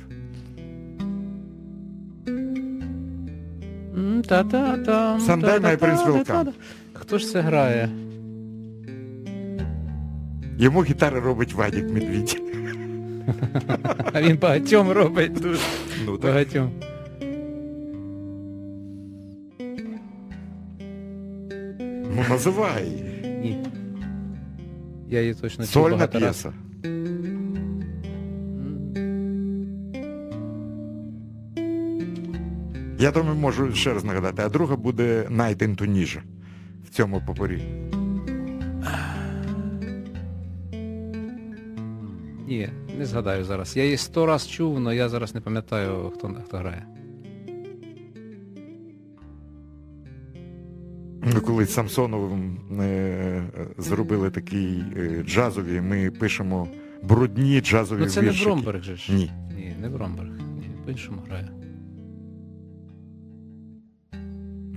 Prince 5.76 6.06
will 6.06 6.24
та-та-та-та-та. 6.24 6.52
Хто 6.92 7.18
ж 7.18 7.28
це 7.28 7.40
грає? 7.40 7.88
Йому 10.58 10.84
гітари 10.84 11.20
робить 11.20 11.54
Вадік 11.54 11.90
Медвідь. 11.90 12.42
А 14.12 14.22
він 14.22 14.38
багатьом 14.38 14.90
робить 14.90 15.32
дуже. 15.32 15.60
Ну, 16.06 16.18
так. 16.18 16.30
Багатьом. 16.30 16.70
Ну 22.16 22.24
називай. 22.28 22.84
Ні. 23.24 23.66
Я 25.08 25.20
її 25.20 25.34
точно 25.34 25.64
чув 25.64 25.72
Сольна 25.72 25.90
багато 25.96 26.18
раз. 26.18 26.22
п'єса. 26.42 26.52
Я 32.98 33.10
думаю, 33.10 33.36
можу 33.36 33.72
ще 33.74 33.94
раз 33.94 34.04
нагадати, 34.04 34.42
а 34.42 34.48
друга 34.48 34.76
буде 34.76 35.26
Tunisia 35.76 36.20
в 36.84 36.90
цьому 36.90 37.22
попорі. 37.26 37.62
Ні, 42.46 42.68
не 42.98 43.06
згадаю 43.06 43.44
зараз. 43.44 43.76
Я 43.76 43.84
її 43.84 43.96
сто 43.96 44.26
раз 44.26 44.48
чув, 44.48 44.76
але 44.76 44.96
я 44.96 45.08
зараз 45.08 45.34
не 45.34 45.40
пам'ятаю, 45.40 46.12
хто, 46.14 46.34
хто 46.46 46.56
грає. 46.56 46.86
Ми 51.34 51.40
коли 51.40 51.64
з 51.64 51.72
Самсоновим 51.74 52.58
е, 52.80 53.42
зробили 53.78 54.30
такі 54.30 54.84
е, 54.96 55.24
джазові, 55.26 55.80
ми 55.80 56.10
пишемо 56.10 56.68
брудні 57.02 57.60
джазові 57.60 58.00
Ну 58.00 58.06
це 58.06 58.22
не 58.22 58.28
віршики. 58.28 58.50
Бромберг 58.50 58.82
же 58.82 58.96
ж. 58.96 59.12
Ні. 59.12 59.32
Ні, 59.56 59.76
не 59.80 59.88
Бромберг. 59.88 60.30
Ні, 60.30 60.70
по-іншому 60.84 61.22
грає. 61.28 61.48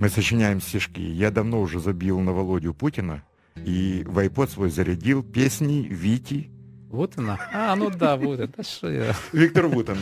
Мы 0.00 0.10
сочиняем 0.10 0.60
стишки. 0.60 1.00
Я 1.00 1.30
давно 1.30 1.60
уже 1.60 1.80
забил 1.80 2.20
на 2.20 2.32
Володю 2.32 2.74
Путина 2.74 3.22
и 3.66 4.04
в 4.06 4.18
iPod 4.18 4.50
свой 4.50 4.70
зарядил 4.70 5.22
песни 5.22 5.88
Вити. 5.90 6.50
Вутина? 6.90 7.38
А, 7.52 7.76
ну 7.76 7.90
да, 7.90 8.14
Вутин. 8.14 8.48
Що 8.60 8.90
я? 8.90 9.14
Віктор 9.34 9.68
Вутин. 9.68 9.96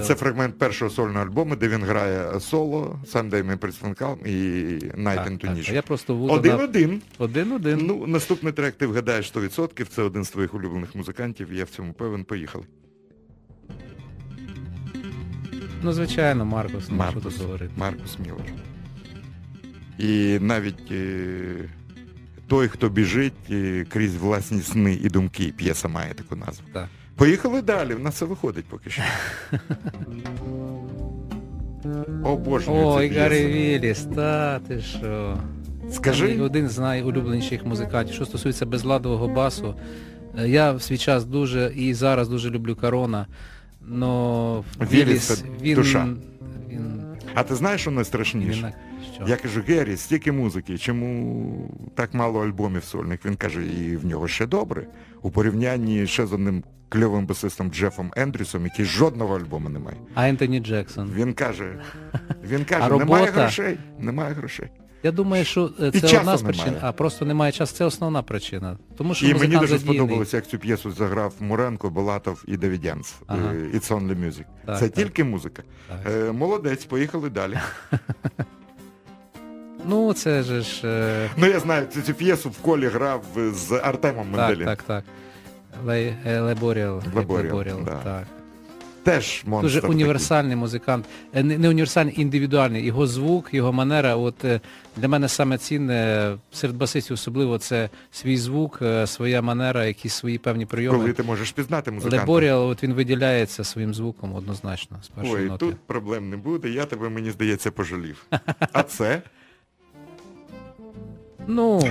Це 0.00 0.14
фрагмент 0.14 0.58
першого 0.58 0.90
сольного 0.90 1.24
альбому, 1.24 1.56
де 1.56 1.68
він 1.68 1.82
грає 1.82 2.40
соло, 2.40 3.00
Sunday 3.12 3.42
My 3.42 3.58
Prince 3.58 4.26
і 4.26 4.32
Night 5.00 5.14
Так, 5.14 5.28
in. 5.28 5.74
Я 5.74 5.82
просто 5.82 6.18
Один-один. 6.18 7.02
Один-один. 7.18 7.78
Ну, 7.86 8.06
наступний 8.06 8.52
трек 8.52 8.74
ти 8.74 8.86
вгадаєш 8.86 9.34
100%, 9.34 9.84
це 9.84 10.02
один 10.02 10.24
з 10.24 10.30
твоїх 10.30 10.54
улюблених 10.54 10.94
музикантів, 10.94 11.52
я 11.52 11.64
в 11.64 11.68
цьому 11.68 11.92
певен. 11.92 12.24
Поїхали. 12.24 12.64
Ну, 15.82 15.92
звичайно, 15.92 16.44
Маркус, 16.44 16.74
ну, 16.74 16.80
що 16.80 16.94
Маркус, 16.94 17.22
тут 17.22 17.42
говорити. 17.42 17.72
Маркус 17.76 18.18
Міллер. 18.18 18.52
І 19.98 20.38
навіть 20.40 20.90
е, 20.92 21.70
той, 22.46 22.68
хто 22.68 22.88
біжить 22.88 23.50
е, 23.50 23.86
крізь 23.88 24.16
власні 24.16 24.62
сни 24.62 24.94
і 25.02 25.08
думки, 25.08 25.54
п'єса 25.56 25.88
має 25.88 26.14
таку 26.14 26.36
назву. 26.36 26.64
Так. 26.72 26.88
Поїхали 27.16 27.62
далі, 27.62 27.94
в 27.94 28.00
нас 28.00 28.14
це 28.14 28.24
виходить 28.24 28.64
поки 28.64 28.90
що. 28.90 29.02
О 32.24 32.36
Боже, 32.36 32.70
Ой, 32.70 33.08
Гаррі 33.08 33.46
Вілліс, 33.46 34.06
та 34.14 34.58
ти 34.58 34.80
що. 34.80 35.38
Скажи. 35.92 36.40
Один 36.40 36.68
з 36.68 36.78
найулюбленіших 36.78 37.66
музикантів. 37.66 38.14
Що 38.14 38.26
стосується 38.26 38.66
безладового 38.66 39.28
басу, 39.28 39.74
е, 40.38 40.48
я 40.48 40.72
в 40.72 40.82
свій 40.82 40.98
час 40.98 41.24
дуже 41.24 41.72
і 41.76 41.94
зараз 41.94 42.28
дуже 42.28 42.50
люблю 42.50 42.76
Корона, 42.76 43.26
но 43.86 44.64
Вілліс 44.80 44.92
Вілліс, 44.92 45.22
це 45.26 45.44
він, 45.62 45.74
душа. 45.74 46.08
він, 46.70 47.02
А 47.34 47.42
ти 47.42 47.54
знаєш, 47.54 47.80
що 47.80 47.90
він, 47.90 47.94
найстрашніше? 47.96 48.72
Що? 49.14 49.24
Я 49.26 49.36
кажу, 49.36 49.62
Геррі, 49.68 49.96
стільки 49.96 50.32
музики, 50.32 50.78
чому 50.78 51.70
так 51.94 52.14
мало 52.14 52.44
альбомів 52.44 52.84
сольних? 52.84 53.24
Він 53.26 53.36
каже, 53.36 53.66
і 53.66 53.96
в 53.96 54.06
нього 54.06 54.28
ще 54.28 54.46
добре. 54.46 54.86
У 55.22 55.30
порівнянні 55.30 56.06
ще 56.06 56.26
з 56.26 56.32
одним 56.32 56.64
кльовим 56.88 57.26
басистом 57.26 57.70
Джефом 57.70 58.12
Ендрюсом, 58.16 58.64
який 58.64 58.84
жодного 58.84 59.36
альбому 59.36 59.68
не 59.68 59.78
має. 59.78 59.96
А 60.14 60.28
Ентоні 60.28 60.60
Джексон. 60.60 61.10
Він 61.14 61.32
каже, 61.34 61.78
він 62.44 62.64
каже, 62.64 62.84
А 62.90 62.96
немає 62.96 63.26
грошей, 63.26 63.78
немає 63.98 64.34
грошей. 64.34 64.68
Я 65.02 65.12
думаю, 65.12 65.44
що 65.44 65.68
це 65.68 65.86
одна 65.88 66.36
з 66.36 66.42
немає. 66.42 66.42
причин, 66.42 66.74
а 66.80 66.92
просто 66.92 67.24
немає 67.24 67.52
часу. 67.52 67.76
Це 67.76 67.84
основна 67.84 68.22
причина. 68.22 68.78
Тому 68.96 69.14
що 69.14 69.26
І 69.26 69.34
мені 69.34 69.56
дуже 69.56 69.66
задіяний. 69.78 69.96
сподобалося, 69.98 70.36
як 70.36 70.46
цю 70.46 70.58
п'єсу 70.58 70.92
заграв 70.92 71.34
Муренко, 71.40 71.90
Балатов 71.90 72.44
і 72.48 72.56
Давідянц. 72.56 73.14
Ага. 73.26 73.52
Е, 73.54 73.56
It's 73.74 73.92
only 73.92 74.26
music. 74.26 74.44
Так, 74.66 74.78
Це 74.78 74.88
так. 74.88 74.92
тільки 74.94 75.24
музика. 75.24 75.62
Так. 75.88 76.12
Е, 76.12 76.32
Молодець, 76.32 76.84
поїхали 76.84 77.30
далі. 77.30 77.58
Ну, 79.88 80.12
це 80.12 80.42
же 80.42 80.60
ж. 80.60 80.80
е, 80.84 81.30
Ну 81.36 81.46
я 81.46 81.60
знаю, 81.60 81.86
цю, 82.06 82.14
п'єсу 82.14 82.50
в 82.50 82.58
колі 82.58 82.86
грав 82.86 83.24
з 83.54 83.72
Артемом 83.72 84.26
Так, 84.36 84.58
так, 84.64 84.82
так. 84.82 85.04
Е, 86.26 86.40
Леборіал. 86.40 87.02
Леборіал, 87.14 87.84
так. 88.04 88.26
Теж 89.02 89.42
монстр. 89.46 89.66
Дуже 89.66 89.80
такий. 89.80 89.94
універсальний 89.96 90.56
музикант. 90.56 91.04
Е, 91.34 91.42
Не, 91.42 91.58
не 91.58 91.68
універсальний, 91.68 92.20
індивідуальний. 92.20 92.84
Його 92.84 93.06
звук, 93.06 93.48
його 93.54 93.72
манера. 93.72 94.16
От 94.16 94.44
для 94.96 95.08
мене 95.08 95.28
саме 95.28 95.58
цінне 95.58 96.32
серед 96.52 96.76
басистів 96.76 97.14
особливо 97.14 97.58
це 97.58 97.88
свій 98.10 98.36
звук, 98.36 98.82
своя 99.06 99.42
манера, 99.42 99.84
якісь 99.86 100.14
свої 100.14 100.38
певні 100.38 100.66
прийоми. 100.66 100.98
Коли 100.98 101.12
ти 101.12 101.22
можеш 101.22 101.52
пізнати 101.52 101.90
музиканта. 101.90 102.18
Леборіал, 102.20 102.68
от 102.70 102.82
він 102.82 102.94
виділяється 102.94 103.64
своїм 103.64 103.94
звуком 103.94 104.34
однозначно 104.34 104.96
з 105.02 105.08
першої 105.08 105.36
Ой, 105.36 105.48
ноти. 105.48 105.66
тут 105.66 105.76
проблем 105.86 106.30
не 106.30 106.36
буде, 106.36 106.68
я 106.68 106.84
тебе, 106.84 107.08
мені 107.08 107.30
здається, 107.30 107.70
пожалів. 107.70 108.26
А 108.72 108.82
це? 108.82 109.22
Ну, 111.46 111.82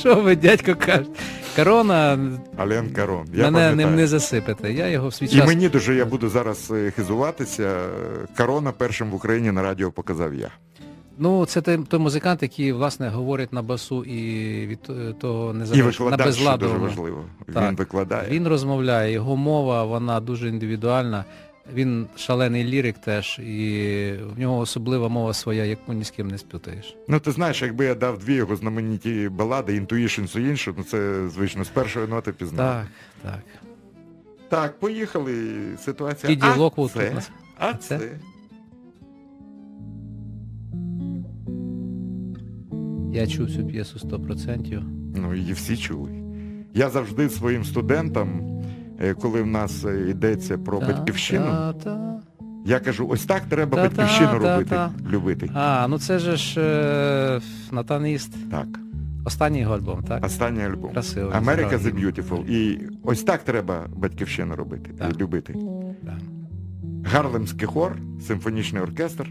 що 0.00 0.14
ви, 0.14 0.36
дядько, 0.36 0.74
кажете? 0.74 1.10
Корона 1.56 2.18
Ален 2.56 2.90
Карон. 2.90 3.26
Я 3.34 3.50
мене 3.50 3.74
ним 3.74 3.94
не 3.94 4.06
засипете. 4.06 4.72
Я 4.72 4.88
його 4.88 5.08
в 5.08 5.14
свій 5.14 5.26
І 5.26 5.42
мені 5.42 5.68
дуже, 5.68 5.94
я 5.94 6.04
буду 6.04 6.28
зараз 6.28 6.70
е, 6.74 6.90
хизуватися. 6.90 7.76
Корона 8.36 8.72
першим 8.72 9.10
в 9.10 9.14
Україні 9.14 9.52
на 9.52 9.62
радіо 9.62 9.90
показав 9.90 10.34
я. 10.34 10.48
Ну, 11.18 11.46
це 11.46 11.60
той, 11.60 11.78
той 11.78 12.00
музикант, 12.00 12.42
який, 12.42 12.72
власне, 12.72 13.08
говорить 13.08 13.52
на 13.52 13.62
басу 13.62 14.04
і 14.04 14.20
від 14.66 14.78
е, 14.90 15.12
того 15.20 15.52
не 15.52 15.64
І 15.64 15.82
на 15.82 15.92
що 15.92 16.10
безладу. 16.10 16.66
дуже 16.66 16.78
важливо. 16.78 17.24
Так. 17.54 17.68
Він 17.68 17.76
викладає. 17.76 18.28
Він 18.30 18.48
розмовляє, 18.48 19.12
його 19.12 19.36
мова, 19.36 19.84
вона 19.84 20.20
дуже 20.20 20.48
індивідуальна. 20.48 21.24
Він 21.72 22.06
шалений 22.16 22.64
лірик 22.64 22.98
теж, 22.98 23.38
і 23.38 24.14
в 24.34 24.38
нього 24.38 24.58
особлива 24.58 25.08
мова 25.08 25.34
своя, 25.34 25.64
яку 25.64 25.92
ні 25.92 26.04
з 26.04 26.10
ким 26.10 26.28
не 26.28 26.38
спютаєш. 26.38 26.96
Ну 27.08 27.20
ти 27.20 27.32
знаєш, 27.32 27.62
якби 27.62 27.84
я 27.84 27.94
дав 27.94 28.18
дві 28.18 28.34
його 28.34 28.56
знамениті 28.56 29.28
балади, 29.28 29.80
Intuition 29.80 30.24
все 30.24 30.40
інше, 30.40 30.74
ну 30.76 30.84
це 30.84 31.28
звично 31.28 31.64
з 31.64 31.68
першої 31.68 32.06
ноти 32.06 32.32
пізнав. 32.32 32.58
Так, 32.74 32.86
так. 33.22 33.40
Так, 34.48 34.78
поїхали. 34.78 35.54
Ситуація. 35.84 36.54
Локвуд 36.56 36.90
це, 36.90 37.10
у 37.10 37.14
нас. 37.14 37.30
а 37.58 37.74
це? 37.74 37.98
це. 37.98 38.10
Я 43.12 43.26
чув 43.26 43.50
цю 43.50 43.66
п'єсу 43.66 43.98
100%. 43.98 44.82
Ну, 45.16 45.34
її 45.34 45.52
всі 45.52 45.76
чули. 45.76 46.10
Я 46.74 46.90
завжди 46.90 47.28
своїм 47.28 47.64
студентам, 47.64 48.53
коли 49.20 49.42
в 49.42 49.46
нас 49.46 49.84
е, 49.84 50.10
йдеться 50.10 50.58
про 50.58 50.80
батьківщину, 50.80 51.74
я 52.66 52.80
кажу, 52.80 53.08
ось 53.08 53.24
так 53.24 53.42
треба 53.42 53.76
батьківщину 53.82 54.38
робити, 54.38 54.76
любити. 55.12 55.50
А, 55.54 55.86
ну 55.88 55.98
це 55.98 56.18
же 56.18 56.36
ж 56.36 56.60
е, 56.60 57.40
Натаніст. 57.72 58.50
Так, 58.50 58.66
Останній 59.26 59.60
його 59.60 59.74
альбом, 59.74 60.02
так? 60.02 60.24
останній 60.24 60.64
альбом. 60.64 60.92
Красиво. 60.92 61.30
America 61.30 61.78
the. 61.78 62.04
Beautiful. 62.04 62.46
І 62.48 62.88
ось 63.02 63.22
так 63.22 63.42
треба 63.42 63.86
батьківщину 63.96 64.56
робити, 64.56 64.90
Так. 64.98 65.10
і 65.14 65.18
любити. 65.18 65.54
Да. 66.02 66.18
Гарлемський 67.04 67.66
хор, 67.66 67.96
симфонічний 68.26 68.82
оркестр 68.82 69.30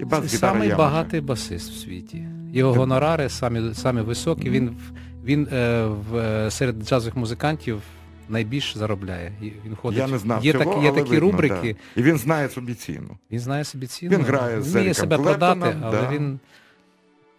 і 0.00 0.04
бас-гітара 0.04 0.52
самий 0.52 0.68
Ямаха. 0.68 0.90
багатий 0.90 1.20
басист 1.20 1.70
в 1.70 1.74
світі. 1.76 2.24
Його 2.52 2.72
гонорари 2.74 3.28
самі, 3.28 3.74
самі 3.74 4.00
високі. 4.00 4.50
Він, 4.50 4.76
він 5.24 5.48
е, 5.52 5.84
в, 5.84 6.16
е, 6.16 6.50
серед 6.50 6.82
джазових 6.82 7.16
музикантів 7.16 7.82
найбільше 8.28 8.78
заробляє. 8.78 9.32
І 9.42 9.44
Він 9.44 9.76
ходить. 9.76 9.98
Я 9.98 10.06
не 10.06 10.18
знав 10.18 10.44
є 10.44 10.52
цього, 10.52 10.64
такі, 10.64 10.82
є 10.82 10.88
але 10.88 10.98
такі 10.98 11.10
видно, 11.10 11.30
рубрики. 11.30 11.76
да. 11.96 12.00
І 12.00 12.04
він 12.04 12.18
знає 12.18 12.48
собі 12.48 12.74
ціну. 12.74 13.16
Він 13.30 13.40
знає 13.40 13.64
собі 13.64 13.86
ціну. 13.86 14.16
Він 14.16 14.24
грає 14.24 14.62
з 14.62 14.74
вміє 14.74 14.94
себе 14.94 15.18
продати, 15.18 15.76
але 15.82 16.00
да. 16.00 16.10
він 16.12 16.38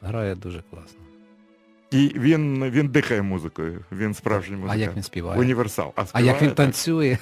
грає 0.02 0.36
дуже 0.36 0.64
класно. 0.70 1.00
І 1.92 2.12
він, 2.16 2.70
він 2.70 2.88
дихає 2.88 3.22
музикою, 3.22 3.80
він 3.92 4.14
справжній 4.14 4.56
музикант. 4.56 4.80
А 4.80 4.84
як 4.84 4.96
він 4.96 5.04
співає? 5.04 5.40
Універсал. 5.40 5.94
А, 5.96 6.04
А 6.14 6.22
як 6.22 6.42
він 6.42 6.50
так. 6.50 6.58
танцює? 6.58 7.18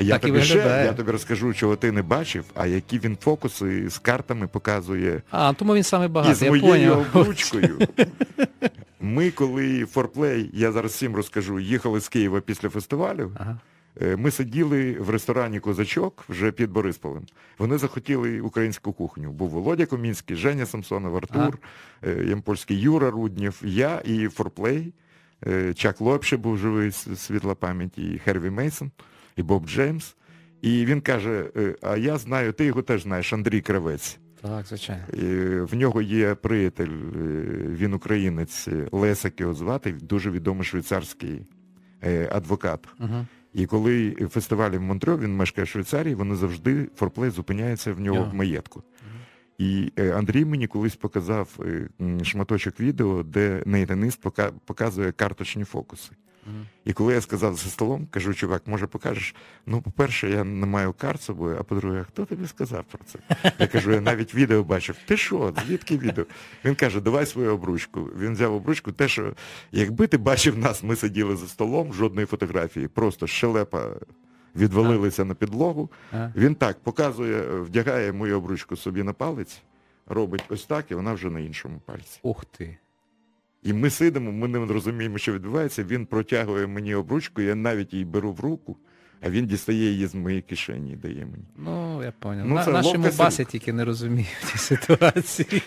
Я 0.00 0.18
так 0.18 0.24
і 0.24 0.26
тобі 0.26 0.42
ще, 0.42 0.58
я 0.58 0.92
тобі 0.92 1.10
розкажу, 1.10 1.54
чого 1.54 1.76
ти 1.76 1.92
не 1.92 2.02
бачив, 2.02 2.44
а 2.54 2.66
які 2.66 2.98
він 2.98 3.18
фокуси 3.20 3.90
з 3.90 3.98
картами 3.98 4.46
показує 4.46 5.22
А, 5.30 5.52
тому 5.52 5.74
він 5.74 5.82
саме 5.82 6.04
і 6.04 6.08
з 6.08 6.10
багатий. 6.10 6.50
Моєю 6.50 7.06
поняв. 7.12 7.34
Ми, 9.02 9.30
коли 9.30 9.84
форплей, 9.84 10.50
я 10.52 10.72
зараз 10.72 10.92
всім 10.92 11.16
розкажу, 11.16 11.60
їхали 11.60 12.00
з 12.00 12.08
Києва 12.08 12.40
після 12.40 12.68
фестивалю. 12.68 13.30
Ага. 13.34 13.60
Е, 14.00 14.16
Ми 14.16 14.30
сиділи 14.30 14.92
в 15.00 15.10
ресторані 15.10 15.60
Козачок 15.60 16.24
вже 16.28 16.52
під 16.52 16.70
Борисполем. 16.70 17.22
Вони 17.58 17.78
захотіли 17.78 18.40
українську 18.40 18.92
кухню. 18.92 19.32
Був 19.32 19.50
Володя 19.50 19.86
Комінський, 19.86 20.36
Женя 20.36 20.66
Самсонов, 20.66 21.16
Артур, 21.16 21.58
е, 22.02 22.24
Ямпольський 22.28 22.80
Юра 22.80 23.10
Руднєв, 23.10 23.60
я 23.64 24.02
і 24.04 24.28
Форплей. 24.28 24.92
Е, 25.46 25.74
Чак 25.74 26.00
Лоб 26.00 26.24
ще 26.24 26.36
був 26.36 26.58
живий, 26.58 26.92
світла 26.92 27.54
пам'яті, 27.54 28.02
і 28.02 28.18
Херві 28.18 28.50
Мейсон, 28.50 28.90
і 29.36 29.42
Боб 29.42 29.66
Джеймс. 29.68 30.16
І 30.62 30.84
він 30.84 31.00
каже: 31.00 31.44
а 31.82 31.96
я 31.96 32.18
знаю, 32.18 32.52
ти 32.52 32.64
його 32.64 32.82
теж 32.82 33.02
знаєш, 33.02 33.32
Андрій 33.32 33.60
Кравець. 33.60 34.18
Так, 34.42 34.66
звичайно. 34.66 35.02
І 35.12 35.24
В 35.60 35.74
нього 35.74 36.02
є 36.02 36.34
приятель, 36.34 36.88
е, 36.88 37.20
він 37.68 37.94
українець, 37.94 38.68
е, 38.68 38.88
Лесак 38.92 39.40
його 39.40 39.54
звати, 39.54 39.92
дуже 39.92 40.30
відомий 40.30 40.64
швейцарський 40.64 41.46
е, 42.02 42.28
адвокат. 42.32 42.88
Угу. 43.00 43.26
І 43.54 43.66
коли 43.66 44.12
фестивалі 44.12 44.78
в 44.78 44.82
Монтрьо, 44.82 45.18
він 45.18 45.36
мешкає 45.36 45.64
в 45.64 45.68
Швейцарії, 45.68 46.14
вони 46.14 46.34
завжди 46.34 46.88
форплей 46.96 47.30
зупиняється 47.30 47.92
в 47.92 48.00
нього 48.00 48.18
Ага. 48.18 48.30
в 48.30 48.34
маєтку. 48.34 48.82
І 49.58 49.92
Андрій 50.14 50.44
мені 50.44 50.66
колись 50.66 50.96
показав 50.96 51.58
шматочок 52.22 52.80
відео, 52.80 53.22
де 53.22 53.62
нейтанист 53.66 54.20
показує 54.64 55.12
карточні 55.12 55.64
фокуси. 55.64 56.12
Мгм. 56.46 56.66
І 56.84 56.92
коли 56.92 57.14
я 57.14 57.20
сказав 57.20 57.54
за 57.54 57.70
столом, 57.70 58.06
кажу, 58.10 58.34
чувак, 58.34 58.62
може 58.66 58.86
покажеш? 58.86 59.34
Ну, 59.66 59.82
по-перше, 59.82 60.30
я 60.30 60.44
не 60.44 60.66
маю 60.66 60.92
карт 60.92 61.22
собою, 61.22 61.56
а 61.60 61.62
по-друге, 61.62 62.00
а 62.00 62.04
хто 62.04 62.24
тобі 62.24 62.46
сказав 62.46 62.84
про 62.84 62.98
це? 63.04 63.18
Я 63.58 63.66
кажу, 63.66 63.92
я 63.92 64.00
навіть 64.00 64.34
відео 64.34 64.62
бачив. 64.62 64.96
Ти 65.06 65.16
що? 65.16 65.54
Звідки 65.66 65.98
відео? 65.98 66.24
Він 66.64 66.74
каже, 66.74 67.00
давай 67.00 67.26
свою 67.26 67.54
обручку. 67.54 68.02
Він 68.02 68.32
взяв 68.32 68.54
обручку, 68.54 68.92
те, 68.92 69.08
що 69.08 69.32
якби 69.72 70.06
ти 70.06 70.18
бачив 70.18 70.58
нас, 70.58 70.82
ми 70.82 70.96
сиділи 70.96 71.36
за 71.36 71.48
столом, 71.48 71.92
жодної 71.92 72.26
фотографії, 72.26 72.88
просто 72.88 73.26
щелепа 73.26 73.96
відвалилися 74.56 75.24
на 75.24 75.34
підлогу. 75.34 75.90
А? 76.12 76.28
Він 76.36 76.54
так 76.54 76.80
показує, 76.80 77.60
вдягає 77.60 78.12
мою 78.12 78.36
обручку 78.36 78.76
собі 78.76 79.02
на 79.02 79.12
палець, 79.12 79.62
робить 80.06 80.44
ось 80.48 80.64
так, 80.64 80.90
і 80.90 80.94
вона 80.94 81.12
вже 81.12 81.30
на 81.30 81.40
іншому 81.40 81.80
пальці. 81.86 82.20
Ух 82.22 82.44
ти. 82.44 82.78
І 83.62 83.72
ми 83.72 83.90
сидимо, 83.90 84.32
ми 84.32 84.48
не 84.48 84.66
розуміємо, 84.72 85.18
що 85.18 85.32
відбувається. 85.32 85.84
Він 85.84 86.06
протягує 86.06 86.66
мені 86.66 86.94
обручку, 86.94 87.40
я 87.42 87.54
навіть 87.54 87.92
її 87.92 88.04
беру 88.04 88.32
в 88.32 88.40
руку, 88.40 88.76
а 89.20 89.30
він 89.30 89.46
дістає 89.46 89.78
її 89.90 90.06
з 90.06 90.14
моєї 90.14 90.42
кишені 90.42 90.92
і 90.92 90.96
дає 90.96 91.26
мені. 91.26 91.44
Ну, 91.56 92.02
я 92.04 92.12
поняв. 92.18 92.46
Ну, 92.48 92.54
На, 92.54 92.64
це 92.64 92.70
нашому 92.70 93.08
басі 93.18 93.44
тільки 93.44 93.72
не 93.72 93.84
розуміють 93.84 94.36
ці 94.52 94.58
ситуації. 94.58 95.62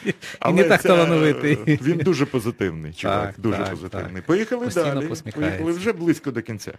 І 0.49 0.53
не 0.53 0.63
так 0.63 0.81
талановитий. 0.81 1.57
Він 1.67 1.97
дуже 1.97 2.25
позитивний, 2.25 2.93
чувак, 2.93 3.25
Так, 3.25 3.39
дуже 3.39 3.57
так, 3.57 3.69
позитивний. 3.69 4.15
так. 4.15 4.25
Поїхали 4.25 4.65
Постійно 4.65 4.93
далі. 4.93 5.07
Поїхали 5.33 5.71
вже 5.71 5.93
близько 5.93 6.31
до 6.31 6.41
кінця. 6.41 6.73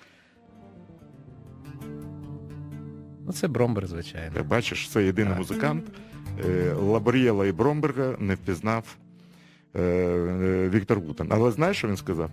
Ну, 3.27 3.33
це 3.33 3.49
Бромберг, 3.49 3.87
звичайно. 3.87 4.35
Ти 4.35 4.43
бачиш, 4.43 4.89
це 4.89 5.05
єдиний 5.05 5.31
Так. 5.31 5.39
музикант. 5.39 5.85
Е, 6.49 6.73
Лаборієла 6.73 7.47
і 7.47 7.53
Бромберга 7.53 8.17
не 8.19 8.35
впізнав 8.35 8.97
Віктор 10.69 10.99
Вутен. 11.01 11.27
Але 11.31 11.51
знаєш, 11.51 11.77
що 11.77 11.89
він 11.89 11.97
сказав? 11.97 12.31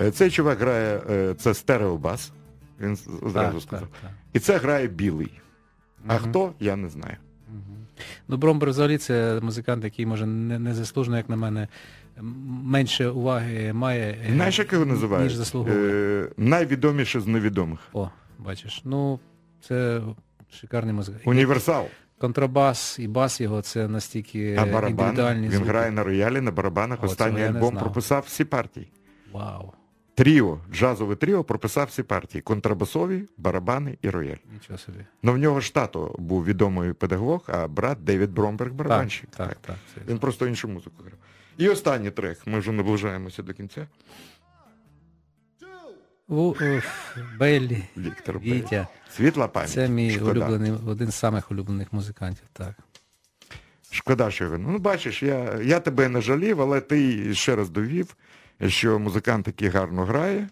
Е, 0.00 0.10
Цей 0.10 0.30
чувак 0.30 0.58
грає, 0.60 1.00
е, 1.10 1.34
це 1.34 1.54
стереобас. 1.54 2.32
Він 2.80 2.96
з- 2.96 3.08
одразу 3.22 3.52
Так, 3.52 3.62
сказав. 3.62 3.88
так, 3.88 4.00
так. 4.02 4.10
І 4.32 4.38
це 4.38 4.56
грає 4.58 4.86
білий. 4.86 5.40
А 6.06 6.14
Мгм. 6.14 6.30
хто, 6.30 6.52
я 6.60 6.76
не 6.76 6.88
знаю. 6.88 7.16
Ну, 8.28 8.36
Бромберг 8.36 8.70
взагалі 8.70 8.98
це 8.98 9.40
музикант, 9.42 9.84
який 9.84 10.06
може 10.06 10.26
не, 10.26 10.58
незаслужено, 10.58 11.16
як 11.16 11.28
на 11.28 11.36
мене, 11.36 11.68
менше 12.62 13.08
уваги 13.08 13.72
має, 13.72 14.18
е, 14.28 14.32
Знаєш, 14.34 14.58
як 14.58 14.72
його 14.72 14.84
називають? 14.86 15.24
ніж 15.24 15.34
заслуговує. 15.34 16.22
Е, 16.24 16.28
найвідоміше 16.36 17.20
з 17.20 17.26
невідомих. 17.26 17.78
О, 17.92 18.08
бачиш. 18.38 18.80
Ну, 18.84 19.20
це 19.60 20.00
шикарний 20.50 20.94
музикант. 20.94 21.26
Універсал. 21.26 21.84
Контрабас 22.18 22.98
і 22.98 23.08
бас 23.08 23.40
його 23.40 23.62
це 23.62 23.88
настільки 23.88 24.56
А 24.60 24.64
барабан. 24.66 24.90
індивідуальні 24.90 25.48
Він 25.48 25.62
грає 25.64 25.90
на 25.90 26.04
роялі, 26.04 26.40
на 26.40 26.50
барабанах. 26.50 26.98
О, 27.02 27.06
Останній 27.06 27.42
альбом 27.42 27.76
прописав 27.76 28.22
всі 28.26 28.44
партії. 28.44 28.92
Вау, 29.32 29.72
Тріо, 30.14 30.58
джазове 30.72 31.16
тріо 31.16 31.44
прописав 31.44 31.86
всі 31.86 32.02
партії. 32.02 32.42
Контрабасові, 32.42 33.22
барабани 33.36 33.98
і 34.02 34.10
рояль. 34.10 34.36
нічого 34.52 34.78
собі. 34.78 34.98
Ну 35.22 35.32
в 35.32 35.38
нього 35.38 35.60
ж 35.60 35.74
тато 35.74 36.14
був 36.18 36.44
відомий 36.44 36.92
педагог, 36.92 37.44
а 37.46 37.68
брат 37.68 38.04
Девід 38.04 38.30
Бромберг 38.32 38.72
барабанщик. 38.72 39.30
Так, 39.30 39.48
так, 39.48 39.58
так. 39.66 39.76
це- 39.94 40.00
Він 40.12 40.18
просто 40.18 40.46
іншу 40.46 40.68
музику 40.68 40.96
грав. 40.98 41.18
І 41.58 41.68
останній 41.68 42.10
трек. 42.10 42.46
Ми 42.46 42.58
вже 42.58 42.72
наближаємося 42.72 43.42
до 43.42 43.54
кінця. 43.54 43.86
Беллі, 47.38 47.84
Віктор 47.96 48.38
Вітя. 48.38 48.70
Беллі. 48.70 48.86
Світла 49.10 49.48
пам'ять. 49.48 49.70
Це 49.70 49.88
мій 49.88 50.10
Шкода. 50.10 50.30
улюблений, 50.30 50.72
один 50.86 51.10
з 51.10 51.14
самих 51.14 51.50
улюблених 51.50 51.92
музикантів, 51.92 52.44
так. 52.52 52.74
Шкода, 53.90 54.30
що 54.30 54.50
він. 54.50 54.62
Ну, 54.62 54.78
бачиш, 54.78 55.22
я 55.22 55.58
я 55.62 55.80
тебе 55.80 56.08
не 56.08 56.20
жалів, 56.20 56.60
але 56.60 56.80
ти 56.80 57.34
ще 57.34 57.56
раз 57.56 57.70
довів, 57.70 58.16
що 58.66 58.98
музикант, 58.98 59.46
який 59.46 59.68
гарно 59.68 60.04
грає, 60.04 60.48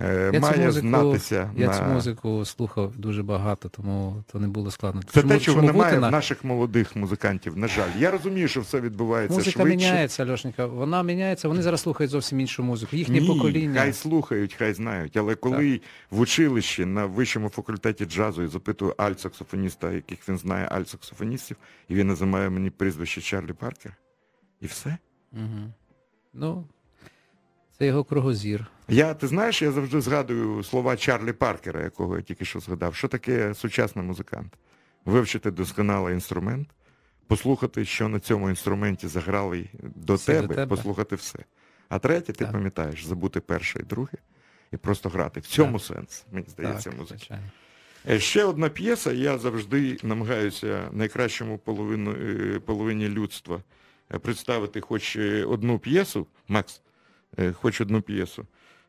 я 0.00 0.40
має 0.40 0.66
музику, 0.66 0.88
знатися. 0.88 1.50
Я 1.56 1.66
на... 1.66 1.78
цю 1.78 1.84
музику 1.84 2.44
слухав 2.44 2.96
дуже 2.96 3.22
багато, 3.22 3.68
тому 3.68 4.24
то 4.32 4.38
не 4.38 4.48
було 4.48 4.70
складно. 4.70 5.02
Це 5.02 5.20
чому, 5.20 5.32
те, 5.32 5.40
чого 5.40 5.62
немає 5.62 5.90
Гутина? 5.90 6.08
в 6.08 6.12
наших 6.12 6.44
молодих 6.44 6.96
музикантів, 6.96 7.56
на 7.56 7.68
жаль. 7.68 7.88
Я 7.98 8.10
розумію, 8.10 8.48
що 8.48 8.60
все 8.60 8.80
відбувається 8.80 9.38
Музика 9.38 9.50
швидше. 9.62 9.76
міняється, 9.76 10.26
Льошенька. 10.26 10.66
Вона 10.66 11.02
міняється, 11.02 11.48
вони 11.48 11.62
зараз 11.62 11.80
слухають 11.80 12.10
зовсім 12.10 12.40
іншу 12.40 12.62
музику. 12.62 12.96
Їхнє 12.96 13.20
Ні, 13.20 13.28
покоління. 13.28 13.80
хай 13.80 13.92
слухають, 13.92 14.54
хай 14.54 14.72
знають. 14.72 15.16
Але 15.16 15.34
коли 15.34 15.80
в 16.10 16.20
училищі 16.20 16.84
на 16.84 17.06
вищому 17.06 17.48
факультеті 17.48 18.04
джазу 18.04 18.42
я 18.42 18.48
запитую 18.48 18.92
альт-саксофоніста, 18.92 19.92
яких 19.94 20.28
він 20.28 20.38
знає 20.38 20.68
альт-саксофоністів, 20.68 21.56
і 21.88 21.94
він 21.94 22.06
називає 22.06 22.50
мені 22.50 22.70
прізвище 22.70 23.20
Чарлі 23.20 23.52
Паркер. 23.52 23.92
І 24.60 24.66
все. 24.66 24.96
Угу. 25.32 25.72
Ну, 26.34 26.64
це 27.78 27.86
його 27.86 28.04
кругозір. 28.04 28.66
Я, 28.90 29.14
ти 29.14 29.26
знаєш, 29.26 29.62
я 29.62 29.72
завжди 29.72 30.00
згадую 30.00 30.62
слова 30.62 30.96
Чарлі 30.96 31.32
Паркера, 31.32 31.82
якого 31.82 32.16
я 32.16 32.22
тільки 32.22 32.44
що 32.44 32.60
згадав. 32.60 32.94
Що 32.94 33.08
таке 33.08 33.54
сучасний 33.54 34.04
музикант? 34.04 34.52
Вивчити 35.04 35.50
досконалий 35.50 36.14
інструмент, 36.14 36.68
послухати, 37.26 37.84
що 37.84 38.08
на 38.08 38.20
цьому 38.20 38.48
інструменті 38.50 39.08
заграли 39.08 39.66
до 39.82 40.14
Все 40.14 40.34
тебе, 40.40 40.54
тебе. 40.54 40.66
послухати 40.66 41.16
все. 41.16 41.38
А 41.88 41.98
третє, 41.98 42.32
ти 42.32 42.44
Так. 42.44 42.52
пам'ятаєш, 42.52 43.04
забути 43.06 43.40
перше 43.40 43.78
і 43.80 43.82
друге 43.82 44.12
і 44.72 44.76
просто 44.76 45.08
грати. 45.08 45.40
В 45.40 45.46
цьому 45.46 45.78
Так. 45.78 45.86
сенс, 45.86 46.26
мені 46.32 46.46
здається, 46.48 46.92
звичайно. 47.08 47.44
Е, 48.08 48.20
Ще 48.20 48.44
одна 48.44 48.68
п'єса, 48.68 49.12
я 49.12 49.38
завжди 49.38 49.98
намагаюся 50.02 50.88
найкращому 50.92 51.58
половину, 51.58 52.12
е, 52.12 52.60
половині 52.60 53.08
людства 53.08 53.62
е, 54.14 54.18
представити 54.18 54.80
хоч 54.80 55.16
одну 55.46 55.78
п'єсу. 55.78 56.26
Макс, 56.48 56.80
хоч 57.52 57.80
одну 57.80 58.02
п'єсу. 58.02 58.46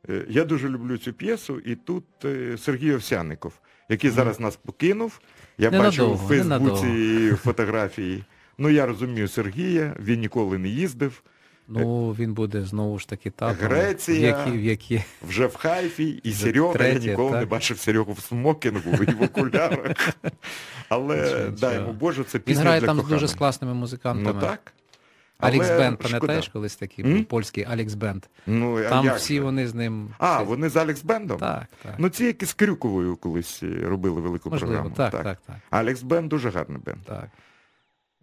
Е, 0.10 0.26
Я 0.30 0.46
дуже 0.46 0.70
люблю 0.70 0.98
цю 0.98 1.14
п'єсу, 1.14 1.60
і 1.60 1.76
тут 1.76 2.06
е, 2.26 2.58
Сергій 2.58 2.94
Овсяников, 2.94 3.54
який 3.90 4.10
зараз 4.10 4.40
нас 4.40 4.56
покинув. 4.56 5.20
Я 5.58 5.72
бачу 5.72 6.02
Ненадовго, 6.02 6.26
в 6.26 6.28
Фейсбуці 6.28 7.32
фотографії. 7.36 8.24
Ну, 8.58 8.70
я 8.70 8.86
розумію 8.86 9.28
Сергія, 9.28 9.96
він 10.00 10.20
ніколи 10.20 10.58
не 10.58 10.68
їздив, 10.68 11.24
Ну, 11.74 12.12
він 12.12 12.34
буде 12.34 12.66
знову 12.66 13.00
ж 13.00 13.08
таки 13.08 13.30
там. 13.30 13.56
Греція. 13.62 14.20
В 14.20 14.40
які, 14.40 14.58
в 14.58 14.64
які... 14.64 15.04
вже 15.28 15.48
в 15.48 15.56
хайфі, 15.56 16.22
і 16.24 16.30
Вже 16.30 16.40
Серега, 16.40 16.74
третє, 16.74 17.06
я 17.06 17.12
ніколи 17.12 17.40
не 17.40 17.46
бачив 17.46 17.80
Серегу 17.80 18.14
в 18.14 18.20
смокінгу 18.20 19.04
і 19.04 19.12
в 19.12 19.22
окулярах. 19.22 19.96
Але 20.90 21.50
дай 21.60 21.76
йому 21.76 21.94
Боже, 21.94 22.24
це 22.24 22.40
Він 22.48 22.58
грає 22.58 22.80
для 22.80 22.88
там 22.88 23.02
з 23.02 23.04
дуже 23.04 23.28
з 23.28 23.34
класними 23.34 23.74
музикантами. 23.74 24.34
Ну 24.34 24.48
так. 24.48 24.74
Алекс 25.42 25.70
Але 25.70 25.78
Бенд, 25.80 25.94
шкода. 26.00 26.10
пам'ятаєш 26.20 26.48
колись 26.48 26.76
такий 26.76 27.06
М? 27.06 27.24
польський 27.24 27.64
Алекс 27.64 27.94
Бенд. 27.94 28.24
Ну, 28.48 28.78
а 28.86 28.90
Там 28.90 29.06
як 29.06 29.18
всі 29.18 29.36
же? 29.36 29.42
вони 29.42 29.68
з 29.68 29.76
ним. 29.76 30.10
А, 30.18 30.38
всі- 30.38 30.46
вони 30.46 30.70
з 30.70 30.76
Алекс 30.76 31.04
Бендом? 31.04 31.38
Так, 31.40 31.66
так. 31.84 31.94
Ну, 31.98 32.10
ці 32.10 32.26
які 32.26 32.46
з 32.46 32.54
Крюковою 32.54 33.16
колись 33.16 33.64
е, 33.64 33.68
робили 33.86 34.22
велику 34.22 34.50
Можливо, 34.50 34.74
програму. 34.74 34.96
так, 34.96 35.12
так, 35.24 35.38
так, 35.48 35.56
Алекс 35.70 36.04
Бенд 36.04 36.30
дуже 36.30 36.50
гарний 36.50 36.82
бенд. 36.86 37.02
так. 37.06 37.28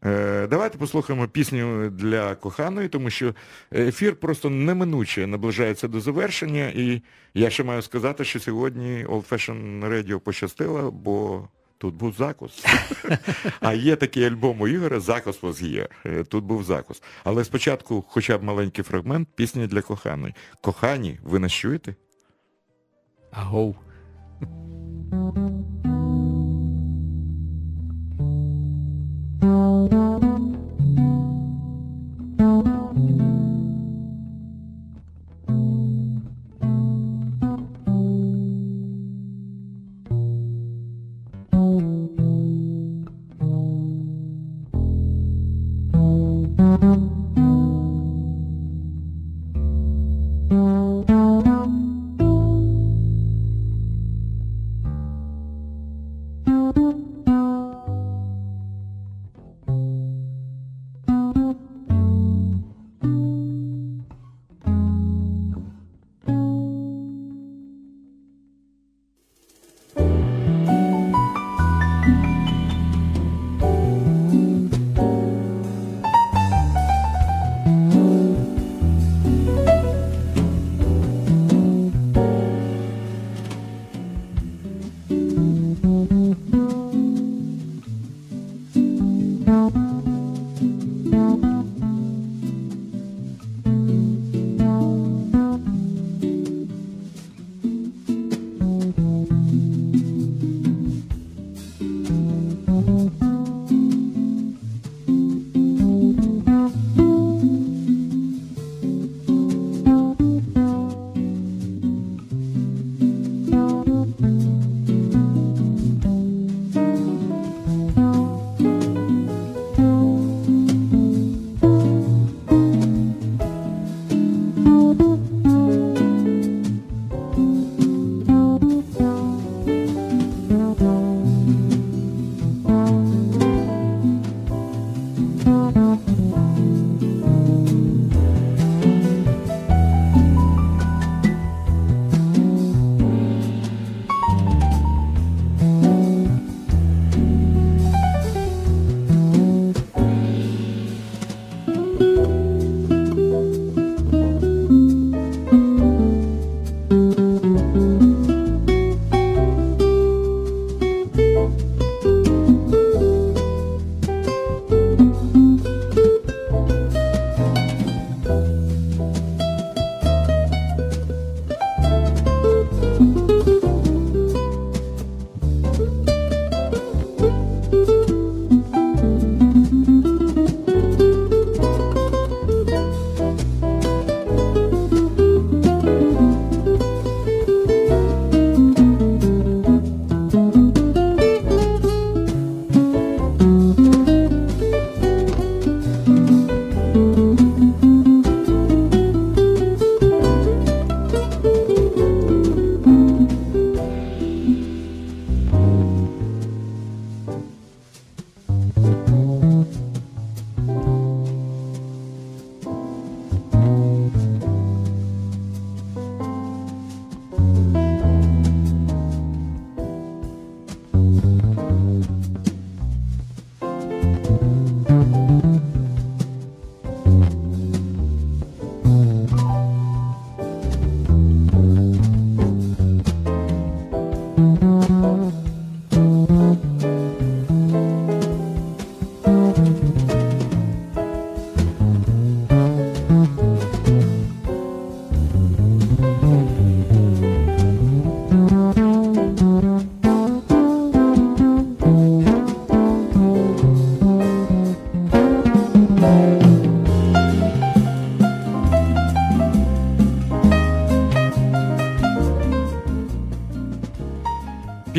Е, 0.05 0.47
давайте 0.47 0.79
послухаємо 0.79 1.29
пісню 1.29 1.91
для 1.91 2.35
коханої, 2.35 2.89
тому 2.89 3.11
що 3.11 3.35
ефір 3.75 4.17
просто 4.17 4.51
неминуче 4.51 5.27
наближається 5.27 5.89
до 5.89 6.01
завершення. 6.01 6.73
І 6.75 7.03
я 7.35 7.51
ще 7.51 7.65
маю 7.65 7.83
сказати, 7.83 8.25
що 8.25 8.41
сьогодні 8.41 9.07
Old 9.07 9.29
Fashion 9.29 9.89
Radio 9.91 10.19
пощастило, 10.19 10.91
бо 10.91 11.49
тут 11.79 11.95
був 11.95 12.15
закус. 12.15 12.65
А 13.61 13.73
є 13.75 13.97
такий 13.97 14.25
альбом 14.25 14.61
у 14.61 14.69
Ігоря 14.69 15.01
Закус 15.01 15.41
was 15.41 15.63
here. 15.63 15.89
Е, 16.07 16.25
Тут 16.25 16.45
був 16.45 16.65
закус. 16.65 17.03
Але 17.25 17.45
спочатку 17.45 18.05
хоча 18.09 18.39
б 18.39 18.43
маленький 18.43 18.85
фрагмент 18.85 19.29
пісні 19.35 19.67
для 19.67 19.83
коханої. 19.83 20.35
Кохані, 20.61 21.19
ви 21.23 21.39
нас 21.39 21.53
чуєте? 21.53 21.95
Агоу. 23.31 23.75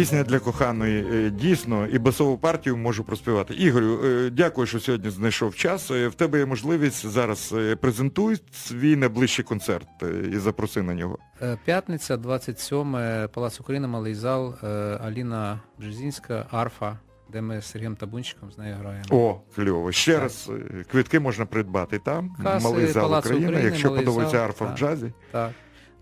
Пісня 0.09 0.23
для 0.23 0.39
коханої 0.39 1.05
е, 1.13 1.29
дійсно 1.29 1.87
і 1.87 1.99
басову 1.99 2.37
партію 2.37 2.77
можу 2.77 3.03
проспівати. 3.03 3.53
Ігорю, 3.53 3.99
е, 4.05 4.29
дякую, 4.29 4.67
що 4.67 4.79
сьогодні 4.79 5.09
знайшов 5.09 5.55
час. 5.55 5.91
Е, 5.91 6.07
В 6.07 6.13
тебе 6.13 6.39
є 6.39 6.45
можливість 6.45 7.05
зараз 7.07 7.55
презентуй 7.81 8.37
свій 8.51 8.95
найближчий 8.95 9.45
концерт 9.45 9.87
і 10.33 10.37
запроси 10.37 10.81
на 10.81 10.93
нього. 10.93 11.17
П'ятниця, 11.65 12.17
27, 12.17 12.97
Палац 13.33 13.59
України, 13.59 13.87
малий 13.87 14.15
зал, 14.15 14.55
Аліна 15.03 15.59
Бжезінська, 15.79 16.45
Арфа, 16.51 16.97
де 17.33 17.41
ми 17.41 17.61
з 17.61 17.65
Сергієм 17.65 17.95
Табунчиком 17.95 18.51
з 18.51 18.57
нею 18.57 18.75
граємо. 18.75 19.03
О, 19.11 19.41
кльово. 19.55 19.91
Ще 19.91 20.13
Так. 20.13 20.21
раз 20.23 20.51
квитки 20.91 21.19
можна 21.19 21.45
придбати 21.45 21.99
там. 21.99 22.35
Каси 22.43 22.63
Малий 22.63 22.87
зал 22.87 23.17
України. 23.19 23.45
України, 23.47 23.65
Якщо 23.69 23.95
подобається 23.95 24.37
арфа 24.37 24.65
в 24.65 24.77
джазі. 24.77 25.13
Так. 25.31 25.51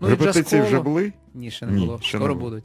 Ну, 0.00 0.08
Репетиції 0.08 0.62
вже 0.62 0.80
були? 0.80 1.12
Ні, 1.34 1.50
ще 1.50 1.66
не 1.66 1.72
Ні, 1.72 1.86
було. 1.86 1.98
ще 2.02 2.16
не 2.16 2.20
Скоро 2.20 2.34
було. 2.34 2.50
будуть. 2.50 2.64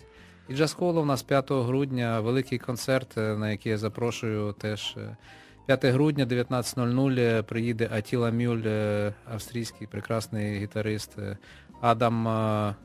І 0.49 0.53
джаз-коло 0.55 1.01
у 1.01 1.05
нас 1.05 1.23
5 1.23 1.51
грудня, 1.51 2.19
великий 2.19 2.59
концерт, 2.59 3.17
е, 3.17 3.37
на 3.37 3.51
який 3.51 3.71
я 3.71 3.77
запрошую 3.77 4.53
теж. 4.53 4.95
е, 4.97 5.17
5 5.67 5.85
грудня, 5.85 6.25
19.00 6.25 7.19
е, 7.19 7.43
приїде 7.43 7.89
Атіла 7.93 8.31
Мюль, 8.31 8.61
е, 8.65 9.13
австрійський 9.33 9.87
прекрасний 9.87 10.59
гітарист. 10.59 11.19
е, 11.19 11.37
Адам, 11.81 12.27
е, 12.27 12.75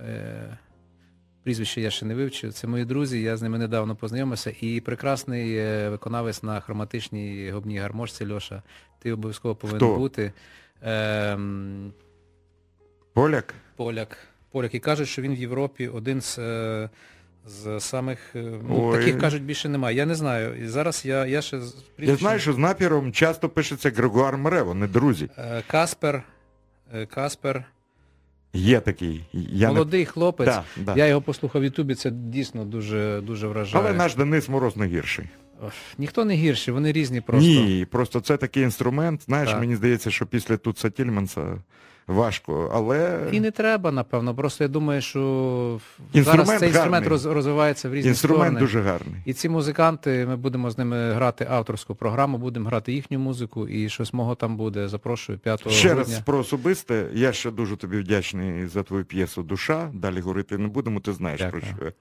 е, 0.00 0.58
прізвище 1.42 1.80
я 1.80 1.90
ще 1.90 2.06
не 2.06 2.14
вивчив, 2.14 2.52
це 2.52 2.66
мої 2.66 2.84
друзі, 2.84 3.22
я 3.22 3.36
з 3.36 3.42
ними 3.42 3.58
недавно 3.58 3.96
познайомився. 3.96 4.52
І 4.60 4.80
прекрасний 4.80 5.56
е, 5.56 5.88
виконавець 5.88 6.42
на 6.42 6.60
хроматичній 6.60 7.50
губній 7.50 7.78
гармошці 7.78 8.32
Льоша. 8.32 8.62
Ти 8.98 9.12
обов'язково 9.12 9.54
повинен 9.54 9.78
Хто? 9.88 9.96
бути. 9.96 10.32
Ем, 10.82 11.92
Поляк? 13.12 13.54
Поляк. 13.76 14.16
Поляк. 14.54 14.74
І 14.74 14.78
кажуть, 14.78 15.08
що 15.08 15.22
він 15.22 15.34
в 15.34 15.38
Європі 15.38 15.88
один 15.88 16.20
з, 16.20 16.38
е, 16.38 16.90
з 17.46 17.80
самих. 17.80 18.18
е, 18.36 18.42
Ну, 18.68 18.88
Ой. 18.88 18.98
таких 18.98 19.20
кажуть 19.20 19.42
більше 19.42 19.68
немає. 19.68 19.96
Я 19.96 20.06
не 20.06 20.14
знаю. 20.14 20.64
І 20.64 20.66
зараз 20.68 21.02
я, 21.04 21.26
я 21.26 21.42
ще 21.42 21.60
з 21.60 21.76
Я 21.98 22.16
знаю, 22.16 22.38
що 22.38 22.52
з 22.52 22.58
напіром 22.58 23.12
часто 23.12 23.48
пишеться 23.48 23.90
Грегуар 23.90 24.36
Море, 24.36 24.62
вони 24.62 24.86
друзі. 24.86 25.28
Е, 25.38 25.62
Каспер. 25.66 26.22
Каспер. 27.14 27.64
Є 28.52 28.80
такий. 28.80 29.24
Я 29.32 29.68
не... 29.68 29.72
Молодий 29.74 30.04
хлопець. 30.04 30.46
Да, 30.46 30.64
да. 30.76 30.94
Я 30.96 31.06
його 31.06 31.20
послухав 31.22 31.62
в 31.62 31.64
Ютубі, 31.64 31.94
це 31.94 32.10
дійсно 32.10 32.64
дуже, 32.64 33.20
дуже 33.20 33.46
вражає. 33.46 33.84
Але 33.84 33.94
наш 33.96 34.14
Денис 34.14 34.48
Мороз 34.48 34.76
не 34.76 34.86
гірший. 34.86 35.24
Ніхто 35.98 36.24
не 36.24 36.34
гірший, 36.34 36.74
вони 36.74 36.92
різні 36.92 37.20
просто. 37.20 37.48
Ні, 37.48 37.86
просто 37.90 38.20
це 38.20 38.36
такий 38.36 38.62
інструмент. 38.62 39.22
Знаєш, 39.22 39.50
Так. 39.50 39.60
мені 39.60 39.76
здається, 39.76 40.10
що 40.10 40.26
після 40.26 40.56
Туца 40.56 40.90
Тільманса 40.90 41.56
важко, 42.06 42.70
але 42.74 43.28
І 43.32 43.40
не 43.40 43.50
треба, 43.50 43.90
напевно. 43.92 44.34
Просто 44.34 44.64
я 44.64 44.68
думаю, 44.68 45.02
що 45.02 45.20
Інструмент 46.12 46.46
зараз 46.46 46.60
цей 46.60 46.68
інструмент 46.68 47.06
гарний. 47.06 47.34
розвивається 47.34 47.88
в 47.88 47.94
різні 47.94 48.08
інструмент 48.08 48.40
сторони. 48.42 48.60
дуже 48.60 48.80
гарний. 48.80 49.16
І 49.24 49.32
ці 49.32 49.48
музиканти, 49.48 50.26
ми 50.26 50.36
будемо 50.36 50.70
з 50.70 50.78
ними 50.78 51.12
грати 51.12 51.46
авторську 51.50 51.94
програму, 51.94 52.38
будемо 52.38 52.68
грати 52.68 52.92
їхню 52.92 53.18
музику, 53.18 53.68
і 53.68 53.88
щось 53.88 54.12
мого 54.12 54.34
там 54.34 54.56
буде. 54.56 54.88
Запрошую 54.88 55.38
5 55.38 55.70
Ще 55.70 55.88
грудня. 55.88 55.94
раз 56.14 56.20
про 56.24 56.38
особисте. 56.38 57.06
Я 57.12 57.32
ще 57.32 57.50
дуже 57.50 57.76
тобі 57.76 57.96
вдячний 57.98 58.66
за 58.66 58.82
твою 58.82 59.04
п'єсу 59.04 59.42
Душа. 59.42 59.90
Далі 59.94 60.20
говорити 60.20 60.58
не 60.58 60.68
будемо, 60.68 61.00
ти 61.00 61.12
знаєш 61.12 61.40
Дякую. 61.40 61.62
про 61.78 61.86
що. 61.88 61.92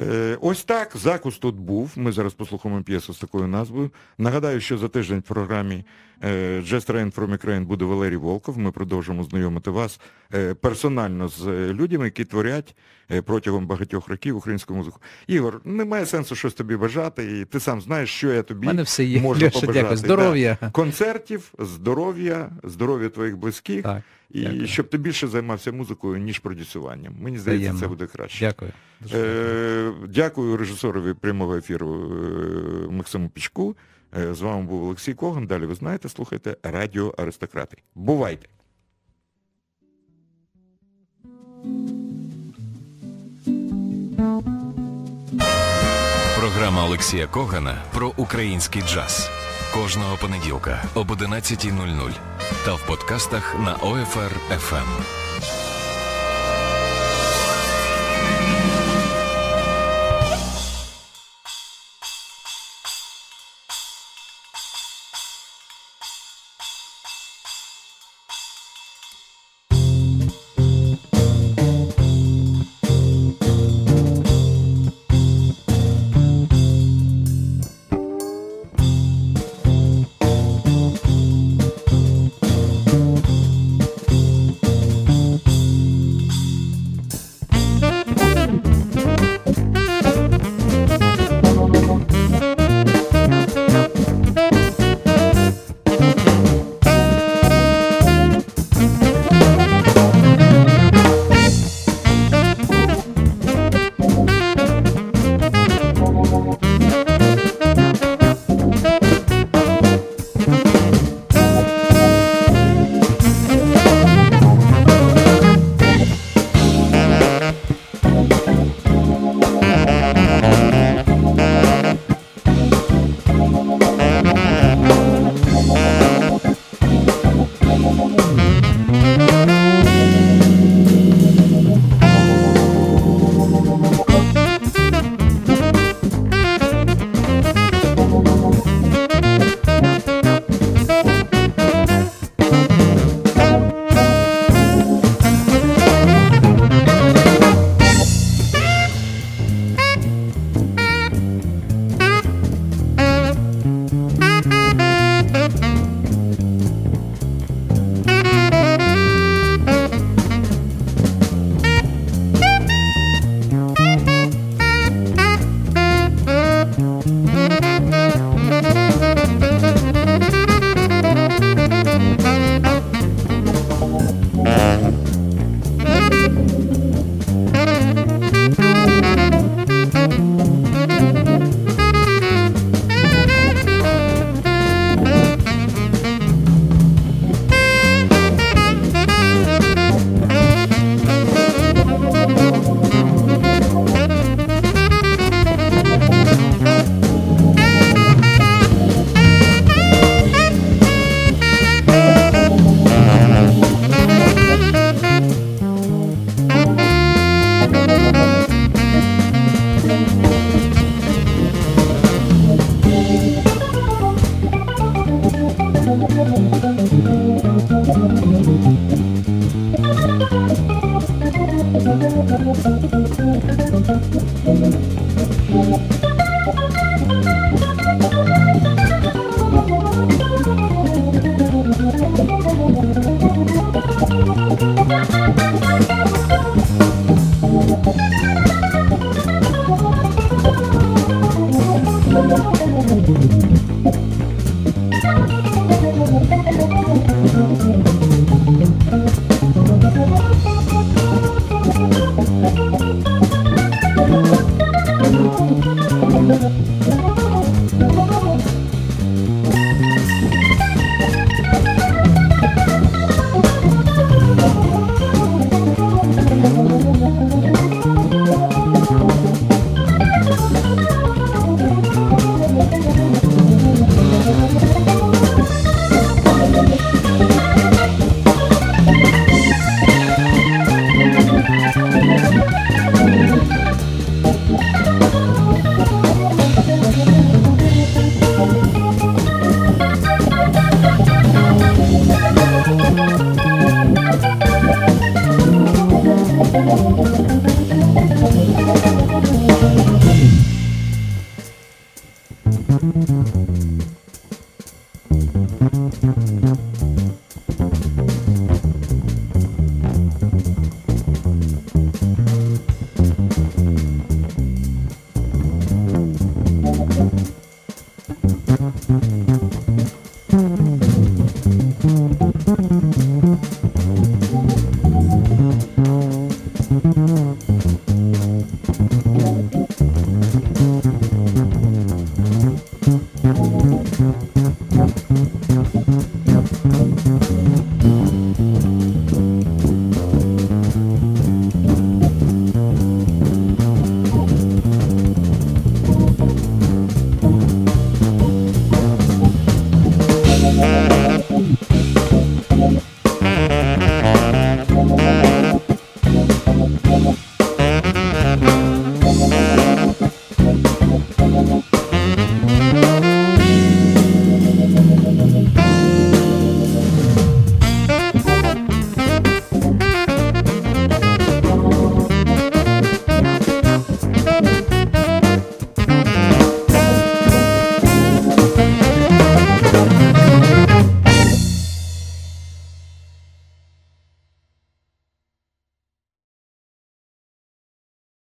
Е, 0.00 0.38
ось 0.40 0.64
так, 0.64 0.92
закус 0.96 1.38
тут 1.38 1.56
був. 1.56 1.92
Ми 1.96 2.12
зараз 2.12 2.32
послухаємо 2.32 2.82
п'єсу 2.82 3.14
з 3.14 3.18
такою 3.18 3.46
назвою. 3.46 3.90
Нагадаю, 4.18 4.60
що 4.60 4.78
за 4.78 4.88
тиждень 4.88 5.18
в 5.18 5.22
програмі 5.22 5.84
е, 6.24 6.60
Jazz 6.60 6.90
Train 6.90 7.14
from 7.14 7.38
Ukraine 7.38 7.64
буде 7.64 7.84
Валерій 7.84 8.16
Волков. 8.16 8.58
Ми 8.58 8.70
продовжимо 8.70 9.24
знайомити 9.24 9.70
вас 9.70 10.00
е, 10.34 10.54
персонально 10.54 11.28
з 11.28 11.46
е, 11.46 11.72
людьми, 11.72 12.04
які 12.04 12.24
творять 12.24 12.76
протягом 13.24 13.66
багатьох 13.66 14.08
років 14.08 14.36
українську 14.36 14.74
музику. 14.74 15.00
Ігор, 15.26 15.60
немає 15.64 16.06
сенсу 16.06 16.34
щось 16.34 16.54
тобі 16.54 16.76
бажати, 16.76 17.40
і 17.40 17.44
ти 17.44 17.60
сам 17.60 17.80
знаєш, 17.80 18.10
що 18.10 18.32
я 18.32 18.42
тобі 18.42 18.66
мене 18.66 18.82
все 18.82 19.04
є. 19.04 19.20
можу 19.20 19.46
Льоша, 19.46 19.60
побажати. 19.60 19.80
дякую. 19.82 19.96
Здоров'я. 19.96 20.58
Да. 20.60 20.70
Концертів, 20.70 21.52
здоров'я, 21.58 22.50
здоров'я 22.64 23.08
твоїх 23.08 23.36
близьких. 23.36 23.82
Так, 23.82 24.02
І 24.30 24.42
дякую. 24.42 24.66
щоб 24.66 24.88
ти 24.88 24.98
більше 24.98 25.28
займався 25.28 25.72
музикою, 25.72 26.18
ніж 26.20 26.38
продюсуванням. 26.38 27.14
Мені 27.20 27.38
здається, 27.38 27.60
Взаємно. 27.70 27.80
це 27.80 27.88
буде 27.88 28.06
краще. 28.06 28.46
дякую. 28.46 28.72
Дуже. 29.00 29.16
Е, 29.18 29.92
дякую 30.08 30.56
режисерові 30.56 31.14
прямого 31.14 31.56
ефіру 31.56 32.12
Максиму 32.90 33.28
Пічку. 33.28 33.76
Е, 34.16 34.34
з 34.34 34.40
вами 34.40 34.62
був 34.62 34.84
Олексій 34.84 35.14
Коган. 35.14 35.46
Далі 35.46 35.66
ви 35.66 35.74
знаєте, 35.74 36.08
слухайте 36.08 36.56
Радіо 36.62 37.14
Аристократи. 37.18 37.76
Бувайте! 37.94 38.48
Програма 46.38 46.84
Олексія 46.84 47.26
Когана 47.26 47.82
про 47.94 48.12
український 48.16 48.82
джаз. 48.82 49.30
Кожного 49.74 50.16
понеділка 50.16 50.82
об 50.94 51.10
11.00 51.10 52.12
та 52.64 52.74
в 52.74 52.86
подкастах 52.86 53.54
на 53.58 53.76
OFR 53.76 54.32
FM. 54.50 55.19